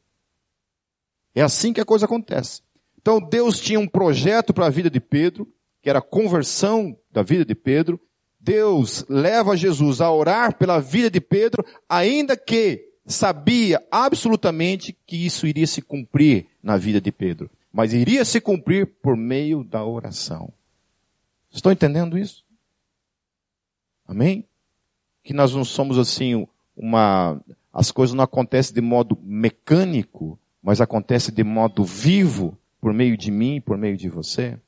É 1.35 1.43
assim 1.43 1.73
que 1.73 1.81
a 1.81 1.85
coisa 1.85 2.07
acontece. 2.07 2.63
Então 3.01 3.21
Deus 3.21 3.61
tinha 3.61 3.79
um 3.79 3.87
projeto 3.87 4.55
para 4.55 4.67
a 4.67 4.71
vida 4.71 4.91
de 4.91 5.01
Pedro, 5.01 5.47
que 5.83 5.91
era 5.91 5.99
a 5.99 6.03
conversão 6.03 6.97
da 7.11 7.23
vida 7.23 7.45
de 7.45 7.55
Pedro. 7.55 8.01
Deus 8.41 9.05
leva 9.09 9.57
Jesus 9.57 10.01
a 10.01 10.11
orar 10.11 10.57
pela 10.57 10.81
vida 10.81 11.11
de 11.11 11.21
Pedro, 11.21 11.65
ainda 11.89 12.37
que 12.37 12.89
sabia 13.07 13.83
absolutamente 13.91 14.97
que 15.07 15.27
isso 15.27 15.47
iria 15.47 15.67
se 15.67 15.83
cumprir 15.83 16.47
na 16.63 16.77
vida 16.77 17.01
de 17.01 17.11
Pedro. 17.11 17.51
Mas 17.73 17.93
iria 17.93 18.25
se 18.25 18.41
cumprir 18.41 18.87
por 19.03 19.17
meio 19.17 19.63
da 19.63 19.85
oração. 19.85 20.53
Estão 21.51 21.73
entendendo 21.73 22.19
isso? 22.19 22.45
Amém? 24.07 24.47
Que 25.23 25.33
nós 25.33 25.55
não 25.55 25.65
somos 25.65 25.99
assim 25.99 26.47
uma, 26.77 27.41
as 27.73 27.91
coisas 27.91 28.15
não 28.15 28.25
acontecem 28.25 28.75
de 28.75 28.81
modo 28.81 29.19
mecânico, 29.23 30.39
mas 30.63 30.81
acontece 30.81 31.31
de 31.31 31.45
modo 31.45 31.85
vivo, 31.85 32.57
por 32.81 32.93
meio 32.93 33.17
de 33.17 33.31
mim, 33.31 33.61
por 33.61 33.77
meio 33.77 33.97
de 33.97 34.09
você. 34.09 34.59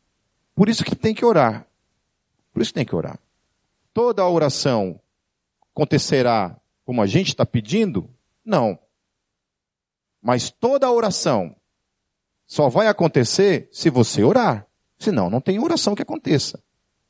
Por 0.54 0.68
isso 0.68 0.84
que 0.84 0.94
tem 0.94 1.14
que 1.14 1.24
orar. 1.24 1.66
Por 2.52 2.60
isso 2.60 2.70
que 2.70 2.74
tem 2.74 2.84
que 2.84 2.94
orar. 2.94 3.18
Toda 3.94 4.22
a 4.22 4.28
oração 4.28 5.00
acontecerá 5.72 6.56
como 6.84 7.00
a 7.00 7.06
gente 7.06 7.28
está 7.28 7.46
pedindo? 7.46 8.10
Não. 8.44 8.78
Mas 10.20 10.50
toda 10.50 10.86
a 10.86 10.92
oração 10.92 11.54
só 12.50 12.68
vai 12.68 12.88
acontecer 12.88 13.68
se 13.70 13.88
você 13.90 14.24
orar. 14.24 14.66
Senão, 14.98 15.30
não 15.30 15.40
tem 15.40 15.60
oração 15.60 15.94
que 15.94 16.02
aconteça. 16.02 16.60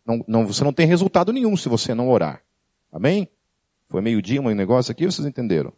Não, 0.04 0.22
não, 0.28 0.46
você 0.46 0.62
não 0.62 0.70
tem 0.70 0.86
resultado 0.86 1.32
nenhum 1.32 1.56
se 1.56 1.66
você 1.66 1.94
não 1.94 2.10
orar. 2.10 2.42
Amém? 2.92 3.26
Foi 3.88 4.02
meio-dia 4.02 4.38
um 4.42 4.54
negócio 4.54 4.92
aqui, 4.92 5.06
vocês 5.06 5.26
entenderam? 5.26 5.72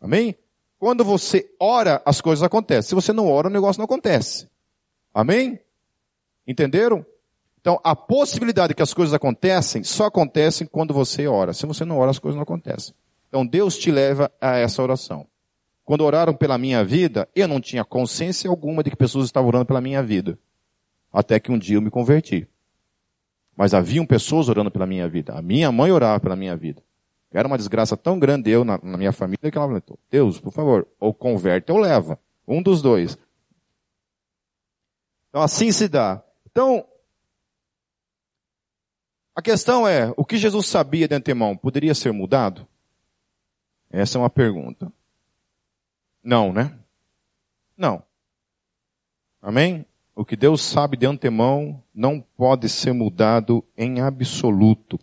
Amém? 0.00 0.36
Quando 0.78 1.04
você 1.04 1.50
ora, 1.58 2.00
as 2.06 2.20
coisas 2.20 2.44
acontecem. 2.44 2.90
Se 2.90 2.94
você 2.94 3.12
não 3.12 3.28
ora, 3.28 3.48
o 3.48 3.50
negócio 3.50 3.80
não 3.80 3.84
acontece. 3.84 4.48
Amém? 5.12 5.58
Entenderam? 6.46 7.04
Então, 7.60 7.80
a 7.82 7.96
possibilidade 7.96 8.76
que 8.76 8.82
as 8.82 8.94
coisas 8.94 9.12
acontecem 9.12 9.82
só 9.82 10.04
acontecem 10.04 10.68
quando 10.68 10.94
você 10.94 11.26
ora. 11.26 11.52
Se 11.52 11.66
você 11.66 11.84
não 11.84 11.98
ora, 11.98 12.12
as 12.12 12.20
coisas 12.20 12.36
não 12.36 12.44
acontecem. 12.44 12.94
Então, 13.28 13.44
Deus 13.44 13.76
te 13.76 13.90
leva 13.90 14.30
a 14.40 14.56
essa 14.56 14.80
oração. 14.80 15.26
Quando 15.90 16.04
oraram 16.04 16.32
pela 16.32 16.56
minha 16.56 16.84
vida, 16.84 17.28
eu 17.34 17.48
não 17.48 17.60
tinha 17.60 17.84
consciência 17.84 18.48
alguma 18.48 18.80
de 18.80 18.90
que 18.90 18.96
pessoas 18.96 19.26
estavam 19.26 19.48
orando 19.48 19.66
pela 19.66 19.80
minha 19.80 20.00
vida. 20.00 20.38
Até 21.12 21.40
que 21.40 21.50
um 21.50 21.58
dia 21.58 21.78
eu 21.78 21.82
me 21.82 21.90
converti. 21.90 22.46
Mas 23.56 23.74
haviam 23.74 24.06
pessoas 24.06 24.48
orando 24.48 24.70
pela 24.70 24.86
minha 24.86 25.08
vida. 25.08 25.32
A 25.32 25.42
minha 25.42 25.72
mãe 25.72 25.90
orava 25.90 26.20
pela 26.20 26.36
minha 26.36 26.56
vida. 26.56 26.80
Era 27.32 27.48
uma 27.48 27.58
desgraça 27.58 27.96
tão 27.96 28.20
grande 28.20 28.48
eu 28.52 28.64
na, 28.64 28.78
na 28.80 28.96
minha 28.96 29.10
família 29.10 29.50
que 29.50 29.58
ela 29.58 29.66
falou, 29.66 29.98
Deus, 30.08 30.38
por 30.38 30.52
favor, 30.52 30.86
ou 31.00 31.12
converte 31.12 31.72
ou 31.72 31.78
leva. 31.78 32.16
Um 32.46 32.62
dos 32.62 32.80
dois. 32.80 33.18
Então 35.28 35.42
assim 35.42 35.72
se 35.72 35.88
dá. 35.88 36.22
Então, 36.48 36.86
a 39.34 39.42
questão 39.42 39.88
é, 39.88 40.14
o 40.16 40.24
que 40.24 40.36
Jesus 40.36 40.68
sabia 40.68 41.08
de 41.08 41.16
antemão 41.16 41.56
poderia 41.56 41.96
ser 41.96 42.12
mudado? 42.12 42.64
Essa 43.90 44.18
é 44.18 44.20
uma 44.20 44.30
pergunta. 44.30 44.92
Não, 46.22 46.52
né? 46.52 46.78
Não. 47.76 48.02
Amém? 49.40 49.86
O 50.14 50.24
que 50.24 50.36
Deus 50.36 50.60
sabe 50.60 50.96
de 50.96 51.06
antemão 51.06 51.82
não 51.94 52.20
pode 52.20 52.68
ser 52.68 52.92
mudado 52.92 53.64
em 53.76 54.00
absoluto. 54.00 54.98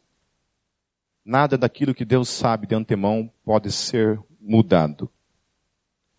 Nada 1.26 1.58
daquilo 1.58 1.96
que 1.96 2.06
Deus 2.06 2.30
sabe 2.30 2.68
de 2.68 2.76
antemão 2.76 3.32
pode 3.44 3.72
ser 3.72 4.20
mudado. 4.40 5.10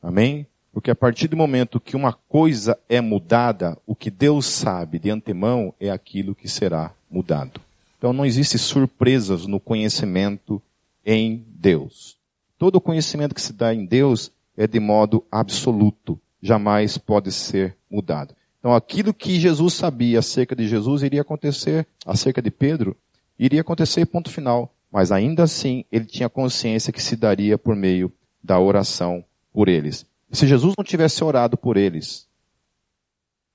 Amém? 0.02 0.46
Porque 0.72 0.90
a 0.90 0.94
partir 0.94 1.28
do 1.28 1.37
momento 1.37 1.80
que 1.80 1.96
uma 1.96 2.12
coisa 2.12 2.78
é 2.88 3.00
mudada, 3.00 3.78
o 3.87 3.94
que 3.94 4.11
Deus 4.11 4.46
sabe 4.46 4.98
de 4.98 5.11
antemão 5.11 5.74
é 5.80 5.90
aquilo 5.90 6.34
que 6.34 6.48
será 6.48 6.92
mudado. 7.11 7.61
Então 7.96 8.12
não 8.12 8.26
existe 8.26 8.58
surpresas 8.58 9.46
no 9.46 9.58
conhecimento 9.58 10.62
em 11.04 11.44
Deus. 11.48 12.16
Todo 12.58 12.76
o 12.76 12.80
conhecimento 12.80 13.34
que 13.34 13.40
se 13.40 13.52
dá 13.52 13.74
em 13.74 13.84
Deus 13.84 14.30
é 14.59 14.66
de 14.66 14.81
modo 14.81 15.25
absoluto, 15.31 16.21
jamais 16.42 16.99
pode 16.99 17.31
ser 17.31 17.77
mudado. 17.88 18.35
Então 18.59 18.75
aquilo 18.75 19.14
que 19.14 19.38
Jesus 19.38 19.75
sabia 19.75 20.18
acerca 20.18 20.57
de 20.57 20.66
Jesus 20.66 21.05
iria 21.05 21.21
acontecer, 21.21 21.87
acerca 22.05 22.42
de 22.42 22.51
Pedro, 22.51 22.97
iria 23.38 23.61
acontecer 23.61 24.05
ponto 24.05 24.29
final. 24.29 24.75
Mas 24.90 25.12
ainda 25.12 25.44
assim, 25.44 25.85
ele 25.92 26.07
tinha 26.07 26.29
consciência 26.29 26.92
que 26.92 27.01
se 27.01 27.14
daria 27.14 27.57
por 27.57 27.77
meio 27.77 28.12
da 28.42 28.59
oração 28.59 29.25
por 29.53 29.68
eles. 29.68 30.05
Se 30.33 30.44
Jesus 30.47 30.75
não 30.77 30.85
tivesse 30.85 31.23
orado 31.23 31.57
por 31.57 31.77
eles, 31.77 32.27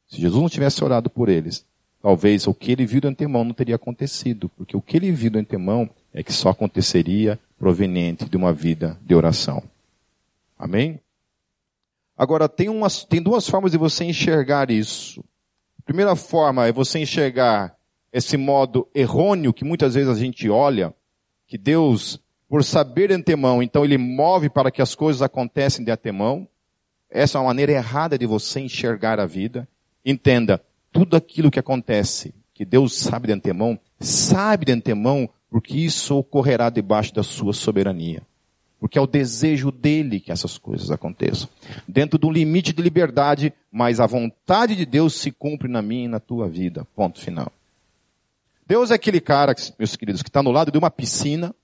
se 0.08 0.22
Jesus 0.22 0.42
não 0.42 0.50
tivesse 0.50 0.82
orado 0.84 1.10
por 1.10 1.28
eles, 1.28 1.66
talvez 2.02 2.48
o 2.48 2.54
que 2.54 2.72
ele 2.72 2.86
viu 2.86 3.02
do 3.02 3.10
antemão 3.10 3.44
não 3.44 3.54
teria 3.54 3.76
acontecido, 3.76 4.48
porque 4.50 4.78
o 4.78 4.82
que 4.82 4.96
ele 4.96 5.12
viu 5.12 5.32
do 5.32 5.40
antemão 5.40 5.90
é 6.14 6.24
que 6.24 6.32
só 6.32 6.50
aconteceria 6.50 7.38
proveniente 7.58 8.30
de 8.30 8.38
uma 8.38 8.54
vida 8.54 8.98
de 9.04 9.14
oração. 9.14 9.64
Amém? 10.64 11.02
Agora, 12.18 12.48
tem, 12.48 12.70
umas, 12.70 13.04
tem 13.04 13.22
duas 13.22 13.46
formas 13.46 13.74
de 13.74 13.78
você 13.78 14.06
enxergar 14.06 14.72
isso. 14.72 15.22
A 15.78 15.82
primeira 15.82 16.16
forma 16.16 16.66
é 16.66 16.72
você 16.72 17.00
enxergar 17.00 17.76
esse 18.14 18.38
modo 18.38 18.88
errôneo 18.96 19.52
que 19.52 19.66
muitas 19.66 19.94
vezes 19.94 20.10
a 20.10 20.18
gente 20.18 20.50
olha, 20.50 20.94
que 21.46 21.58
Deus, 21.58 22.18
por 22.48 22.64
saber 22.64 23.10
de 23.10 23.16
antemão, 23.16 23.62
então 23.62 23.84
ele 23.84 23.98
move 23.98 24.50
para 24.50 24.72
que 24.72 24.82
as 24.82 24.96
coisas 24.96 25.22
acontecem 25.22 25.84
de 25.84 25.92
antemão. 25.92 26.48
Essa 27.10 27.38
é 27.38 27.42
uma 27.42 27.48
maneira 27.48 27.74
errada 27.74 28.18
de 28.18 28.26
você 28.26 28.62
enxergar 28.62 29.20
a 29.20 29.26
vida. 29.26 29.68
Entenda, 30.06 30.64
tudo 30.94 31.18
aquilo 31.18 31.52
que 31.52 31.60
acontece, 31.60 32.34
que 32.54 32.64
Deus 32.64 32.98
sabe 32.98 33.28
de 33.28 33.34
antemão, 33.34 33.78
sabe 34.00 34.68
de 34.68 34.72
antemão 34.72 35.30
porque 35.50 35.76
isso 35.76 36.16
ocorrerá 36.16 36.70
debaixo 36.70 37.14
da 37.14 37.22
sua 37.22 37.52
soberania. 37.52 38.26
Porque 38.84 39.00
é 39.00 39.02
o 39.02 39.08
desejo 39.08 39.72
dele 39.72 40.20
que 40.20 40.30
essas 40.30 40.58
coisas 40.58 40.92
aconteçam. 40.92 41.48
Dentro 41.88 42.20
de 42.20 42.26
um 42.26 42.32
limite 42.34 42.74
de 42.74 42.82
liberdade, 42.82 43.54
mas 43.72 44.02
a 44.02 44.06
vontade 44.06 44.76
de 44.76 44.86
Deus 44.86 45.16
se 45.16 45.32
cumpre 45.32 45.70
na 45.70 45.82
minha 45.82 46.04
e 46.04 46.08
na 46.10 46.20
tua 46.20 46.50
vida. 46.50 46.86
Ponto 46.94 47.22
final. 47.22 47.50
Deus 48.68 48.92
é 48.92 48.96
aquele 48.96 49.22
cara, 49.22 49.56
meus 49.80 49.96
queridos, 49.96 50.22
que 50.22 50.28
está 50.28 50.44
no 50.44 50.52
lado 50.52 50.70
de 50.70 50.78
uma 50.78 50.92
piscina, 50.92 51.56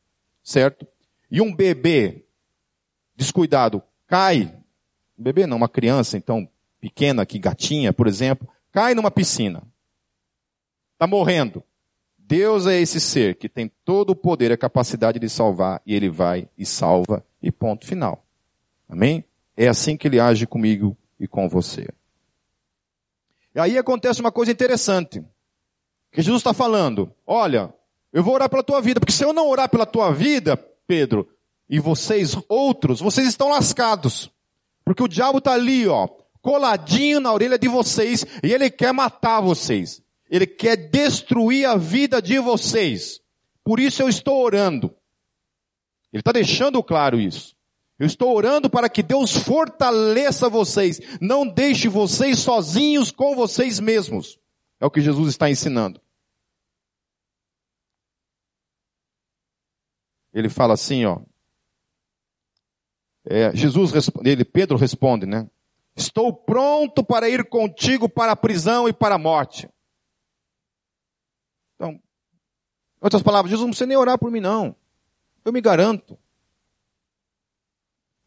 certo? 0.42 0.88
E 1.30 1.42
um 1.42 1.54
bebê 1.54 2.24
descuidado 3.18 3.84
cai. 4.08 4.56
Um 5.18 5.24
bebê 5.24 5.46
não, 5.46 5.58
uma 5.58 5.68
criança, 5.68 6.16
então, 6.16 6.48
pequena, 6.80 7.26
que 7.26 7.38
gatinha, 7.38 7.92
por 7.92 8.08
exemplo, 8.08 8.48
cai 8.72 8.96
numa 8.96 9.12
piscina. 9.12 9.62
Está 10.94 11.06
morrendo. 11.06 11.62
Deus 12.30 12.68
é 12.68 12.80
esse 12.80 13.00
ser 13.00 13.38
que 13.38 13.50
tem 13.50 13.72
todo 13.84 14.12
o 14.12 14.16
poder 14.16 14.52
e 14.52 14.54
a 14.54 14.58
capacidade 14.58 15.18
de 15.18 15.28
salvar, 15.28 15.82
e 15.84 15.96
ele 15.96 16.12
vai 16.12 16.48
e 16.56 16.64
salva, 16.64 17.26
e 17.42 17.52
ponto 17.52 17.88
final. 17.88 18.24
Amém? 18.88 19.26
É 19.58 19.68
assim 19.68 19.98
que 19.98 20.08
ele 20.08 20.20
age 20.20 20.46
comigo 20.46 20.96
e 21.20 21.28
com 21.28 21.50
você. 21.50 21.90
E 23.56 23.60
aí 23.60 23.80
acontece 23.80 24.22
uma 24.22 24.32
coisa 24.32 24.52
interessante. 24.52 25.24
Que 26.12 26.22
Jesus 26.22 26.42
está 26.42 26.54
falando, 26.54 27.12
olha, 27.26 27.74
eu 28.14 28.24
vou 28.24 28.36
orar 28.36 28.48
pela 28.48 28.62
tua 28.62 28.80
vida, 28.80 29.00
porque 29.00 29.12
se 29.12 29.26
eu 29.26 29.34
não 29.34 29.50
orar 29.50 29.68
pela 29.68 29.88
tua 29.88 30.12
vida, 30.12 30.56
Pedro, 30.86 31.28
e 31.68 31.80
vocês 31.80 32.38
outros, 32.48 33.00
vocês 33.00 33.28
estão 33.28 33.50
lascados. 33.50 34.32
Porque 34.86 35.02
o 35.02 35.08
diabo 35.08 35.40
está 35.40 35.54
ali, 35.54 35.88
ó, 35.88 36.08
coladinho 36.44 37.20
na 37.20 37.34
orelha 37.34 37.58
de 37.58 37.68
vocês, 37.68 38.24
e 38.44 38.54
ele 38.54 38.70
quer 38.70 38.94
matar 38.94 39.42
vocês. 39.42 40.00
Ele 40.30 40.46
quer 40.46 40.76
destruir 40.76 41.66
a 41.66 41.76
vida 41.76 42.22
de 42.22 42.40
vocês. 42.40 43.20
Por 43.64 43.80
isso 43.80 44.02
eu 44.02 44.10
estou 44.10 44.44
orando. 44.44 44.96
Ele 46.14 46.22
está 46.22 46.32
deixando 46.32 46.84
claro 46.84 47.20
isso. 47.20 47.56
Eu 47.98 48.06
estou 48.06 48.34
orando 48.36 48.70
para 48.70 48.90
que 48.90 49.04
Deus 49.04 49.36
fortaleça 49.36 50.48
vocês. 50.48 51.00
Não 51.20 51.46
deixe 51.46 51.88
vocês 51.88 52.40
sozinhos 52.40 53.12
com 53.12 53.36
vocês 53.36 53.80
mesmos. 53.80 54.40
É 54.80 54.86
o 54.86 54.92
que 54.92 55.02
Jesus 55.02 55.30
está 55.30 55.50
ensinando. 55.50 56.00
Ele 60.34 60.48
fala 60.48 60.76
assim, 60.76 61.06
ó. 61.06 61.20
É, 63.26 63.54
Jesus 63.56 63.92
responde, 63.92 64.30
ele, 64.30 64.46
Pedro 64.46 64.78
responde, 64.78 65.26
né? 65.26 65.50
Estou 65.96 66.34
pronto 66.34 67.04
para 67.04 67.28
ir 67.28 67.50
contigo 67.50 68.08
para 68.08 68.32
a 68.32 68.36
prisão 68.36 68.88
e 68.88 68.94
para 68.94 69.16
a 69.16 69.20
morte. 69.20 69.68
Então, 71.80 71.92
em 71.92 72.02
outras 73.00 73.24
palavras, 73.24 73.50
Jesus 73.50 73.66
não 73.66 73.70
precisa 73.70 73.88
nem 73.88 73.96
orar 73.96 74.20
por 74.20 74.30
mim, 74.30 74.42
não. 74.42 74.76
Eu 75.46 75.54
me 75.54 75.62
garanto. 75.62 76.20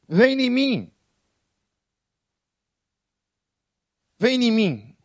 Vem 0.08 0.40
em 0.40 0.48
mim. 0.48 0.90
Vem 4.18 4.42
em 4.42 4.50
mim. 4.50 4.96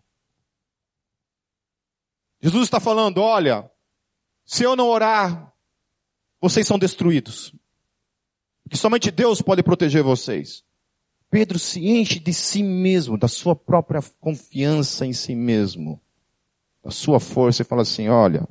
Jesus 2.40 2.64
está 2.64 2.80
falando, 2.80 3.18
olha, 3.18 3.70
se 4.46 4.64
eu 4.64 4.78
não 4.78 4.88
orar, 4.88 5.54
vocês 6.40 6.66
são 6.66 6.80
destruídos. 6.80 7.54
Que 8.70 8.78
somente 8.78 9.12
Deus 9.12 9.42
pode 9.42 9.62
proteger 9.62 10.04
vocês. 10.04 10.64
Pedro 11.30 11.60
se 11.60 11.86
enche 11.86 12.20
de 12.20 12.34
si 12.34 12.64
mesmo, 12.64 13.18
da 13.18 13.28
sua 13.28 13.56
própria 13.56 14.02
confiança 14.22 15.06
em 15.06 15.12
si 15.12 15.36
mesmo, 15.36 16.02
da 16.88 16.92
sua 16.92 17.20
força 17.20 17.64
e 17.64 17.66
fala 17.66 17.82
assim: 17.82 18.08
olha, 18.08 18.48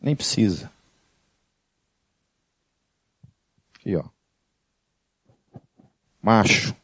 nem 0.00 0.16
precisa. 0.16 0.72
Aqui, 3.72 3.94
ó. 3.94 4.04
Macho. 6.20 6.74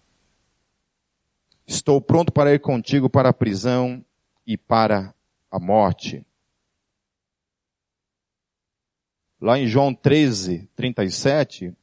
Estou 1.67 2.01
pronto 2.01 2.31
para 2.31 2.55
ir 2.55 2.61
contigo 2.61 3.11
para 3.11 3.31
a 3.31 3.33
prisão 3.33 4.05
e 4.47 4.57
para 4.57 5.13
a 5.51 5.59
morte. 5.59 6.25
Lá 9.41 9.59
em 9.59 9.67
João 9.67 9.93
13, 9.93 10.71
37, 10.77 11.77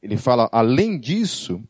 ele 0.00 0.16
fala, 0.16 0.48
além 0.52 0.96
disso, 0.96 1.60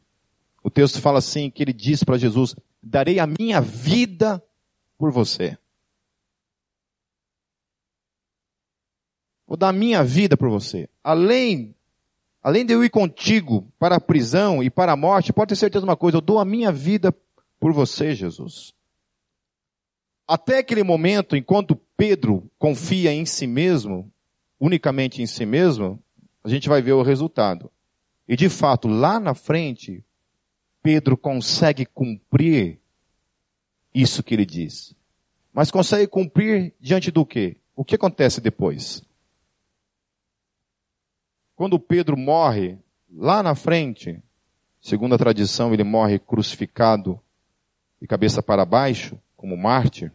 o 0.62 0.68
texto 0.68 1.00
fala 1.00 1.18
assim, 1.18 1.50
que 1.50 1.62
ele 1.62 1.72
diz 1.72 2.04
para 2.04 2.18
Jesus, 2.18 2.54
darei 2.82 3.18
a 3.18 3.26
minha 3.26 3.58
vida 3.62 4.44
por 4.98 5.12
você. 5.12 5.56
Vou 9.46 9.56
dar 9.56 9.72
minha 9.72 10.04
vida 10.04 10.36
por 10.36 10.50
você. 10.50 10.90
Além, 11.02 11.74
além 12.42 12.66
de 12.66 12.74
eu 12.74 12.84
ir 12.84 12.90
contigo 12.90 13.66
para 13.78 13.96
a 13.96 14.00
prisão 14.00 14.62
e 14.62 14.68
para 14.68 14.92
a 14.92 14.96
morte, 14.96 15.32
pode 15.32 15.50
ter 15.50 15.56
certeza 15.56 15.86
de 15.86 15.88
uma 15.88 15.96
coisa, 15.96 16.18
eu 16.18 16.20
dou 16.20 16.38
a 16.38 16.44
minha 16.44 16.70
vida 16.70 17.14
por 17.58 17.72
você, 17.72 18.14
Jesus. 18.14 18.74
Até 20.26 20.58
aquele 20.58 20.82
momento, 20.82 21.34
enquanto 21.34 21.74
Pedro 21.96 22.50
confia 22.58 23.10
em 23.14 23.24
si 23.24 23.46
mesmo, 23.46 24.12
unicamente 24.60 25.22
em 25.22 25.26
si 25.26 25.46
mesmo, 25.46 26.02
a 26.44 26.48
gente 26.48 26.68
vai 26.68 26.82
ver 26.82 26.92
o 26.92 27.02
resultado. 27.02 27.70
E 28.28 28.36
de 28.36 28.50
fato, 28.50 28.86
lá 28.86 29.18
na 29.18 29.32
frente, 29.32 30.04
Pedro 30.82 31.16
consegue 31.16 31.86
cumprir 31.86 32.78
isso 34.00 34.22
que 34.22 34.34
ele 34.34 34.46
diz. 34.46 34.94
Mas 35.52 35.70
consegue 35.70 36.06
cumprir 36.06 36.72
diante 36.78 37.10
do 37.10 37.26
quê? 37.26 37.56
O 37.74 37.84
que 37.84 37.96
acontece 37.96 38.40
depois? 38.40 39.02
Quando 41.56 41.80
Pedro 41.80 42.16
morre, 42.16 42.78
lá 43.10 43.42
na 43.42 43.56
frente, 43.56 44.22
segundo 44.80 45.14
a 45.14 45.18
tradição, 45.18 45.74
ele 45.74 45.82
morre 45.82 46.18
crucificado 46.18 47.20
de 48.00 48.06
cabeça 48.06 48.40
para 48.40 48.64
baixo, 48.64 49.18
como 49.36 49.56
mártir, 49.56 50.12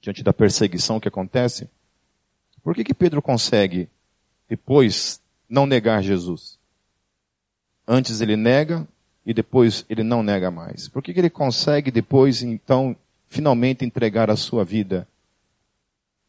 diante 0.00 0.22
da 0.22 0.32
perseguição 0.32 0.98
que 0.98 1.08
acontece. 1.08 1.68
Por 2.62 2.74
que 2.74 2.84
que 2.84 2.94
Pedro 2.94 3.20
consegue 3.20 3.90
depois 4.48 5.20
não 5.46 5.66
negar 5.66 6.02
Jesus? 6.02 6.58
Antes 7.86 8.22
ele 8.22 8.36
nega 8.36 8.88
e 9.24 9.32
depois 9.32 9.84
ele 9.88 10.02
não 10.02 10.22
nega 10.22 10.50
mais. 10.50 10.88
Por 10.88 11.02
que 11.02 11.12
que 11.12 11.20
ele 11.20 11.30
consegue 11.30 11.90
depois 11.90 12.42
então 12.42 12.96
finalmente 13.28 13.84
entregar 13.84 14.30
a 14.30 14.36
sua 14.36 14.64
vida, 14.64 15.08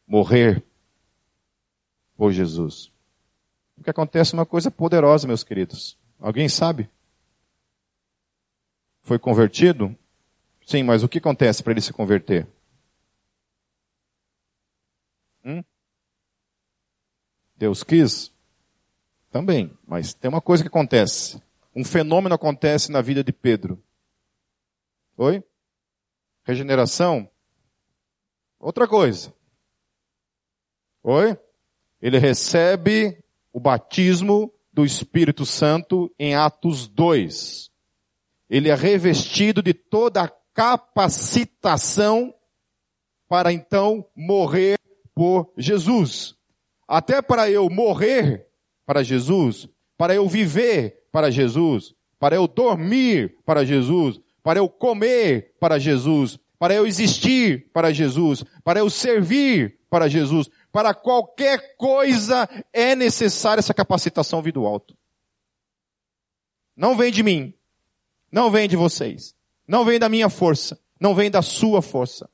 morrer 0.06 0.62
por 2.16 2.32
Jesus? 2.32 2.90
Porque 3.74 3.90
acontece 3.90 4.32
uma 4.32 4.46
coisa 4.46 4.70
poderosa, 4.70 5.26
meus 5.26 5.44
queridos. 5.44 5.98
Alguém 6.18 6.48
sabe? 6.48 6.88
Foi 9.02 9.18
convertido? 9.18 9.96
Sim, 10.66 10.82
mas 10.82 11.02
o 11.02 11.08
que 11.08 11.18
acontece 11.18 11.62
para 11.62 11.72
ele 11.72 11.80
se 11.80 11.92
converter? 11.92 12.46
Hum? 15.44 15.62
Deus 17.56 17.84
quis? 17.84 18.32
Também, 19.30 19.70
mas 19.86 20.14
tem 20.14 20.28
uma 20.28 20.40
coisa 20.40 20.64
que 20.64 20.68
acontece. 20.68 21.40
Um 21.76 21.84
fenômeno 21.84 22.34
acontece 22.34 22.90
na 22.90 23.02
vida 23.02 23.22
de 23.22 23.34
Pedro. 23.34 23.84
Oi? 25.14 25.44
Regeneração? 26.42 27.30
Outra 28.58 28.88
coisa. 28.88 29.34
Oi? 31.02 31.38
Ele 32.00 32.16
recebe 32.16 33.22
o 33.52 33.60
batismo 33.60 34.50
do 34.72 34.86
Espírito 34.86 35.44
Santo 35.44 36.10
em 36.18 36.34
Atos 36.34 36.88
2. 36.88 37.70
Ele 38.48 38.70
é 38.70 38.74
revestido 38.74 39.62
de 39.62 39.74
toda 39.74 40.22
a 40.22 40.32
capacitação 40.54 42.34
para 43.28 43.52
então 43.52 44.08
morrer 44.16 44.78
por 45.14 45.52
Jesus. 45.58 46.34
Até 46.88 47.20
para 47.20 47.50
eu 47.50 47.68
morrer 47.68 48.48
para 48.86 49.02
Jesus, 49.02 49.68
para 49.98 50.14
eu 50.14 50.26
viver 50.26 51.05
para 51.16 51.30
Jesus, 51.30 51.94
para 52.18 52.36
eu 52.36 52.46
dormir 52.46 53.38
para 53.46 53.64
Jesus, 53.64 54.20
para 54.42 54.58
eu 54.58 54.68
comer 54.68 55.56
para 55.58 55.78
Jesus, 55.78 56.38
para 56.58 56.74
eu 56.74 56.86
existir 56.86 57.70
para 57.72 57.90
Jesus, 57.90 58.44
para 58.62 58.80
eu 58.80 58.90
servir 58.90 59.80
para 59.88 60.08
Jesus, 60.08 60.50
para 60.70 60.92
qualquer 60.92 61.74
coisa 61.78 62.46
é 62.70 62.94
necessária 62.94 63.60
essa 63.60 63.72
capacitação 63.72 64.42
vindo 64.42 64.60
do 64.60 64.66
alto. 64.66 64.94
Não 66.76 66.94
vem 66.94 67.10
de 67.10 67.22
mim, 67.22 67.54
não 68.30 68.50
vem 68.50 68.68
de 68.68 68.76
vocês, 68.76 69.34
não 69.66 69.86
vem 69.86 69.98
da 69.98 70.10
minha 70.10 70.28
força, 70.28 70.78
não 71.00 71.14
vem 71.14 71.30
da 71.30 71.40
sua 71.40 71.80
força, 71.80 72.28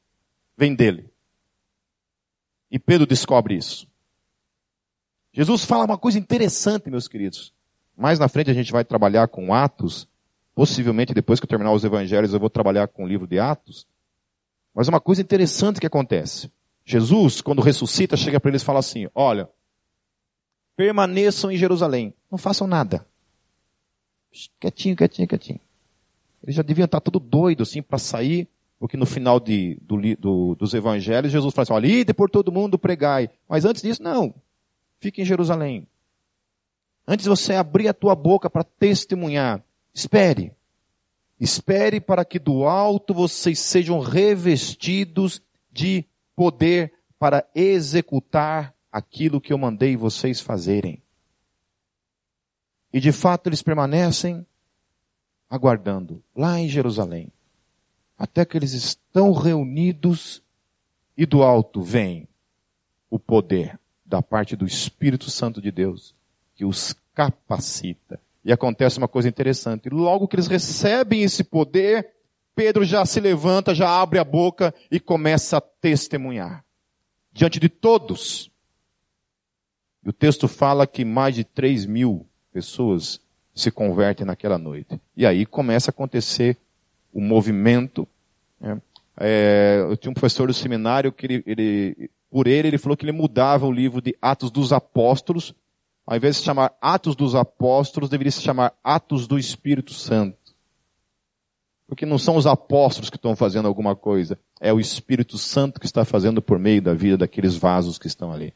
vem 0.57 0.75
dele. 0.75 1.09
E 2.69 2.81
Pedro 2.81 3.07
descobre 3.07 3.55
isso. 3.55 3.87
Jesus 5.33 5.65
fala 5.65 5.85
uma 5.85 5.97
coisa 5.97 6.19
interessante, 6.19 6.91
meus 6.91 7.07
queridos. 7.07 7.55
Mais 7.97 8.19
na 8.19 8.29
frente 8.29 8.51
a 8.51 8.55
gente 8.55 8.73
vai 8.73 8.85
trabalhar 8.85 9.29
com 9.29 9.55
Atos. 9.55 10.09
Possivelmente 10.55 11.15
depois 11.15 11.41
que 11.41 11.45
eu 11.45 11.49
terminar 11.49 11.73
os 11.73 11.85
evangelhos 11.85 12.33
eu 12.33 12.41
vou 12.41 12.51
trabalhar 12.51 12.89
com 12.89 13.05
o 13.05 13.09
livro 13.09 13.27
de 13.27 13.39
Atos. 13.39 13.87
Mas 14.75 14.89
uma 14.89 15.01
coisa 15.01 15.23
interessante 15.23 15.81
que 15.81 15.87
acontece. 15.87 16.51
Jesus, 16.85 17.41
quando 17.41 17.63
ressuscita, 17.63 18.17
chega 18.17 18.41
para 18.41 18.51
eles 18.51 18.63
e 18.63 18.65
fala 18.65 18.81
assim, 18.81 19.09
olha, 19.15 19.49
permaneçam 20.77 21.51
em 21.51 21.57
Jerusalém. 21.57 22.15
Não 22.31 22.39
façam 22.39 22.67
nada. 22.67 23.07
Quietinho, 24.59 24.97
quietinho, 24.97 25.29
quietinho. 25.29 25.61
Eles 26.43 26.57
já 26.57 26.63
deviam 26.63 26.87
estar 26.87 27.01
tudo 27.01 27.21
doido 27.21 27.63
assim 27.63 27.83
para 27.83 27.99
sair, 27.99 28.49
porque 28.79 28.97
no 28.97 29.07
final 29.07 29.39
de, 29.39 29.79
do, 29.83 29.97
do, 30.17 30.55
dos 30.57 30.75
evangelhos 30.75 31.31
Jesus 31.31 31.55
fala 31.55 31.63
assim, 31.63 31.73
olha, 31.73 31.87
ide 31.87 32.13
por 32.13 32.29
todo 32.29 32.51
mundo 32.51 32.79
pregai. 32.79 33.31
Mas 33.49 33.65
antes 33.65 33.83
disso, 33.83 34.03
não. 34.03 34.35
Fique 35.01 35.23
em 35.23 35.25
Jerusalém. 35.25 35.87
Antes 37.07 37.27
você 37.27 37.55
abrir 37.55 37.89
a 37.89 37.95
tua 37.95 38.15
boca 38.15 38.49
para 38.49 38.65
testemunhar, 38.65 39.63
espere. 39.93 40.53
Espere 41.39 42.01
para 42.01 42.25
que 42.25 42.39
do 42.39 42.65
alto 42.65 43.13
vocês 43.13 43.59
sejam 43.59 43.99
revestidos 43.99 45.43
de 45.73 46.05
poder 46.37 46.93
para 47.19 47.45
executar 47.55 48.75
aquilo 48.91 49.41
que 49.41 49.53
eu 49.53 49.59
mandei 49.59 49.97
vocês 49.97 50.41
fazerem. 50.41 51.03
E 52.93 53.01
de 53.01 53.11
fato 53.11 53.49
eles 53.49 53.63
permanecem 53.63 54.47
aguardando 55.49 56.23
lá 56.35 56.59
em 56.61 56.69
Jerusalém. 56.69 57.33
Até 58.17 58.45
que 58.45 58.57
eles 58.57 58.73
estão 58.73 59.33
reunidos 59.33 60.43
e 61.17 61.27
do 61.27 61.43
alto 61.43 61.83
vem 61.83 62.29
o 63.11 63.19
poder 63.19 63.79
da 64.05 64.23
parte 64.23 64.55
do 64.55 64.65
Espírito 64.65 65.31
Santo 65.31 65.61
de 65.61 65.71
Deus, 65.71 66.15
que 66.63 66.65
os 66.65 66.95
capacita. 67.13 68.21
E 68.45 68.53
acontece 68.53 68.99
uma 68.99 69.09
coisa 69.09 69.29
interessante. 69.29 69.89
Logo 69.89 70.29
que 70.29 70.37
eles 70.37 70.47
recebem 70.47 71.25
esse 71.25 71.43
poder, 71.43 72.11
Pedro 72.55 72.85
já 72.85 73.05
se 73.05 73.19
levanta, 73.19 73.75
já 73.75 73.89
abre 73.89 74.21
a 74.21 74.25
boca 74.25 74.73
e 74.89 75.01
começa 75.01 75.57
a 75.57 75.61
testemunhar. 75.61 76.65
Diante 77.33 77.59
de 77.59 77.69
todos. 77.69 78.49
E 80.05 80.09
o 80.09 80.13
texto 80.13 80.47
fala 80.47 80.87
que 80.87 81.05
mais 81.05 81.35
de 81.35 81.43
3 81.43 81.85
mil 81.85 82.27
pessoas 82.53 83.21
se 83.53 83.71
convertem 83.71 84.25
naquela 84.25 84.57
noite. 84.57 85.01
E 85.17 85.27
aí 85.27 85.45
começa 85.45 85.91
a 85.91 85.93
acontecer 85.93 86.57
o 87.13 87.21
movimento. 87.21 88.07
Né? 88.61 88.81
É, 89.17 89.79
eu 89.81 89.97
tinha 89.97 90.13
um 90.13 90.15
professor 90.15 90.47
do 90.47 90.55
seminário 90.55 91.11
que 91.13 91.27
ele, 91.27 91.43
ele, 91.45 92.11
por 92.31 92.47
ele, 92.47 92.69
ele 92.69 92.79
falou 92.79 92.97
que 92.97 93.05
ele 93.05 93.13
mudava 93.13 93.67
o 93.67 93.73
livro 93.73 94.01
de 94.01 94.17
Atos 94.23 94.51
dos 94.51 94.73
Apóstolos. 94.73 95.55
Ao 96.07 96.17
invés 96.17 96.35
de 96.35 96.41
se 96.41 96.45
chamar 96.45 96.75
Atos 96.81 97.15
dos 97.15 97.35
Apóstolos, 97.35 98.11
deveria 98.11 98.33
se 98.33 98.41
chamar 98.41 98.75
Atos 98.83 99.27
do 99.27 99.39
Espírito 99.39 99.95
Santo. 99.95 100.37
Porque 101.87 102.07
não 102.07 102.19
são 102.19 102.37
os 102.37 102.47
apóstolos 102.47 103.11
que 103.11 103.17
estão 103.17 103.37
fazendo 103.37 103.69
alguma 103.69 103.95
coisa, 103.95 104.39
é 104.61 104.73
o 104.73 104.81
Espírito 104.81 105.37
Santo 105.37 105.79
que 105.79 105.87
está 105.87 106.05
fazendo 106.05 106.41
por 106.41 106.59
meio 106.59 106.81
da 106.81 106.95
vida 106.95 107.19
daqueles 107.19 107.55
vasos 107.55 107.99
que 107.99 108.07
estão 108.07 108.33
ali. 108.33 108.55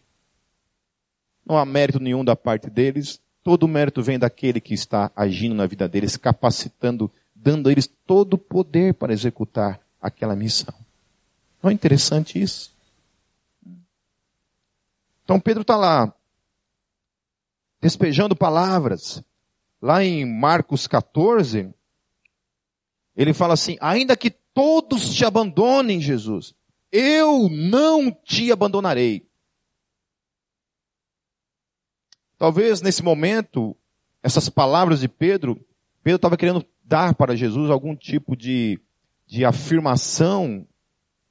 Não 1.44 1.56
há 1.56 1.64
mérito 1.64 2.00
nenhum 2.00 2.24
da 2.24 2.34
parte 2.34 2.68
deles, 2.68 3.20
todo 3.44 3.64
o 3.64 3.68
mérito 3.68 4.02
vem 4.02 4.18
daquele 4.18 4.60
que 4.60 4.74
está 4.74 5.12
agindo 5.14 5.54
na 5.54 5.66
vida 5.66 5.86
deles, 5.88 6.16
capacitando, 6.16 7.10
dando 7.34 7.68
a 7.68 7.72
eles 7.72 7.88
todo 8.06 8.34
o 8.34 8.38
poder 8.38 8.94
para 8.94 9.12
executar 9.12 9.80
aquela 10.00 10.34
missão. 10.34 10.74
Não 11.62 11.70
é 11.70 11.72
interessante 11.72 12.40
isso? 12.40 12.74
Então 15.24 15.38
Pedro 15.38 15.62
está 15.62 15.76
lá, 15.76 16.12
despejando 17.80 18.36
palavras. 18.36 19.22
Lá 19.80 20.02
em 20.02 20.24
Marcos 20.24 20.86
14, 20.86 21.72
ele 23.14 23.32
fala 23.32 23.54
assim: 23.54 23.76
ainda 23.80 24.16
que 24.16 24.30
todos 24.30 25.14
te 25.14 25.24
abandonem, 25.24 26.00
Jesus, 26.00 26.54
eu 26.90 27.48
não 27.48 28.10
te 28.10 28.50
abandonarei. 28.50 29.28
Talvez 32.38 32.82
nesse 32.82 33.02
momento, 33.02 33.76
essas 34.22 34.48
palavras 34.48 35.00
de 35.00 35.08
Pedro, 35.08 35.56
Pedro 36.02 36.16
estava 36.16 36.36
querendo 36.36 36.64
dar 36.84 37.14
para 37.14 37.36
Jesus 37.36 37.70
algum 37.70 37.96
tipo 37.96 38.36
de, 38.36 38.80
de 39.26 39.44
afirmação, 39.44 40.66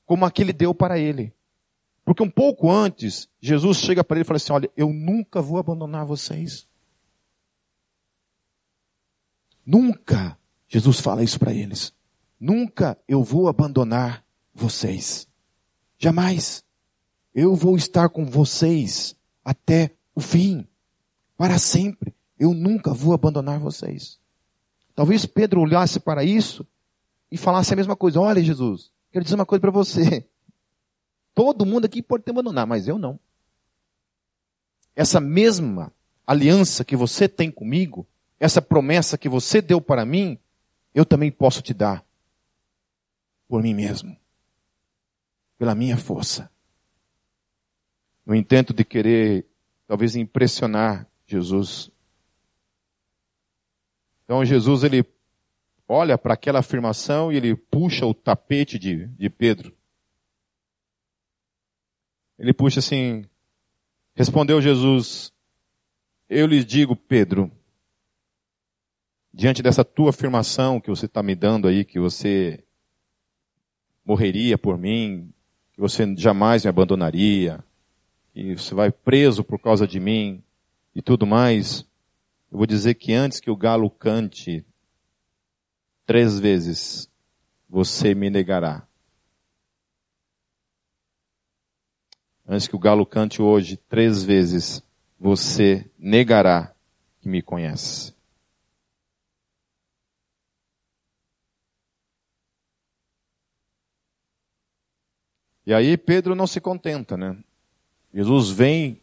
como 0.05 0.25
a 0.25 0.31
que 0.31 0.41
ele 0.41 0.53
deu 0.53 0.73
para 0.73 0.97
ele. 0.97 1.34
Porque 2.05 2.21
um 2.21 2.29
pouco 2.29 2.71
antes, 2.71 3.27
Jesus 3.41 3.79
chega 3.79 4.03
para 4.03 4.17
ele 4.17 4.21
e 4.21 4.27
fala 4.27 4.37
assim: 4.37 4.53
Olha, 4.53 4.69
eu 4.77 4.93
nunca 4.93 5.41
vou 5.41 5.57
abandonar 5.57 6.05
vocês. 6.05 6.67
Nunca. 9.65 10.37
Jesus 10.67 10.99
fala 10.99 11.23
isso 11.23 11.39
para 11.39 11.51
eles. 11.51 11.91
Nunca 12.39 12.95
eu 13.07 13.23
vou 13.23 13.47
abandonar 13.47 14.23
vocês. 14.53 15.27
Jamais. 15.97 16.63
Eu 17.33 17.55
vou 17.55 17.75
estar 17.75 18.07
com 18.09 18.25
vocês 18.25 19.15
até 19.43 19.95
o 20.13 20.21
fim 20.21 20.67
para 21.35 21.57
sempre. 21.57 22.13
Eu 22.37 22.53
nunca 22.53 22.93
vou 22.93 23.13
abandonar 23.13 23.59
vocês. 23.59 24.19
Talvez 24.93 25.25
Pedro 25.25 25.61
olhasse 25.61 25.99
para 25.99 26.23
isso 26.23 26.65
e 27.31 27.37
falasse 27.37 27.73
a 27.73 27.75
mesma 27.75 27.95
coisa. 27.95 28.19
Olha, 28.19 28.43
Jesus, 28.43 28.91
quero 29.11 29.23
dizer 29.23 29.35
uma 29.35 29.45
coisa 29.45 29.61
para 29.61 29.71
você. 29.71 30.27
Todo 31.35 31.65
mundo 31.65 31.83
aqui 31.83 32.01
pode 32.01 32.23
te 32.23 32.29
abandonar, 32.29 32.65
mas 32.65 32.87
eu 32.87 32.97
não. 32.97 33.19
Essa 34.95 35.19
mesma 35.19 35.91
aliança 36.25 36.85
que 36.85 36.95
você 36.95 37.27
tem 37.27 37.51
comigo, 37.51 38.07
essa 38.39 38.61
promessa 38.61 39.17
que 39.17 39.27
você 39.27 39.61
deu 39.61 39.81
para 39.81 40.05
mim, 40.05 40.39
eu 40.93 41.05
também 41.05 41.29
posso 41.29 41.61
te 41.61 41.73
dar. 41.73 42.05
Por 43.49 43.61
mim 43.61 43.73
mesmo. 43.73 44.15
Pela 45.57 45.75
minha 45.75 45.97
força. 45.97 46.49
No 48.25 48.33
intento 48.33 48.73
de 48.73 48.85
querer, 48.85 49.45
talvez, 49.85 50.15
impressionar 50.15 51.05
Jesus. 51.27 51.91
Então 54.23 54.43
Jesus 54.45 54.83
ele 54.83 55.05
olha 55.87 56.17
para 56.17 56.33
aquela 56.33 56.59
afirmação 56.59 57.31
e 57.31 57.35
ele 57.35 57.55
puxa 57.55 58.05
o 58.05 58.13
tapete 58.13 58.79
de, 58.79 59.07
de 59.07 59.29
Pedro. 59.29 59.74
Ele 62.37 62.53
puxa 62.53 62.79
assim, 62.79 63.25
respondeu 64.13 64.61
Jesus, 64.61 65.31
eu 66.29 66.47
lhe 66.47 66.63
digo, 66.63 66.95
Pedro, 66.95 67.51
diante 69.33 69.61
dessa 69.61 69.85
tua 69.85 70.09
afirmação 70.09 70.79
que 70.79 70.89
você 70.89 71.05
está 71.05 71.21
me 71.21 71.35
dando 71.35 71.67
aí, 71.67 71.85
que 71.85 71.99
você 71.99 72.63
morreria 74.03 74.57
por 74.57 74.77
mim, 74.77 75.33
que 75.73 75.81
você 75.81 76.15
jamais 76.15 76.63
me 76.63 76.69
abandonaria, 76.69 77.63
que 78.33 78.55
você 78.55 78.73
vai 78.75 78.91
preso 78.91 79.43
por 79.43 79.59
causa 79.59 79.87
de 79.87 79.99
mim, 79.99 80.43
e 80.93 81.01
tudo 81.01 81.27
mais, 81.27 81.85
eu 82.51 82.57
vou 82.57 82.65
dizer 82.65 82.95
que 82.95 83.13
antes 83.13 83.39
que 83.39 83.51
o 83.51 83.55
galo 83.55 83.89
cante 83.89 84.65
três 86.05 86.39
vezes, 86.39 87.09
você 87.69 88.15
me 88.15 88.29
negará. 88.29 88.87
Antes 92.47 92.67
que 92.67 92.75
o 92.75 92.79
galo 92.79 93.05
cante 93.05 93.41
hoje 93.41 93.77
três 93.77 94.23
vezes, 94.23 94.83
você 95.19 95.89
negará 95.97 96.73
que 97.19 97.27
me 97.27 97.41
conhece. 97.41 98.13
E 105.65 105.73
aí 105.73 105.97
Pedro 105.97 106.35
não 106.35 106.45
se 106.45 106.61
contenta, 106.61 107.17
né? 107.17 107.35
Jesus 108.13 108.51
vem 108.51 109.01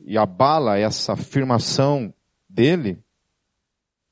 e 0.00 0.16
abala 0.16 0.78
essa 0.78 1.14
afirmação 1.14 2.14
dele, 2.48 3.02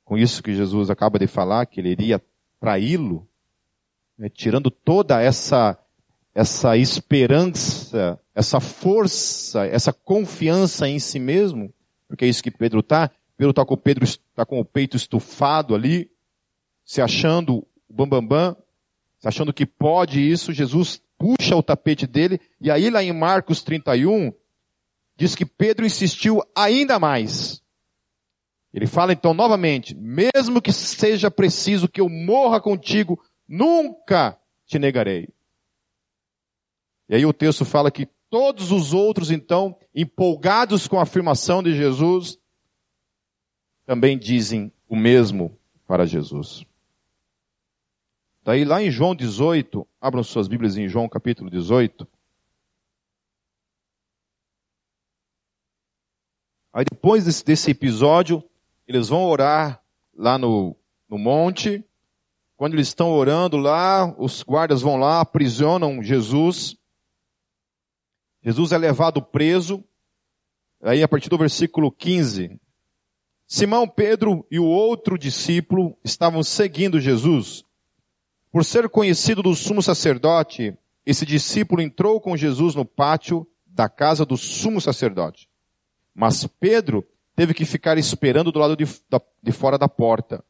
com 0.03 0.17
isso 0.17 0.43
que 0.43 0.53
Jesus 0.53 0.89
acaba 0.89 1.17
de 1.17 1.27
falar, 1.27 1.65
que 1.65 1.79
ele 1.79 1.89
iria 1.89 2.21
traí-lo, 2.59 3.27
né, 4.17 4.29
tirando 4.29 4.69
toda 4.69 5.21
essa, 5.21 5.79
essa 6.33 6.75
esperança, 6.77 8.19
essa 8.33 8.59
força, 8.59 9.65
essa 9.67 9.93
confiança 9.93 10.87
em 10.87 10.97
si 10.97 11.19
mesmo, 11.19 11.71
porque 12.07 12.25
é 12.25 12.27
isso 12.27 12.43
que 12.43 12.51
Pedro 12.51 12.79
está. 12.79 13.11
Pedro 13.37 13.51
está 13.51 13.65
com, 13.65 13.77
tá 14.35 14.45
com 14.45 14.59
o 14.59 14.65
peito 14.65 14.97
estufado 14.97 15.75
ali, 15.75 16.09
se 16.85 17.01
achando 17.01 17.65
bambambam, 17.89 18.27
bam, 18.27 18.53
bam, 18.53 18.63
se 19.19 19.27
achando 19.27 19.53
que 19.53 19.65
pode 19.65 20.19
isso, 20.19 20.51
Jesus 20.51 21.01
puxa 21.17 21.55
o 21.55 21.63
tapete 21.63 22.05
dele, 22.07 22.39
e 22.59 22.69
aí 22.69 22.89
lá 22.89 23.03
em 23.03 23.13
Marcos 23.13 23.61
31, 23.63 24.33
diz 25.15 25.35
que 25.35 25.45
Pedro 25.45 25.85
insistiu 25.85 26.41
ainda 26.55 26.99
mais. 26.99 27.61
Ele 28.73 28.87
fala 28.87 29.13
então 29.13 29.33
novamente, 29.33 29.95
mesmo 29.95 30.61
que 30.61 30.73
seja 30.73 31.29
preciso 31.29 31.87
que 31.87 32.01
eu 32.01 32.09
morra 32.09 32.59
contigo, 32.59 33.23
nunca 33.47 34.37
te 34.65 34.79
negarei. 34.79 35.29
E 37.13 37.15
aí 37.15 37.27
o 37.27 37.31
texto 37.31 37.63
fala 37.63 37.91
que 37.91 38.07
todos 38.27 38.71
os 38.71 38.91
outros 38.91 39.29
então, 39.29 39.77
empolgados 39.93 40.87
com 40.87 40.97
a 40.97 41.03
afirmação 41.03 41.61
de 41.61 41.75
Jesus, 41.75 42.39
também 43.85 44.17
dizem 44.17 44.73
o 44.89 44.95
mesmo 44.95 45.55
para 45.85 46.07
Jesus. 46.07 46.65
Daí 48.43 48.65
lá 48.65 48.81
em 48.81 48.89
João 48.89 49.13
18, 49.13 49.87
abram 50.01 50.23
suas 50.23 50.47
Bíblias 50.47 50.75
em 50.75 50.87
João 50.87 51.07
capítulo 51.07 51.51
18, 51.51 52.07
Aí 56.73 56.83
depois 56.83 57.25
desse, 57.25 57.45
desse 57.45 57.69
episódio, 57.69 58.43
eles 58.87 59.09
vão 59.09 59.23
orar 59.25 59.79
lá 60.17 60.39
no, 60.39 60.75
no 61.07 61.19
monte. 61.19 61.85
Quando 62.57 62.73
eles 62.73 62.87
estão 62.87 63.11
orando 63.11 63.57
lá, 63.57 64.11
os 64.17 64.41
guardas 64.41 64.81
vão 64.81 64.95
lá, 64.95 65.21
aprisionam 65.21 66.01
Jesus. 66.01 66.75
Jesus 68.43 68.73
é 68.73 68.77
levado 68.77 69.21
preso. 69.21 69.83
Aí 70.81 71.01
a 71.01 71.07
partir 71.07 71.29
do 71.29 71.37
versículo 71.37 71.89
15, 71.89 72.59
Simão 73.47 73.87
Pedro 73.87 74.45
e 74.51 74.59
o 74.59 74.65
outro 74.65 75.17
discípulo 75.17 75.97
estavam 76.03 76.43
seguindo 76.43 76.99
Jesus. 76.99 77.63
Por 78.51 78.65
ser 78.65 78.89
conhecido 78.89 79.41
do 79.41 79.55
sumo 79.55 79.81
sacerdote, 79.81 80.77
esse 81.05 81.25
discípulo 81.25 81.81
entrou 81.81 82.19
com 82.19 82.35
Jesus 82.35 82.75
no 82.75 82.83
pátio 82.83 83.47
da 83.65 83.87
casa 83.87 84.25
do 84.25 84.35
sumo 84.35 84.81
sacerdote. 84.81 85.47
Mas 86.13 86.45
Pedro 86.45 87.07
teve 87.35 87.53
que 87.53 87.65
ficar 87.65 87.97
esperando 87.97 88.51
do 88.51 88.59
lado 88.59 88.75
de, 88.75 88.85
de 89.41 89.51
fora 89.51 89.77
da 89.77 89.87
porta. 89.87 90.43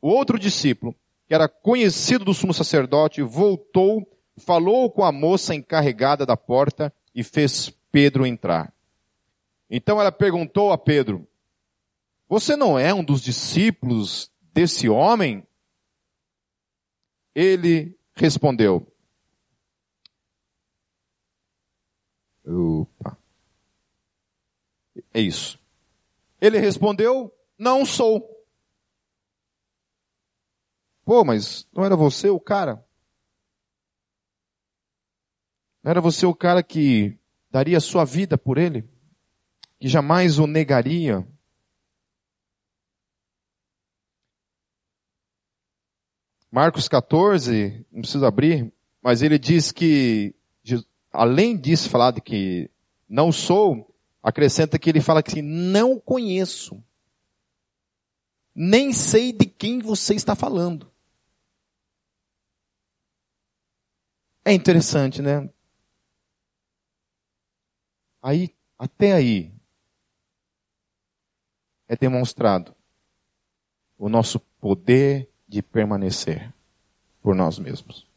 O 0.00 0.08
outro 0.08 0.38
discípulo, 0.38 0.94
que 1.28 1.34
era 1.34 1.48
conhecido 1.48 2.24
do 2.24 2.34
sumo 2.34 2.52
sacerdote, 2.52 3.22
voltou, 3.22 4.02
falou 4.38 4.90
com 4.90 5.04
a 5.04 5.12
moça 5.12 5.54
encarregada 5.54 6.26
da 6.26 6.36
porta 6.36 6.92
e 7.14 7.22
fez 7.22 7.70
Pedro 7.92 8.26
entrar. 8.26 8.72
Então 9.70 10.00
ela 10.00 10.10
perguntou 10.10 10.72
a 10.72 10.78
Pedro: 10.78 11.26
Você 12.28 12.56
não 12.56 12.78
é 12.78 12.92
um 12.92 13.04
dos 13.04 13.22
discípulos 13.22 14.30
desse 14.52 14.88
homem? 14.88 15.46
Ele 17.34 17.98
respondeu: 18.14 18.86
Opa. 22.46 23.16
É 25.12 25.20
isso. 25.20 25.58
Ele 26.40 26.58
respondeu: 26.58 27.32
Não 27.58 27.86
sou. 27.86 28.30
Pô, 31.04 31.24
mas 31.24 31.68
não 31.72 31.84
era 31.84 31.96
você 31.96 32.28
o 32.28 32.40
cara? 32.40 32.84
Não 35.84 35.90
era 35.90 36.00
você 36.00 36.24
o 36.24 36.34
cara 36.34 36.62
que 36.62 37.14
daria 37.50 37.78
sua 37.78 38.06
vida 38.06 38.38
por 38.38 38.56
ele? 38.56 38.88
Que 39.78 39.86
jamais 39.86 40.38
o 40.38 40.46
negaria? 40.46 41.28
Marcos 46.50 46.88
14, 46.88 47.84
não 47.92 48.00
preciso 48.00 48.24
abrir, 48.24 48.72
mas 49.02 49.20
ele 49.20 49.38
diz 49.38 49.70
que, 49.70 50.34
além 51.12 51.54
disso 51.54 51.90
falar 51.90 52.12
de 52.12 52.22
que 52.22 52.70
não 53.06 53.30
sou, 53.30 53.94
acrescenta 54.22 54.78
que 54.78 54.88
ele 54.88 55.02
fala 55.02 55.22
que 55.22 55.42
não 55.42 56.00
conheço. 56.00 56.82
Nem 58.54 58.90
sei 58.90 59.34
de 59.34 59.44
quem 59.44 59.80
você 59.80 60.14
está 60.14 60.34
falando. 60.34 60.90
É 64.42 64.52
interessante, 64.52 65.20
né? 65.20 65.50
Aí, 68.24 68.56
até 68.78 69.12
aí, 69.12 69.52
é 71.86 71.94
demonstrado 71.94 72.74
o 73.98 74.08
nosso 74.08 74.40
poder 74.40 75.30
de 75.46 75.60
permanecer 75.60 76.50
por 77.20 77.34
nós 77.34 77.58
mesmos. 77.58 78.08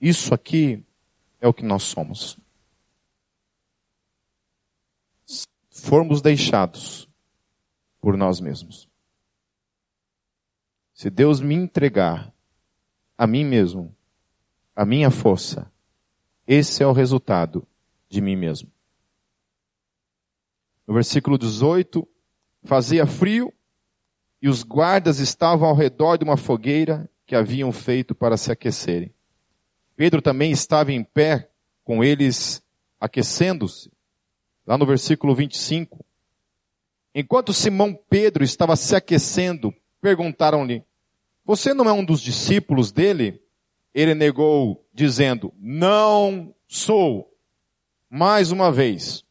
Isso 0.00 0.32
aqui 0.32 0.82
é 1.42 1.46
o 1.46 1.52
que 1.52 1.62
nós 1.62 1.82
somos. 1.82 2.38
Formos 5.68 6.22
deixados 6.22 7.06
por 8.00 8.16
nós 8.16 8.40
mesmos. 8.40 8.88
Se 10.94 11.10
Deus 11.10 11.38
me 11.38 11.54
entregar 11.54 12.32
a 13.18 13.26
mim 13.26 13.44
mesmo, 13.44 13.94
a 14.74 14.86
minha 14.86 15.10
força, 15.10 15.70
esse 16.46 16.82
é 16.82 16.86
o 16.86 16.92
resultado 16.92 17.66
de 18.10 18.20
mim 18.20 18.36
mesmo. 18.36 18.70
No 20.86 20.92
versículo 20.92 21.38
18, 21.38 22.06
fazia 22.64 23.06
frio 23.06 23.54
e 24.42 24.48
os 24.48 24.64
guardas 24.64 25.20
estavam 25.20 25.68
ao 25.68 25.74
redor 25.74 26.16
de 26.16 26.24
uma 26.24 26.36
fogueira 26.36 27.08
que 27.24 27.36
haviam 27.36 27.70
feito 27.70 28.14
para 28.14 28.36
se 28.36 28.50
aquecerem. 28.50 29.14
Pedro 29.94 30.20
também 30.20 30.50
estava 30.50 30.92
em 30.92 31.04
pé 31.04 31.48
com 31.84 32.02
eles 32.02 32.60
aquecendo-se. 32.98 33.92
Lá 34.66 34.76
no 34.76 34.84
versículo 34.84 35.34
25. 35.34 36.04
Enquanto 37.14 37.52
Simão 37.52 37.94
Pedro 38.08 38.42
estava 38.42 38.74
se 38.76 38.96
aquecendo, 38.96 39.72
perguntaram-lhe: 40.00 40.84
Você 41.44 41.72
não 41.72 41.88
é 41.88 41.92
um 41.92 42.04
dos 42.04 42.20
discípulos 42.20 42.90
dele? 42.90 43.40
Ele 43.94 44.14
negou, 44.14 44.84
dizendo: 44.92 45.52
Não 45.56 46.54
sou 46.66 47.29
mais 48.10 48.50
uma 48.50 48.72
vez, 48.72 49.24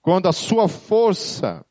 quando 0.00 0.26
a 0.26 0.32
sua 0.32 0.68
força, 0.68 1.64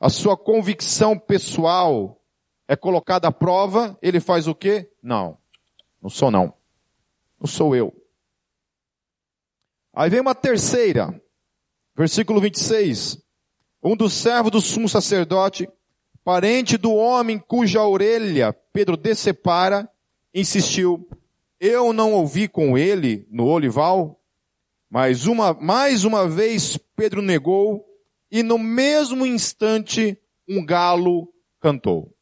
a 0.00 0.08
sua 0.08 0.36
convicção 0.36 1.18
pessoal 1.18 2.18
é 2.66 2.74
colocada 2.74 3.28
à 3.28 3.32
prova, 3.32 3.98
ele 4.00 4.18
faz 4.18 4.48
o 4.48 4.54
quê? 4.54 4.90
Não, 5.02 5.36
não 6.00 6.08
sou 6.08 6.30
não. 6.30 6.54
Não 7.38 7.46
sou 7.46 7.76
eu. 7.76 7.92
Aí 9.92 10.08
vem 10.08 10.20
uma 10.20 10.34
terceira, 10.34 11.20
versículo 11.94 12.40
26. 12.40 13.18
Um 13.82 13.94
dos 13.94 14.14
servos 14.14 14.52
do 14.52 14.60
sumo 14.60 14.88
sacerdote, 14.88 15.68
parente 16.24 16.78
do 16.78 16.94
homem 16.94 17.38
cuja 17.38 17.82
orelha 17.82 18.54
Pedro 18.72 18.96
decepara, 18.96 19.90
insistiu, 20.32 21.06
eu 21.60 21.92
não 21.92 22.14
ouvi 22.14 22.48
com 22.48 22.78
ele 22.78 23.26
no 23.30 23.44
olival? 23.46 24.21
Mas 24.92 25.24
uma, 25.24 25.54
mais 25.54 26.04
uma 26.04 26.28
vez 26.28 26.76
Pedro 26.76 27.22
negou 27.22 27.82
e 28.30 28.42
no 28.42 28.58
mesmo 28.58 29.24
instante 29.24 30.20
um 30.46 30.62
galo 30.62 31.32
cantou. 31.58 32.14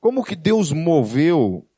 Como 0.00 0.24
que 0.24 0.34
Deus 0.34 0.72
moveu 0.72 1.68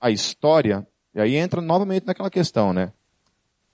a 0.00 0.10
história? 0.10 0.84
E 1.14 1.20
aí 1.20 1.36
entra 1.36 1.60
novamente 1.60 2.04
naquela 2.04 2.28
questão, 2.28 2.72
né? 2.72 2.92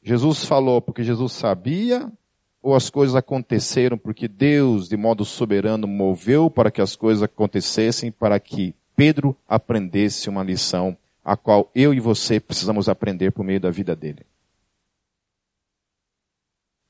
Jesus 0.03 0.45
falou 0.45 0.83
porque 0.83 1.03
Jesus 1.03 1.33
sabia 1.33 2.13
ou 2.61 2.75
as 2.75 2.91
coisas 2.91 3.17
aconteceram 3.17 3.97
porque 3.97 4.29
Deus, 4.29 4.91
de 4.91 4.99
modo 4.99 5.25
soberano, 5.25 5.89
moveu 5.89 6.51
para 6.51 6.71
que 6.71 6.83
as 6.83 6.95
coisas 6.95 7.23
acontecessem 7.23 8.13
para 8.13 8.39
que 8.39 8.77
Pedro 8.95 9.37
aprendesse 9.49 10.29
uma 10.29 10.43
lição 10.43 10.97
a 11.25 11.37
qual 11.37 11.71
eu 11.75 11.95
e 11.95 12.01
você 12.01 12.41
precisamos 12.41 12.89
aprender 12.89 13.31
por 13.31 13.45
meio 13.45 13.61
da 13.61 13.71
vida 13.71 13.95
dele. 13.95 14.27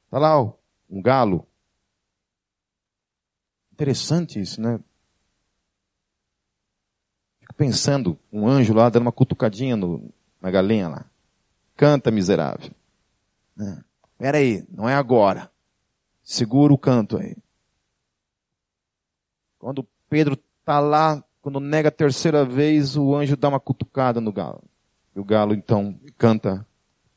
Está 0.04 0.18
lá 0.18 0.40
ó, 0.40 0.52
um 0.90 1.00
galo. 1.00 1.46
Interessante 3.72 4.40
isso, 4.40 4.60
né? 4.60 4.78
Fico 7.40 7.54
pensando, 7.54 8.18
um 8.32 8.46
anjo 8.46 8.74
lá 8.74 8.88
dando 8.88 9.02
uma 9.02 9.12
cutucadinha 9.12 9.76
no, 9.76 10.12
na 10.40 10.50
galinha 10.50 10.88
lá. 10.88 11.06
Canta, 11.76 12.10
miserável. 12.10 12.70
É. 13.58 13.82
Espera 14.12 14.38
aí, 14.38 14.64
não 14.70 14.88
é 14.88 14.94
agora. 14.94 15.50
Segura 16.22 16.72
o 16.72 16.78
canto 16.78 17.16
aí. 17.16 17.36
Quando 19.58 19.86
Pedro 20.08 20.38
está 20.60 20.78
lá 20.78 21.22
quando 21.42 21.58
nega 21.58 21.88
a 21.88 21.92
terceira 21.92 22.44
vez, 22.44 22.96
o 22.96 23.16
anjo 23.16 23.36
dá 23.36 23.48
uma 23.48 23.58
cutucada 23.58 24.20
no 24.20 24.32
galo. 24.32 24.62
E 25.14 25.18
o 25.18 25.24
galo 25.24 25.52
então 25.52 25.98
canta 26.16 26.64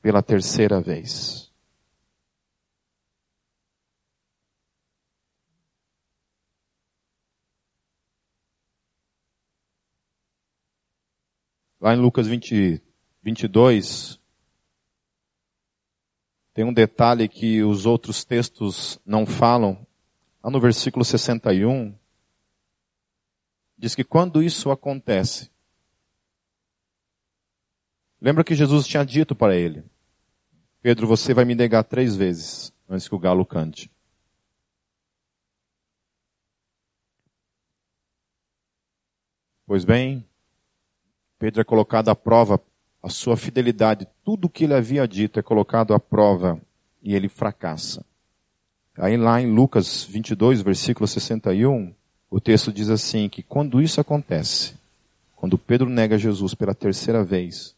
pela 0.02 0.24
terceira 0.24 0.82
vez. 0.82 1.54
Lá 11.80 11.94
em 11.94 12.00
Lucas 12.00 12.26
20, 12.26 12.82
22, 13.22 14.20
tem 16.52 16.66
um 16.66 16.74
detalhe 16.74 17.28
que 17.28 17.62
os 17.62 17.86
outros 17.86 18.26
textos 18.26 19.00
não 19.06 19.24
falam. 19.24 19.86
Lá 20.44 20.50
no 20.50 20.60
versículo 20.60 21.06
61, 21.06 21.96
diz 23.86 23.94
que 23.94 24.04
quando 24.04 24.42
isso 24.42 24.72
acontece, 24.72 25.52
lembra 28.20 28.44
que 28.44 28.56
Jesus 28.56 28.88
tinha 28.88 29.06
dito 29.06 29.36
para 29.36 29.56
ele, 29.56 29.84
Pedro, 30.82 31.06
você 31.06 31.36
vai 31.36 31.46
me 31.46 31.54
negar 31.54 31.84
três 31.84 32.16
vezes 32.16 32.74
antes 32.90 33.08
que 33.08 33.14
o 33.14 33.20
galo 33.20 33.46
cante. 33.46 33.92
Pois 39.68 39.86
bem, 39.86 40.28
Pedro 41.38 41.62
é 41.62 41.64
colocado 41.64 42.10
à 42.10 42.16
prova, 42.16 42.60
a 43.04 43.10
sua 43.10 43.38
fidelidade, 43.38 44.08
tudo 44.24 44.46
o 44.46 44.50
que 44.50 44.64
ele 44.64 44.74
havia 44.74 45.08
dito 45.08 45.40
é 45.40 45.44
colocado 45.44 45.94
à 45.94 46.00
prova 46.00 46.60
e 47.04 47.14
ele 47.14 47.30
fracassa. 47.30 48.04
Aí 48.98 49.16
lá 49.16 49.40
em 49.40 49.54
Lucas 49.54 50.04
22, 50.04 50.64
versículo 50.64 51.08
61, 51.08 51.94
o 52.30 52.40
texto 52.40 52.72
diz 52.72 52.90
assim, 52.90 53.30
que 53.30 53.44
quando 53.44 53.82
isso 53.82 54.02
acontece, 54.02 54.76
quando 55.36 55.58
Pedro 55.58 55.90
nega 55.90 56.18
Jesus 56.18 56.54
pela 56.54 56.74
terceira 56.74 57.24
vez, 57.24 57.76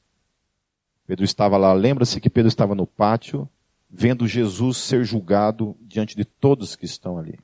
Pedro 1.06 1.24
estava 1.24 1.58
lá, 1.58 1.74
lembra-se 1.74 2.20
que 2.20 2.30
Pedro 2.30 2.50
estava 2.50 2.76
no 2.76 2.86
pátio, 2.86 3.48
vendo 3.90 4.28
Jesus 4.28 4.78
ser 4.78 5.06
julgado 5.06 5.76
diante 5.82 6.16
de 6.16 6.26
todos 6.26 6.76
que 6.76 6.86
estão 6.86 7.18
ali. 7.18 7.40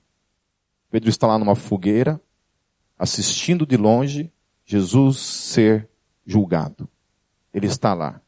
Pedro 0.92 1.10
está 1.10 1.28
lá 1.28 1.40
numa 1.40 1.56
fogueira, 1.56 2.22
assistindo 3.00 3.66
de 3.66 3.78
longe 3.78 4.32
Jesus 4.66 5.20
ser 5.20 5.90
julgado. 6.26 6.88
Ele 7.54 7.68
está 7.68 7.94
lá. 7.94 8.22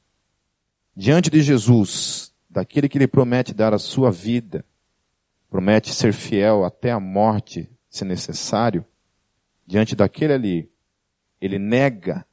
Diante 0.95 1.29
de 1.29 1.41
Jesus, 1.41 2.33
daquele 2.49 2.87
que 2.87 2.97
lhe 2.97 3.07
promete 3.07 3.53
dar 3.53 3.73
a 3.73 3.79
sua 3.79 4.11
vida, 4.11 4.65
promete 5.49 5.93
ser 5.93 6.13
fiel 6.13 6.63
até 6.63 6.91
a 6.91 6.99
morte, 6.99 7.69
se 7.95 8.05
necessário, 8.05 8.85
diante 9.65 9.95
daquele 9.95 10.33
ali, 10.33 10.71
ele 11.39 11.57
nega 11.57 12.25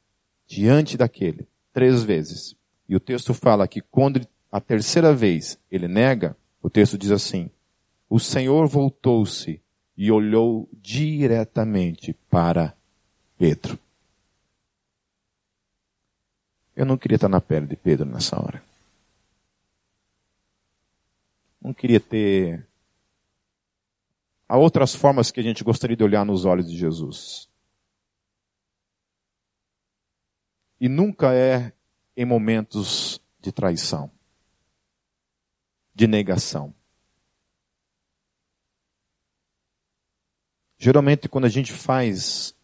diante 0.47 0.97
daquele 0.97 1.47
três 1.73 2.03
vezes. 2.03 2.57
E 2.89 2.97
o 2.97 3.01
texto 3.01 3.33
fala 3.33 3.69
que 3.69 3.81
quando 3.81 4.27
a 4.51 4.61
terceira 4.61 5.15
vez 5.15 5.59
ele 5.71 5.89
nega, 5.89 6.37
o 6.63 6.69
texto 6.69 6.99
diz 6.99 7.11
assim: 7.11 7.51
O 8.09 8.19
Senhor 8.19 8.67
voltou-se 8.67 9.61
e 9.97 10.11
olhou 10.11 10.69
diretamente 10.73 12.13
para 12.29 12.75
Pedro. 13.39 13.79
Eu 16.75 16.87
não 16.87 16.97
queria 16.97 17.17
estar 17.17 17.29
na 17.29 17.41
pele 17.41 17.67
de 17.67 17.77
Pedro 17.77 18.07
nessa 18.07 18.41
hora. 18.41 18.63
Não 21.61 21.73
queria 21.73 22.01
ter. 22.01 22.67
Há 24.53 24.59
outras 24.59 24.95
formas 24.95 25.31
que 25.31 25.41
a 25.41 25.43
gente 25.43 25.65
gostaria 25.65 25.97
de 25.97 26.05
olhar 26.05 26.27
nos 26.27 26.45
olhos 26.45 26.71
de 26.71 26.77
Jesus. 26.77 27.49
E 30.79 30.91
nunca 30.91 31.33
é 31.35 31.73
em 32.15 32.27
momentos 32.27 33.19
de 33.41 33.51
traição, 33.51 34.11
de 35.95 36.07
negação. 36.07 36.75
Geralmente, 40.77 41.31
quando 41.31 41.47
a 41.47 41.49
gente 41.49 41.73
faz 41.73 42.55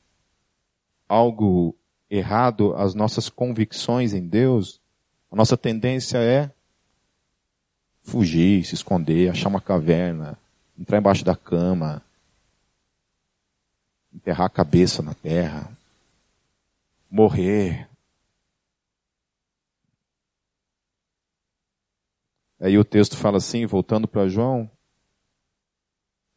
algo 1.09 1.75
errado, 2.11 2.75
as 2.77 2.95
nossas 2.95 3.31
convicções 3.31 4.13
em 4.13 4.29
Deus, 4.29 4.79
a 5.31 5.37
nossa 5.37 5.57
tendência 5.57 6.19
é 6.19 6.53
fugir, 8.03 8.63
se 8.67 8.75
esconder, 8.75 9.31
achar 9.31 9.49
uma 9.49 9.63
caverna, 9.63 10.39
entrar 10.79 10.99
embaixo 10.99 11.25
da 11.25 11.35
cama, 11.35 12.03
enterrar 14.15 14.47
a 14.47 14.51
cabeça 14.51 15.03
na 15.03 15.13
terra, 15.13 15.71
morrer. 17.11 17.89
Aí 22.61 22.79
o 22.79 22.85
texto 22.85 23.17
fala 23.17 23.39
assim, 23.39 23.67
voltando 23.67 24.07
para 24.07 24.29
João, 24.29 24.71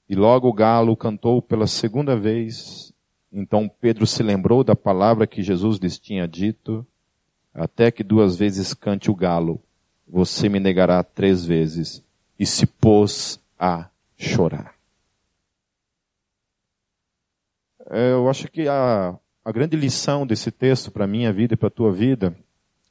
e 0.09 0.15
logo 0.15 0.49
o 0.49 0.53
galo 0.53 0.97
cantou 0.97 1.41
pela 1.41 1.67
segunda 1.67 2.17
vez. 2.17 2.91
Então 3.31 3.69
Pedro 3.69 4.05
se 4.05 4.21
lembrou 4.21 4.63
da 4.63 4.75
palavra 4.75 5.25
que 5.25 5.41
Jesus 5.41 5.77
lhes 5.77 5.97
tinha 5.97 6.27
dito, 6.27 6.85
até 7.53 7.91
que 7.91 8.03
duas 8.03 8.35
vezes 8.35 8.73
cante 8.73 9.09
o 9.09 9.15
galo, 9.15 9.61
você 10.07 10.49
me 10.49 10.59
negará 10.59 11.03
três 11.03 11.45
vezes. 11.45 12.03
E 12.37 12.45
se 12.45 12.65
pôs 12.65 13.39
a 13.57 13.90
chorar. 14.21 14.75
É, 17.89 18.11
eu 18.11 18.29
acho 18.29 18.47
que 18.47 18.67
a, 18.67 19.17
a 19.43 19.51
grande 19.51 19.75
lição 19.75 20.25
desse 20.25 20.51
texto 20.51 20.91
para 20.91 21.05
a 21.05 21.07
minha 21.07 21.33
vida 21.33 21.53
e 21.53 21.57
para 21.57 21.67
a 21.67 21.71
tua 21.71 21.91
vida 21.91 22.37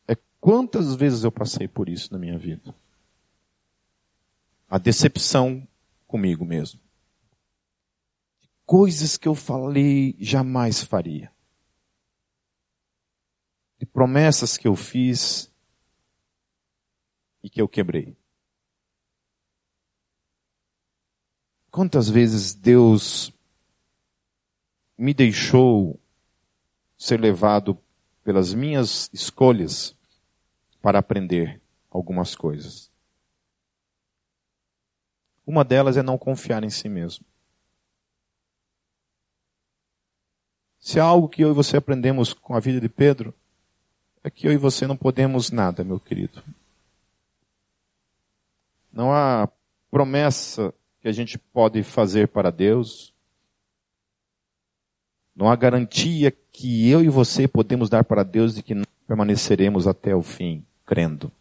é 0.07 0.17
quantas 0.41 0.95
vezes 0.95 1.25
eu 1.25 1.33
passei 1.33 1.69
por 1.69 1.89
isso 1.89 2.13
na 2.13 2.19
minha 2.19 2.37
vida. 2.37 2.75
A 4.69 4.79
decepção 4.79 5.67
comigo 6.07 6.45
mesmo 6.45 6.81
coisas 8.71 9.17
que 9.17 9.27
eu 9.27 9.35
falei 9.35 10.15
jamais 10.21 10.81
faria. 10.81 11.33
De 13.81 13.85
promessas 13.85 14.57
que 14.57 14.69
eu 14.69 14.77
fiz 14.77 15.53
e 17.43 17.51
que 17.51 17.61
eu 17.61 17.67
quebrei. 17.67 18.17
Quantas 21.71 22.09
vezes 22.09 22.55
Deus 22.55 23.33
me 24.99 25.15
deixou 25.15 25.99
ser 26.99 27.19
levado 27.19 27.79
pelas 28.23 28.53
minhas 28.53 29.09
escolhas 29.13 29.97
para 30.83 30.99
aprender 30.99 31.61
algumas 31.91 32.35
coisas. 32.35 32.91
Uma 35.47 35.65
delas 35.65 35.97
é 35.97 36.03
não 36.03 36.19
confiar 36.19 36.63
em 36.63 36.71
si 36.71 36.89
mesmo. 36.89 37.25
Se 40.79 41.01
há 41.01 41.05
algo 41.05 41.29
que 41.29 41.43
eu 41.43 41.51
e 41.51 41.55
você 41.55 41.77
aprendemos 41.77 42.33
com 42.33 42.55
a 42.55 42.61
vida 42.61 42.81
de 42.81 42.89
Pedro, 42.89 43.35
é 44.23 44.31
que 44.31 44.47
eu 44.47 44.53
e 44.53 44.57
você 44.57 44.87
não 44.87 44.97
podemos 44.97 45.51
nada, 45.51 45.83
meu 45.83 45.99
querido. 45.99 46.43
Não 48.93 49.13
há 49.13 49.49
promessa 49.91 50.75
que 51.01 51.09
a 51.09 51.13
gente 51.13 51.39
pode 51.39 51.83
fazer 51.83 52.29
para 52.29 52.51
Deus. 52.51 53.13
Não 55.35 55.51
há 55.51 55.57
garantia 55.57 56.31
que 56.31 56.89
eu 56.89 57.03
e 57.03 57.09
você 57.09 57.49
podemos 57.49 57.89
dar 57.89 58.05
para 58.05 58.23
Deus 58.23 58.55
de 58.55 58.63
que 58.63 58.75
não 58.75 58.85
permaneceremos 59.07 59.87
até 59.87 60.15
o 60.15 60.23
fim, 60.23 60.65
crendo. 60.85 61.33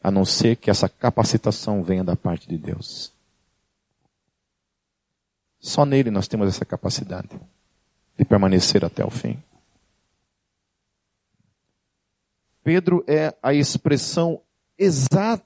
A 0.00 0.10
não 0.10 0.24
ser 0.24 0.56
que 0.56 0.70
essa 0.70 0.88
capacitação 0.88 1.82
venha 1.82 2.04
da 2.04 2.16
parte 2.16 2.48
de 2.48 2.56
Deus. 2.56 3.12
Só 5.58 5.84
nele 5.84 6.10
nós 6.10 6.28
temos 6.28 6.48
essa 6.48 6.64
capacidade 6.64 7.40
de 8.16 8.24
permanecer 8.24 8.84
até 8.84 9.04
o 9.04 9.10
fim. 9.10 9.42
Pedro 12.62 13.04
é 13.08 13.34
a 13.42 13.52
expressão 13.52 14.40
exata 14.78 15.42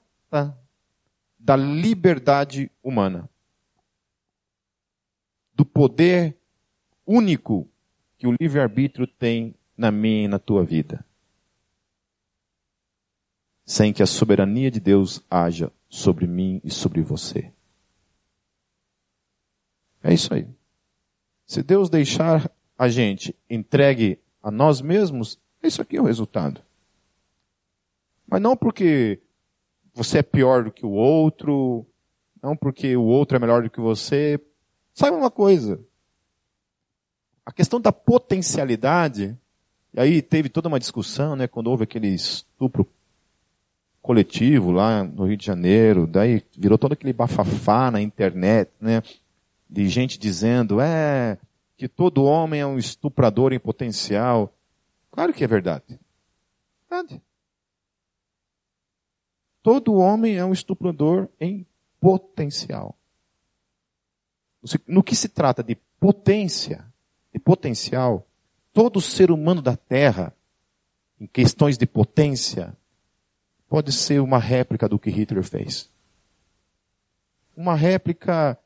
da 1.47 1.55
liberdade 1.55 2.69
humana, 2.83 3.29
do 5.53 5.65
poder 5.65 6.35
único 7.05 7.69
que 8.17 8.27
o 8.27 8.35
livre-arbítrio 8.37 9.07
tem 9.07 9.55
na 9.77 9.89
minha 9.89 10.25
e 10.25 10.27
na 10.27 10.39
tua 10.39 10.65
vida, 10.65 11.05
sem 13.65 13.93
que 13.93 14.03
a 14.03 14.05
soberania 14.05 14.69
de 14.69 14.81
Deus 14.81 15.23
haja 15.31 15.71
sobre 15.87 16.27
mim 16.27 16.59
e 16.65 16.69
sobre 16.69 17.01
você. 17.01 17.53
É 20.03 20.13
isso 20.13 20.33
aí. 20.33 20.45
Se 21.45 21.63
Deus 21.63 21.89
deixar 21.89 22.51
a 22.77 22.89
gente 22.89 23.33
entregue 23.49 24.19
a 24.43 24.51
nós 24.51 24.81
mesmos, 24.81 25.39
isso 25.63 25.81
aqui 25.81 25.95
é 25.95 26.01
o 26.01 26.05
resultado. 26.05 26.61
Mas 28.27 28.41
não 28.41 28.57
porque 28.57 29.21
você 29.97 30.19
é 30.19 30.23
pior 30.23 30.63
do 30.63 30.71
que 30.71 30.85
o 30.85 30.91
outro, 30.91 31.85
não 32.41 32.55
porque 32.55 32.95
o 32.95 33.03
outro 33.03 33.35
é 33.35 33.39
melhor 33.39 33.63
do 33.63 33.69
que 33.69 33.79
você. 33.79 34.39
Saiba 34.93 35.17
uma 35.17 35.31
coisa. 35.31 35.79
A 37.43 37.51
questão 37.51 37.81
da 37.81 37.91
potencialidade, 37.91 39.35
e 39.93 39.99
aí 39.99 40.21
teve 40.21 40.49
toda 40.49 40.67
uma 40.67 40.79
discussão, 40.79 41.35
né, 41.35 41.47
quando 41.47 41.67
houve 41.67 41.83
aquele 41.83 42.09
estupro 42.09 42.87
coletivo 44.01 44.71
lá 44.71 45.03
no 45.03 45.25
Rio 45.25 45.35
de 45.35 45.45
Janeiro, 45.45 46.05
daí 46.05 46.43
virou 46.55 46.77
todo 46.77 46.93
aquele 46.93 47.11
bafafá 47.11 47.89
na 47.89 47.99
internet, 47.99 48.69
né, 48.79 49.01
de 49.67 49.89
gente 49.89 50.19
dizendo, 50.19 50.79
é, 50.79 51.39
que 51.75 51.87
todo 51.87 52.23
homem 52.23 52.61
é 52.61 52.65
um 52.65 52.77
estuprador 52.77 53.51
em 53.51 53.59
potencial. 53.59 54.53
Claro 55.11 55.33
que 55.33 55.43
é 55.43 55.47
verdade. 55.47 55.99
Verdade. 56.89 57.21
Todo 59.67 59.95
homem 59.95 60.37
é 60.37 60.45
um 60.45 60.53
estuprador 60.53 61.27
em 61.41 61.67
potencial. 61.99 62.97
No 64.87 65.03
que 65.03 65.13
se 65.13 65.27
trata 65.27 65.61
de 65.61 65.75
potência, 65.99 66.85
de 67.33 67.37
potencial, 67.37 68.25
todo 68.71 69.01
ser 69.01 69.29
humano 69.29 69.61
da 69.61 69.75
Terra, 69.75 70.33
em 71.19 71.27
questões 71.27 71.77
de 71.77 71.85
potência, 71.85 72.77
pode 73.67 73.91
ser 73.91 74.21
uma 74.21 74.39
réplica 74.39 74.87
do 74.87 74.97
que 74.97 75.09
Hitler 75.09 75.43
fez. 75.43 75.91
Uma 77.53 77.75
réplica 77.75 78.57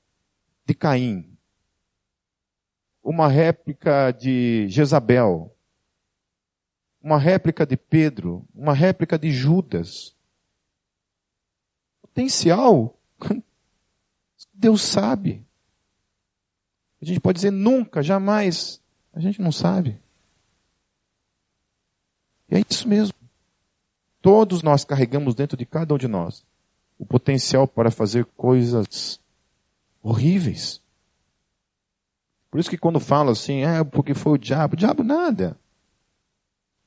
de 0.67 0.75
Caim, 0.75 1.35
uma 3.03 3.27
réplica 3.27 4.11
de 4.11 4.67
Jezabel, 4.69 5.51
uma 7.01 7.17
réplica 7.17 7.65
de 7.65 7.75
Pedro, 7.75 8.45
uma 8.53 8.75
réplica 8.75 9.17
de 9.17 9.31
Judas. 9.31 10.15
Potencial, 12.13 12.97
Deus 14.53 14.81
sabe. 14.81 15.45
A 17.01 17.05
gente 17.05 17.19
pode 17.19 17.37
dizer 17.37 17.51
nunca, 17.51 18.03
jamais. 18.03 18.81
A 19.13 19.19
gente 19.19 19.41
não 19.41 19.51
sabe. 19.51 19.99
E 22.49 22.55
é 22.55 22.63
isso 22.69 22.87
mesmo. 22.87 23.15
Todos 24.21 24.61
nós 24.61 24.83
carregamos 24.83 25.33
dentro 25.33 25.57
de 25.57 25.65
cada 25.65 25.93
um 25.93 25.97
de 25.97 26.07
nós 26.07 26.45
o 26.99 27.05
potencial 27.05 27.67
para 27.67 27.89
fazer 27.89 28.25
coisas 28.37 29.19
horríveis. 30.03 30.79
Por 32.51 32.59
isso 32.59 32.69
que 32.69 32.77
quando 32.77 32.99
fala 32.99 33.31
assim, 33.31 33.63
é 33.63 33.83
porque 33.83 34.13
foi 34.13 34.33
o 34.33 34.37
diabo, 34.37 34.75
o 34.75 34.77
diabo 34.77 35.01
nada. 35.01 35.57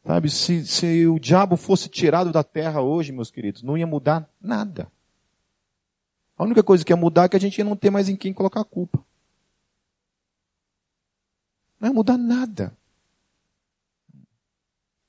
Sabe, 0.06 0.30
se, 0.30 0.64
se 0.66 1.06
o 1.08 1.18
diabo 1.18 1.56
fosse 1.56 1.88
tirado 1.88 2.30
da 2.30 2.44
terra 2.44 2.80
hoje, 2.80 3.10
meus 3.10 3.30
queridos, 3.30 3.62
não 3.62 3.76
ia 3.76 3.86
mudar 3.86 4.28
nada. 4.40 4.86
A 6.36 6.44
única 6.44 6.62
coisa 6.62 6.84
que 6.84 6.92
ia 6.92 6.96
mudar 6.96 7.24
é 7.24 7.28
que 7.28 7.36
a 7.36 7.40
gente 7.40 7.58
ia 7.58 7.64
não 7.64 7.76
ter 7.76 7.90
mais 7.90 8.08
em 8.08 8.16
quem 8.16 8.32
colocar 8.32 8.60
a 8.60 8.64
culpa. 8.64 9.04
Não 11.78 11.88
ia 11.88 11.94
mudar 11.94 12.16
nada. 12.16 12.76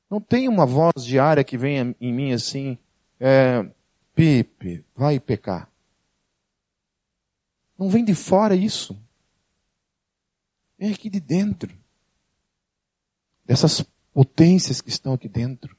Não 0.10 0.22
tem 0.22 0.48
uma 0.48 0.66
voz 0.66 1.04
diária 1.04 1.44
que 1.44 1.58
venha 1.58 1.96
em 2.00 2.14
mim 2.14 2.32
assim, 2.32 2.78
é, 3.20 3.70
Pipe, 4.14 4.86
vai 4.96 5.20
pecar. 5.20 5.70
Não 7.78 7.90
vem 7.90 8.06
de 8.06 8.14
fora 8.14 8.56
isso. 8.56 8.98
É 10.80 10.90
aqui 10.90 11.10
de 11.10 11.20
dentro. 11.20 11.76
Dessas 13.44 13.86
potências 14.14 14.80
que 14.80 14.90
estão 14.90 15.14
aqui 15.14 15.28
dentro. 15.28 15.76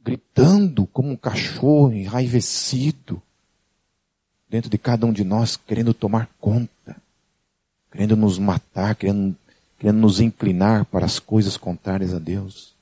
Gritando 0.00 0.86
como 0.86 1.10
um 1.10 1.16
cachorro 1.16 1.92
enraivecido. 1.92 3.22
Dentro 4.48 4.70
de 4.70 4.78
cada 4.78 5.06
um 5.06 5.12
de 5.12 5.24
nós, 5.24 5.56
querendo 5.56 5.92
tomar 5.92 6.28
conta. 6.40 6.96
Querendo 7.90 8.16
nos 8.16 8.38
matar, 8.38 8.94
querendo, 8.94 9.36
querendo 9.78 9.98
nos 9.98 10.20
inclinar 10.20 10.84
para 10.86 11.04
as 11.04 11.18
coisas 11.18 11.56
contrárias 11.56 12.14
a 12.14 12.18
Deus. 12.18 12.74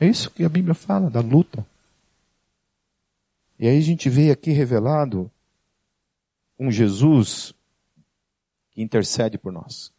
É 0.00 0.06
isso 0.06 0.30
que 0.30 0.44
a 0.44 0.48
Bíblia 0.48 0.74
fala, 0.74 1.10
da 1.10 1.20
luta. 1.20 1.66
E 3.58 3.66
aí 3.66 3.76
a 3.76 3.82
gente 3.82 4.08
vê 4.08 4.30
aqui 4.30 4.52
revelado 4.52 5.30
um 6.58 6.70
Jesus 6.70 7.52
que 8.70 8.80
intercede 8.80 9.36
por 9.36 9.52
nós, 9.52 9.92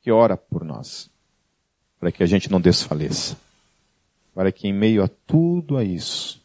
que 0.00 0.10
ora 0.10 0.36
por 0.36 0.64
nós, 0.64 1.10
para 2.00 2.10
que 2.10 2.22
a 2.22 2.26
gente 2.26 2.50
não 2.50 2.60
desfaleça, 2.60 3.36
para 4.34 4.50
que 4.50 4.66
em 4.66 4.72
meio 4.72 5.04
a 5.04 5.08
tudo 5.08 5.76
a 5.76 5.84
isso, 5.84 6.42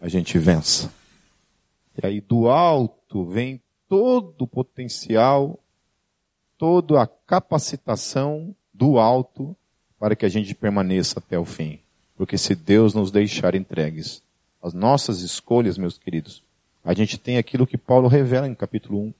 a 0.00 0.08
gente 0.08 0.38
vença. 0.38 0.92
E 2.02 2.06
aí 2.06 2.20
do 2.20 2.48
alto 2.48 3.24
vem 3.24 3.60
todo 3.88 4.42
o 4.42 4.46
potencial, 4.46 5.58
toda 6.56 7.02
a 7.02 7.06
capacitação 7.06 8.54
do 8.72 8.98
alto 8.98 9.54
para 9.98 10.16
que 10.16 10.24
a 10.24 10.28
gente 10.28 10.54
permaneça 10.54 11.18
até 11.18 11.38
o 11.38 11.44
fim. 11.44 11.80
Porque 12.16 12.38
se 12.38 12.54
Deus 12.54 12.94
nos 12.94 13.10
deixar 13.10 13.54
entregues 13.54 14.22
às 14.62 14.72
nossas 14.72 15.20
escolhas, 15.20 15.76
meus 15.76 15.98
queridos, 15.98 16.42
a 16.82 16.94
gente 16.94 17.18
tem 17.18 17.36
aquilo 17.36 17.66
que 17.66 17.76
Paulo 17.76 18.08
revela 18.08 18.48
em 18.48 18.54
capítulo 18.54 19.00
1. 19.00 19.14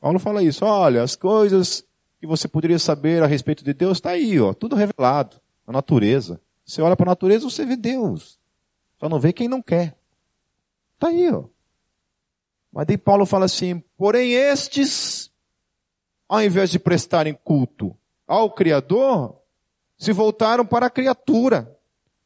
Paulo 0.00 0.18
fala 0.18 0.42
isso, 0.42 0.64
olha, 0.64 1.02
as 1.02 1.16
coisas 1.16 1.84
que 2.20 2.26
você 2.26 2.46
poderia 2.46 2.78
saber 2.78 3.22
a 3.22 3.26
respeito 3.26 3.64
de 3.64 3.72
Deus 3.72 3.98
está 3.98 4.10
aí, 4.10 4.38
ó, 4.38 4.52
tudo 4.52 4.76
revelado, 4.76 5.36
na 5.66 5.72
natureza. 5.72 6.40
Você 6.64 6.80
olha 6.80 6.96
para 6.96 7.06
a 7.06 7.12
natureza, 7.12 7.48
você 7.48 7.66
vê 7.66 7.76
Deus. 7.76 8.38
Só 9.00 9.08
não 9.08 9.18
vê 9.18 9.32
quem 9.32 9.48
não 9.48 9.60
quer. 9.60 9.96
Está 11.02 11.08
aí, 11.08 11.28
ó. 11.32 11.46
Mas 12.72 12.86
daí 12.86 12.96
Paulo 12.96 13.26
fala 13.26 13.46
assim, 13.46 13.82
porém 13.98 14.34
estes, 14.34 15.32
ao 16.28 16.40
invés 16.40 16.70
de 16.70 16.78
prestarem 16.78 17.34
culto 17.34 17.98
ao 18.24 18.52
Criador, 18.52 19.36
se 19.98 20.12
voltaram 20.12 20.64
para 20.64 20.86
a 20.86 20.90
criatura, 20.90 21.76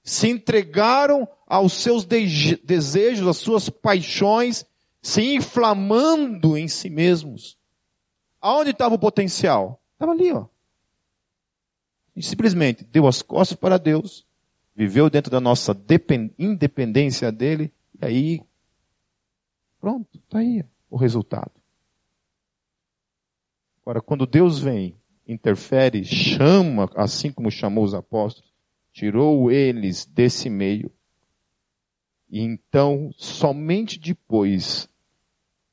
se 0.05 0.29
entregaram 0.29 1.27
aos 1.47 1.73
seus 1.73 2.05
de 2.05 2.57
desejos, 2.57 3.27
às 3.27 3.39
suas 3.39 3.71
paixões, 3.71 4.67
se 5.01 5.23
inflamando 5.23 6.55
em 6.55 6.69
si 6.69 6.91
mesmos. 6.91 7.57
Aonde 8.43 8.73
estava 8.73 8.95
o 8.95 8.99
potencial? 8.99 9.81
Estava 9.95 10.13
ali, 10.13 10.31
ó. 10.33 10.45
E 12.15 12.23
simplesmente 12.23 12.85
deu 12.85 13.07
as 13.07 13.23
costas 13.23 13.57
para 13.57 13.79
Deus, 13.79 14.27
viveu 14.75 15.09
dentro 15.09 15.31
da 15.31 15.41
nossa 15.41 15.75
independência 16.39 17.33
dele, 17.33 17.73
e 17.99 18.05
aí, 18.05 18.46
pronto, 19.87 20.19
está 20.19 20.41
aí 20.41 20.65
o 20.91 20.97
resultado. 20.97 21.53
Agora, 23.83 24.01
quando 24.01 24.27
Deus 24.27 24.59
vem 24.59 24.97
interfere, 25.29 26.05
chama, 26.05 26.91
assim 26.97 27.31
como 27.31 27.53
chamou 27.53 27.85
os 27.85 27.95
apóstolos, 27.95 28.53
tirou 28.93 29.49
eles 29.49 30.05
desse 30.05 30.51
meio. 30.51 30.91
E 32.29 32.41
então, 32.41 33.13
somente 33.17 33.97
depois 33.97 34.91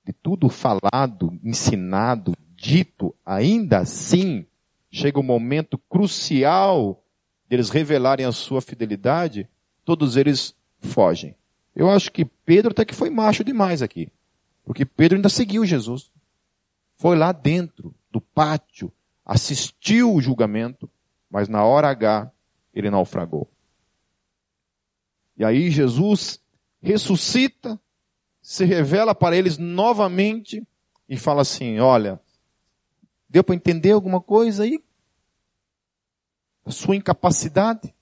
de 0.06 0.14
tudo 0.14 0.48
falado, 0.48 1.36
ensinado, 1.44 2.34
dito, 2.56 3.16
ainda 3.26 3.80
assim, 3.80 4.46
chega 4.92 5.20
o 5.20 5.24
momento 5.24 5.76
crucial 5.90 7.04
deles 7.50 7.72
revelarem 7.72 8.28
a 8.28 8.32
sua 8.32 8.62
fidelidade, 8.62 9.50
todos 9.84 10.18
eles 10.18 10.56
fogem. 10.78 11.36
Eu 11.76 11.90
acho 11.90 12.12
que 12.12 12.26
Pedro 12.26 12.72
até 12.72 12.86
que 12.86 12.94
foi 12.94 13.10
macho 13.10 13.44
demais 13.44 13.82
aqui. 13.82 14.12
Porque 14.64 14.86
Pedro 14.86 15.18
ainda 15.18 15.30
seguiu 15.30 15.66
Jesus. 15.66 16.12
Foi 16.96 17.18
lá 17.18 17.32
dentro 17.32 17.94
do 18.12 18.22
pátio, 18.22 18.92
assistiu 19.26 20.14
o 20.14 20.22
julgamento, 20.22 20.90
mas 21.30 21.50
na 21.50 21.64
hora 21.64 21.90
H 21.90 22.32
ele 22.74 22.90
naufragou. 22.90 23.50
E 25.36 25.44
aí 25.44 25.72
Jesus 25.72 26.40
ressuscita, 26.82 27.80
se 28.42 28.66
revela 28.66 29.16
para 29.16 29.36
eles 29.36 29.58
novamente 29.58 30.66
e 31.10 31.18
fala 31.18 31.42
assim: 31.42 31.80
Olha, 31.80 32.20
deu 33.28 33.44
para 33.44 33.56
entender 33.56 33.92
alguma 33.92 34.22
coisa 34.22 34.64
aí? 34.64 34.84
A 36.66 36.72
sua 36.72 36.96
incapacidade? 36.96 37.94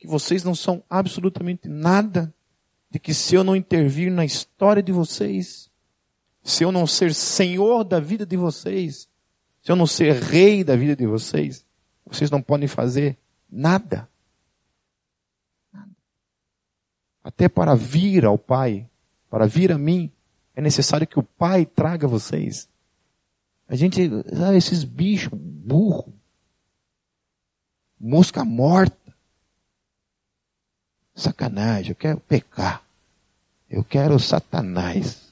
Que 0.00 0.06
vocês 0.06 0.42
não 0.42 0.54
são 0.54 0.82
absolutamente 0.88 1.68
nada, 1.68 2.32
de 2.90 2.98
que 2.98 3.12
se 3.12 3.34
eu 3.34 3.44
não 3.44 3.54
intervir 3.54 4.10
na 4.10 4.24
história 4.24 4.82
de 4.82 4.90
vocês, 4.90 5.70
se 6.42 6.64
eu 6.64 6.72
não 6.72 6.86
ser 6.86 7.12
senhor 7.12 7.84
da 7.84 8.00
vida 8.00 8.24
de 8.24 8.36
vocês, 8.36 9.06
se 9.62 9.70
eu 9.70 9.76
não 9.76 9.86
ser 9.86 10.14
rei 10.14 10.64
da 10.64 10.74
vida 10.74 10.96
de 10.96 11.06
vocês, 11.06 11.66
vocês 12.06 12.30
não 12.30 12.40
podem 12.40 12.66
fazer 12.66 13.18
nada. 13.50 14.08
Até 17.22 17.46
para 17.46 17.74
vir 17.74 18.24
ao 18.24 18.38
Pai, 18.38 18.88
para 19.28 19.46
vir 19.46 19.70
a 19.70 19.76
mim, 19.76 20.10
é 20.56 20.62
necessário 20.62 21.06
que 21.06 21.18
o 21.18 21.22
Pai 21.22 21.66
traga 21.66 22.08
vocês. 22.08 22.70
A 23.68 23.76
gente, 23.76 24.10
esses 24.56 24.82
bichos 24.82 25.38
burro, 25.38 26.12
mosca 28.00 28.42
morta. 28.46 28.98
Sacanagem, 31.20 31.90
eu 31.90 31.96
quero 31.96 32.20
pecar. 32.20 32.82
Eu 33.68 33.84
quero 33.84 34.18
Satanás. 34.18 35.30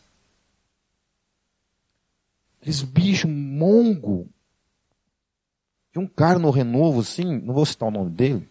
Aqueles 2.60 2.82
bichos 2.82 3.30
mongo. 3.30 4.28
Tinha 5.92 6.02
um 6.02 6.06
cara 6.06 6.38
no 6.38 6.50
Renovo, 6.50 7.00
assim, 7.00 7.24
não 7.40 7.54
vou 7.54 7.66
citar 7.66 7.88
o 7.88 7.92
nome 7.92 8.10
dele. 8.10 8.48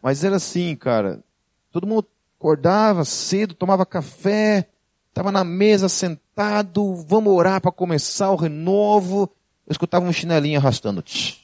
Mas 0.00 0.24
era 0.24 0.36
assim, 0.36 0.74
cara. 0.76 1.22
Todo 1.70 1.86
mundo 1.86 2.06
acordava 2.38 3.04
cedo, 3.04 3.54
tomava 3.54 3.84
café, 3.84 4.68
estava 5.08 5.32
na 5.32 5.44
mesa 5.44 5.88
sentado, 5.88 6.94
vamos 6.94 7.32
orar 7.32 7.60
para 7.60 7.72
começar 7.72 8.30
o 8.30 8.36
renovo. 8.36 9.30
Eu 9.66 9.72
escutava 9.72 10.04
um 10.04 10.12
chinelinho 10.12 10.58
arrastando. 10.58 10.96
Não 10.96 11.43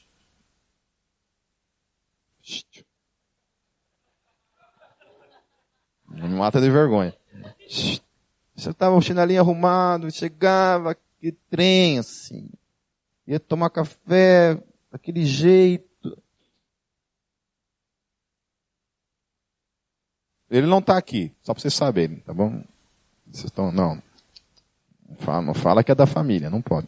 me 6.11 6.29
mata 6.29 6.59
de 6.59 6.69
vergonha. 6.69 7.15
Você 8.55 8.73
tava 8.73 8.95
o 8.95 9.01
chinelinho 9.01 9.41
arrumado, 9.41 10.11
chegava, 10.11 10.95
que 11.19 11.31
trem 11.49 11.99
assim. 11.99 12.49
Ia 13.27 13.39
tomar 13.39 13.69
café, 13.69 14.61
daquele 14.91 15.25
jeito. 15.25 16.21
Ele 20.49 20.67
não 20.67 20.79
está 20.79 20.97
aqui, 20.97 21.33
só 21.41 21.53
para 21.53 21.61
vocês 21.61 21.73
saberem, 21.73 22.19
tá 22.19 22.33
bom? 22.33 22.61
Vocês 23.25 23.45
estão, 23.45 23.71
não. 23.71 24.01
Não 25.07 25.15
fala, 25.15 25.41
não 25.41 25.53
fala 25.53 25.83
que 25.83 25.91
é 25.91 25.95
da 25.95 26.05
família, 26.05 26.49
não 26.49 26.61
pode. 26.61 26.87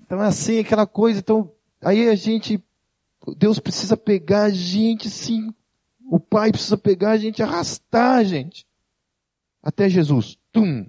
Então 0.00 0.22
é 0.22 0.28
assim, 0.28 0.60
aquela 0.60 0.86
coisa, 0.86 1.18
então, 1.18 1.50
aí 1.80 2.08
a 2.08 2.14
gente, 2.14 2.62
Deus 3.36 3.58
precisa 3.58 3.96
pegar 3.96 4.44
a 4.44 4.50
gente, 4.50 5.10
sim. 5.10 5.52
O 6.10 6.20
Pai 6.20 6.50
precisa 6.50 6.76
pegar 6.76 7.12
a 7.12 7.18
gente, 7.18 7.42
arrastar 7.42 8.18
a 8.18 8.24
gente 8.24 8.66
até 9.64 9.88
Jesus, 9.88 10.38
tum, 10.52 10.86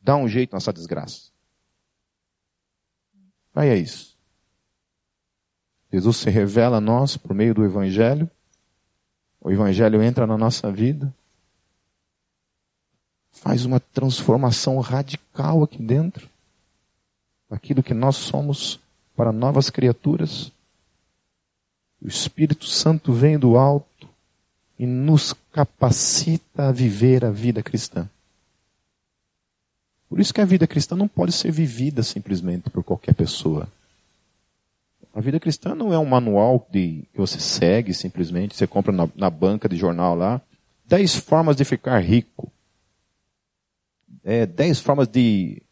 dá 0.00 0.16
um 0.16 0.28
jeito 0.28 0.54
nessa 0.54 0.72
desgraça. 0.72 1.32
Aí 3.52 3.68
é 3.68 3.76
isso. 3.76 4.16
Jesus 5.92 6.18
se 6.18 6.30
revela 6.30 6.76
a 6.76 6.80
nós 6.80 7.16
por 7.16 7.34
meio 7.34 7.52
do 7.52 7.64
Evangelho. 7.64 8.30
O 9.40 9.50
Evangelho 9.50 10.00
entra 10.02 10.24
na 10.24 10.38
nossa 10.38 10.70
vida. 10.70 11.12
Faz 13.32 13.64
uma 13.64 13.80
transformação 13.80 14.78
radical 14.78 15.64
aqui 15.64 15.82
dentro. 15.82 16.30
Aquilo 17.50 17.82
que 17.82 17.92
nós 17.92 18.14
somos 18.14 18.78
para 19.16 19.32
novas 19.32 19.68
criaturas. 19.68 20.52
O 22.04 22.08
Espírito 22.08 22.66
Santo 22.66 23.14
vem 23.14 23.38
do 23.38 23.56
alto 23.56 24.06
e 24.78 24.84
nos 24.84 25.32
capacita 25.50 26.68
a 26.68 26.72
viver 26.72 27.24
a 27.24 27.30
vida 27.30 27.62
cristã. 27.62 28.06
Por 30.06 30.20
isso 30.20 30.34
que 30.34 30.42
a 30.42 30.44
vida 30.44 30.66
cristã 30.66 30.94
não 30.94 31.08
pode 31.08 31.32
ser 31.32 31.50
vivida 31.50 32.02
simplesmente 32.02 32.68
por 32.68 32.84
qualquer 32.84 33.14
pessoa. 33.14 33.66
A 35.14 35.20
vida 35.20 35.40
cristã 35.40 35.74
não 35.74 35.94
é 35.94 35.98
um 35.98 36.04
manual 36.04 36.68
de, 36.70 37.04
que 37.10 37.18
você 37.18 37.40
segue 37.40 37.94
simplesmente, 37.94 38.54
você 38.54 38.66
compra 38.66 38.92
na, 38.92 39.08
na 39.16 39.30
banca 39.30 39.66
de 39.66 39.76
jornal 39.76 40.14
lá. 40.14 40.42
Dez 40.84 41.14
formas 41.14 41.56
de 41.56 41.64
ficar 41.64 41.98
rico. 42.00 42.52
É, 44.22 44.44
dez 44.44 44.78
formas 44.78 45.08
de, 45.08 45.62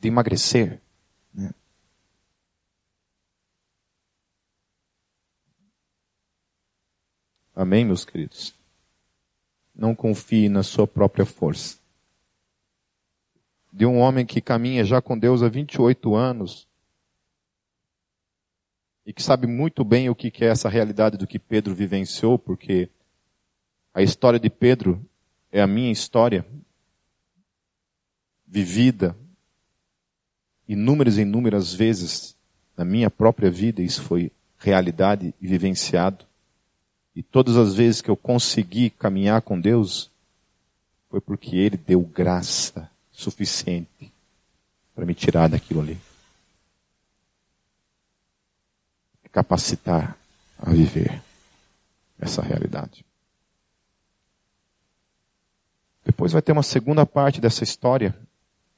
de 0.00 0.08
emagrecer. 0.08 0.80
Amém, 7.56 7.86
meus 7.86 8.04
queridos? 8.04 8.54
Não 9.74 9.94
confie 9.94 10.46
na 10.46 10.62
sua 10.62 10.86
própria 10.86 11.24
força. 11.24 11.78
De 13.72 13.86
um 13.86 13.96
homem 13.96 14.26
que 14.26 14.42
caminha 14.42 14.84
já 14.84 15.00
com 15.00 15.18
Deus 15.18 15.42
há 15.42 15.48
28 15.48 16.14
anos, 16.14 16.68
e 19.06 19.12
que 19.12 19.22
sabe 19.22 19.46
muito 19.46 19.82
bem 19.82 20.10
o 20.10 20.14
que 20.14 20.30
é 20.44 20.48
essa 20.48 20.68
realidade 20.68 21.16
do 21.16 21.26
que 21.26 21.38
Pedro 21.38 21.74
vivenciou, 21.74 22.38
porque 22.38 22.90
a 23.94 24.02
história 24.02 24.38
de 24.38 24.50
Pedro 24.50 25.02
é 25.50 25.62
a 25.62 25.66
minha 25.66 25.90
história, 25.90 26.46
vivida 28.46 29.16
inúmeras 30.68 31.16
e 31.16 31.22
inúmeras 31.22 31.72
vezes 31.72 32.36
na 32.76 32.84
minha 32.84 33.08
própria 33.08 33.50
vida, 33.50 33.80
isso 33.80 34.02
foi 34.02 34.30
realidade 34.58 35.34
e 35.40 35.46
vivenciado. 35.46 36.25
E 37.16 37.22
todas 37.22 37.56
as 37.56 37.74
vezes 37.74 38.02
que 38.02 38.10
eu 38.10 38.16
consegui 38.16 38.90
caminhar 38.90 39.40
com 39.40 39.58
Deus, 39.58 40.10
foi 41.08 41.18
porque 41.18 41.56
Ele 41.56 41.78
deu 41.78 42.02
graça 42.02 42.90
suficiente 43.10 44.12
para 44.94 45.06
me 45.06 45.14
tirar 45.14 45.48
daquilo 45.48 45.80
ali. 45.80 45.98
capacitar 49.36 50.16
a 50.58 50.70
viver 50.70 51.22
essa 52.18 52.40
realidade. 52.40 53.04
Depois 56.02 56.32
vai 56.32 56.40
ter 56.40 56.52
uma 56.52 56.62
segunda 56.62 57.04
parte 57.04 57.38
dessa 57.38 57.62
história, 57.62 58.18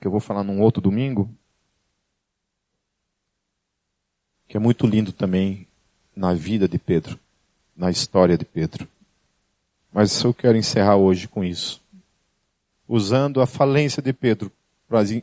que 0.01 0.07
eu 0.09 0.11
vou 0.11 0.19
falar 0.19 0.43
num 0.43 0.61
outro 0.61 0.83
domingo, 0.83 1.33
que 4.49 4.57
é 4.57 4.61
muito 4.61 4.85
lindo 4.85 5.13
também 5.13 5.69
na 6.17 6.35
vida 6.35 6.67
de 6.67 6.77
Pedro, 6.77 7.21
na 7.79 7.91
história 7.91 8.37
de 8.37 8.45
Pedro. 8.45 8.89
Mas 9.93 10.21
eu 10.25 10.35
quero 10.35 10.59
encerrar 10.59 10.97
hoje 10.97 11.29
com 11.29 11.45
isso. 11.45 11.81
Usando 12.89 13.41
a 13.41 13.47
falência 13.47 14.03
de 14.03 14.13
Pedro 14.13 14.53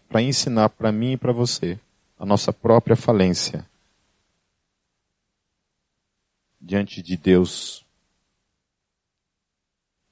para 0.07 0.21
ensinar 0.21 0.69
para 0.69 0.91
mim 0.91 1.11
e 1.11 1.17
para 1.17 1.33
você 1.33 1.77
a 2.17 2.25
nossa 2.25 2.53
própria 2.53 2.95
falência 2.95 3.67
diante 6.61 7.01
de 7.01 7.17
Deus 7.17 7.85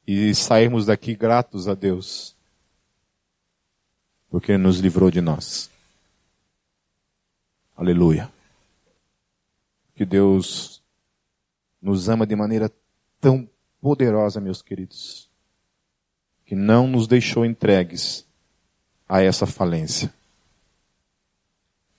e 0.05 0.35
sairmos 0.35 0.85
daqui 0.85 1.15
gratos 1.15 1.67
a 1.67 1.73
Deus, 1.73 2.35
porque 4.29 4.51
Ele 4.51 4.61
nos 4.61 4.79
livrou 4.79 5.09
de 5.09 5.21
nós. 5.21 5.71
Aleluia. 7.75 8.31
Que 9.95 10.05
Deus 10.05 10.82
nos 11.83 12.07
ama 12.07 12.25
de 12.25 12.33
maneira 12.33 12.71
tão 13.19 13.47
poderosa, 13.81 14.39
meus 14.39 14.61
queridos, 14.61 15.29
que 16.45 16.55
não 16.55 16.87
nos 16.87 17.07
deixou 17.07 17.45
entregues 17.45 18.25
a 19.07 19.21
essa 19.21 19.45
falência. 19.45 20.11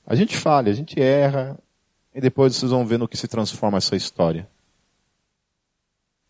A 0.07 0.14
gente 0.14 0.39
falha, 0.39 0.72
a 0.72 0.74
gente 0.74 0.99
erra, 0.99 1.59
e 2.14 2.20
depois 2.20 2.57
vocês 2.57 2.70
vão 2.70 2.87
ver 2.87 2.99
no 2.99 3.07
que 3.07 3.16
se 3.16 3.28
transforma 3.28 3.76
essa 3.76 3.95
história. 3.95 4.49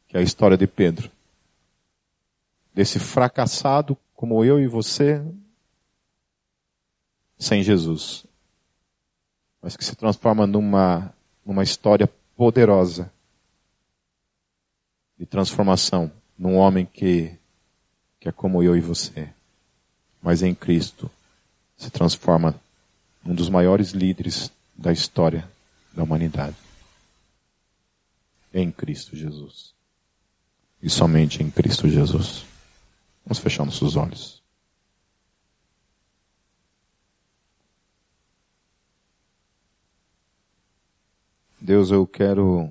Que 0.09 0.17
é 0.17 0.21
a 0.21 0.23
história 0.23 0.57
de 0.57 0.67
Pedro. 0.67 1.09
Desse 2.75 2.99
fracassado 2.99 3.97
como 4.17 4.45
eu 4.45 4.59
e 4.59 4.67
você, 4.67 5.25
sem 7.39 7.63
Jesus. 7.63 8.27
Mas 9.63 9.77
que 9.77 9.85
se 9.85 9.95
transforma 9.95 10.45
numa, 10.45 11.15
numa 11.47 11.63
história 11.63 12.09
poderosa 12.37 13.14
de 15.19 15.27
transformação 15.27 16.11
num 16.39 16.57
homem 16.57 16.85
que, 16.85 17.37
que 18.19 18.29
é 18.29 18.33
como 18.33 18.62
eu 18.62 18.77
e 18.77 18.81
você, 18.81 19.29
mas 20.23 20.43
em 20.43 20.55
Cristo 20.55 21.11
se 21.77 21.91
transforma 21.91 22.55
num 23.25 23.35
dos 23.35 23.49
maiores 23.49 23.91
líderes 23.91 24.51
da 24.77 24.93
história 24.93 25.49
da 25.93 26.03
humanidade. 26.03 26.57
Em 28.53 28.71
Cristo 28.71 29.17
Jesus. 29.17 29.75
E 30.83 30.91
somente 30.91 31.43
em 31.43 31.51
Cristo 31.51 31.89
Jesus. 31.89 32.45
Vamos 33.25 33.39
fechar 33.39 33.65
nossos 33.65 33.97
olhos. 33.97 34.43
Deus, 41.65 41.91
eu 41.91 42.07
quero. 42.07 42.71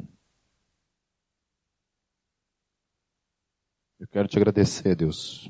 Eu 4.04 4.08
quero 4.10 4.28
te 4.28 4.36
agradecer, 4.36 4.98
Deus, 4.98 5.50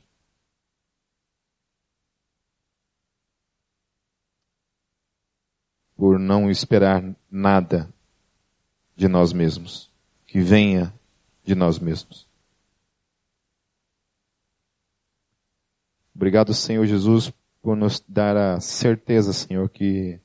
por 5.95 6.19
não 6.19 6.51
esperar 6.51 7.03
nada 7.31 7.91
de 8.95 9.07
nós 9.07 9.33
mesmos, 9.33 9.91
que 10.27 10.39
venha 10.39 10.93
de 11.43 11.55
nós 11.55 11.79
mesmos. 11.79 12.29
Obrigado, 16.13 16.53
Senhor 16.53 16.85
Jesus, 16.85 17.33
por 17.59 17.75
nos 17.75 17.99
dar 18.07 18.37
a 18.37 18.59
certeza, 18.59 19.33
Senhor, 19.33 19.67
que 19.67 20.21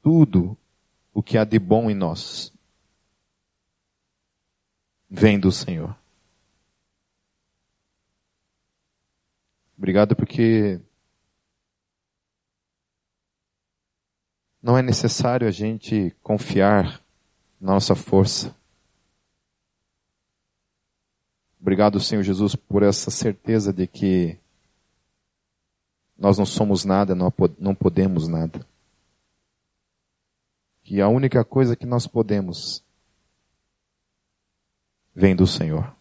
tudo 0.00 0.56
o 1.12 1.20
que 1.20 1.36
há 1.36 1.42
de 1.42 1.58
bom 1.58 1.90
em 1.90 1.94
nós 1.94 2.52
vem 5.10 5.40
do 5.40 5.50
Senhor. 5.50 6.03
Obrigado 9.84 10.16
porque 10.16 10.80
Não 14.62 14.78
é 14.78 14.80
necessário 14.80 15.46
a 15.46 15.50
gente 15.50 16.16
confiar 16.22 17.04
na 17.60 17.74
nossa 17.74 17.94
força. 17.94 18.56
Obrigado, 21.60 22.00
Senhor 22.00 22.22
Jesus, 22.22 22.56
por 22.56 22.82
essa 22.82 23.10
certeza 23.10 23.74
de 23.74 23.86
que 23.86 24.40
nós 26.16 26.38
não 26.38 26.46
somos 26.46 26.86
nada, 26.86 27.14
não 27.14 27.74
podemos 27.74 28.26
nada. 28.26 28.66
Que 30.82 30.98
a 31.02 31.08
única 31.08 31.44
coisa 31.44 31.76
que 31.76 31.84
nós 31.84 32.06
podemos 32.06 32.82
vem 35.14 35.36
do 35.36 35.46
Senhor. 35.46 35.94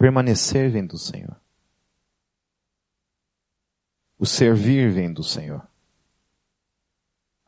Permanecer 0.00 0.70
vem 0.70 0.86
do 0.86 0.96
Senhor. 0.96 1.36
O 4.18 4.24
servir 4.24 4.90
vem 4.90 5.12
do 5.12 5.22
Senhor 5.22 5.68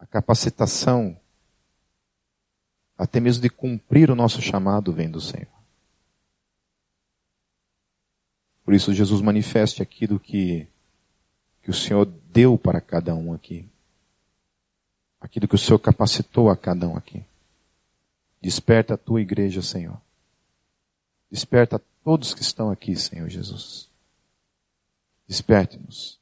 a 0.02 0.06
capacitação, 0.06 1.16
até 2.98 3.20
mesmo 3.20 3.40
de 3.40 3.48
cumprir 3.48 4.10
o 4.10 4.16
nosso 4.16 4.42
chamado, 4.42 4.92
vem 4.92 5.08
do 5.08 5.20
Senhor. 5.20 5.46
Por 8.64 8.74
isso, 8.74 8.92
Jesus 8.92 9.20
manifeste 9.20 9.80
aquilo 9.80 10.18
que, 10.18 10.66
que 11.62 11.70
o 11.70 11.74
Senhor 11.74 12.04
deu 12.04 12.58
para 12.58 12.80
cada 12.80 13.14
um 13.14 13.32
aqui. 13.32 13.66
Aquilo 15.20 15.46
que 15.46 15.54
o 15.54 15.58
Senhor 15.58 15.78
capacitou 15.78 16.50
a 16.50 16.56
cada 16.56 16.88
um 16.88 16.96
aqui. 16.96 17.24
Desperta 18.40 18.94
a 18.94 18.98
tua 18.98 19.22
igreja, 19.22 19.62
Senhor. 19.62 19.98
Desperta 21.30 21.80
todos 22.04 22.34
que 22.34 22.42
estão 22.42 22.70
aqui, 22.70 22.96
Senhor 22.96 23.28
Jesus. 23.28 23.88
Desperte-nos. 25.26 26.18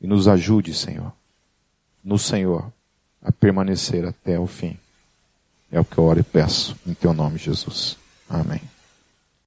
E 0.00 0.06
nos 0.06 0.28
ajude, 0.28 0.72
Senhor 0.72 1.12
no 2.02 2.18
Senhor 2.18 2.72
a 3.22 3.30
permanecer 3.30 4.04
até 4.04 4.38
o 4.38 4.46
fim. 4.46 4.78
É 5.70 5.78
o 5.78 5.84
que 5.84 5.98
eu 5.98 6.04
oro 6.04 6.20
e 6.20 6.24
peço 6.24 6.76
em 6.86 6.94
teu 6.94 7.12
nome, 7.12 7.38
Jesus. 7.38 7.96
Amém. 8.28 8.60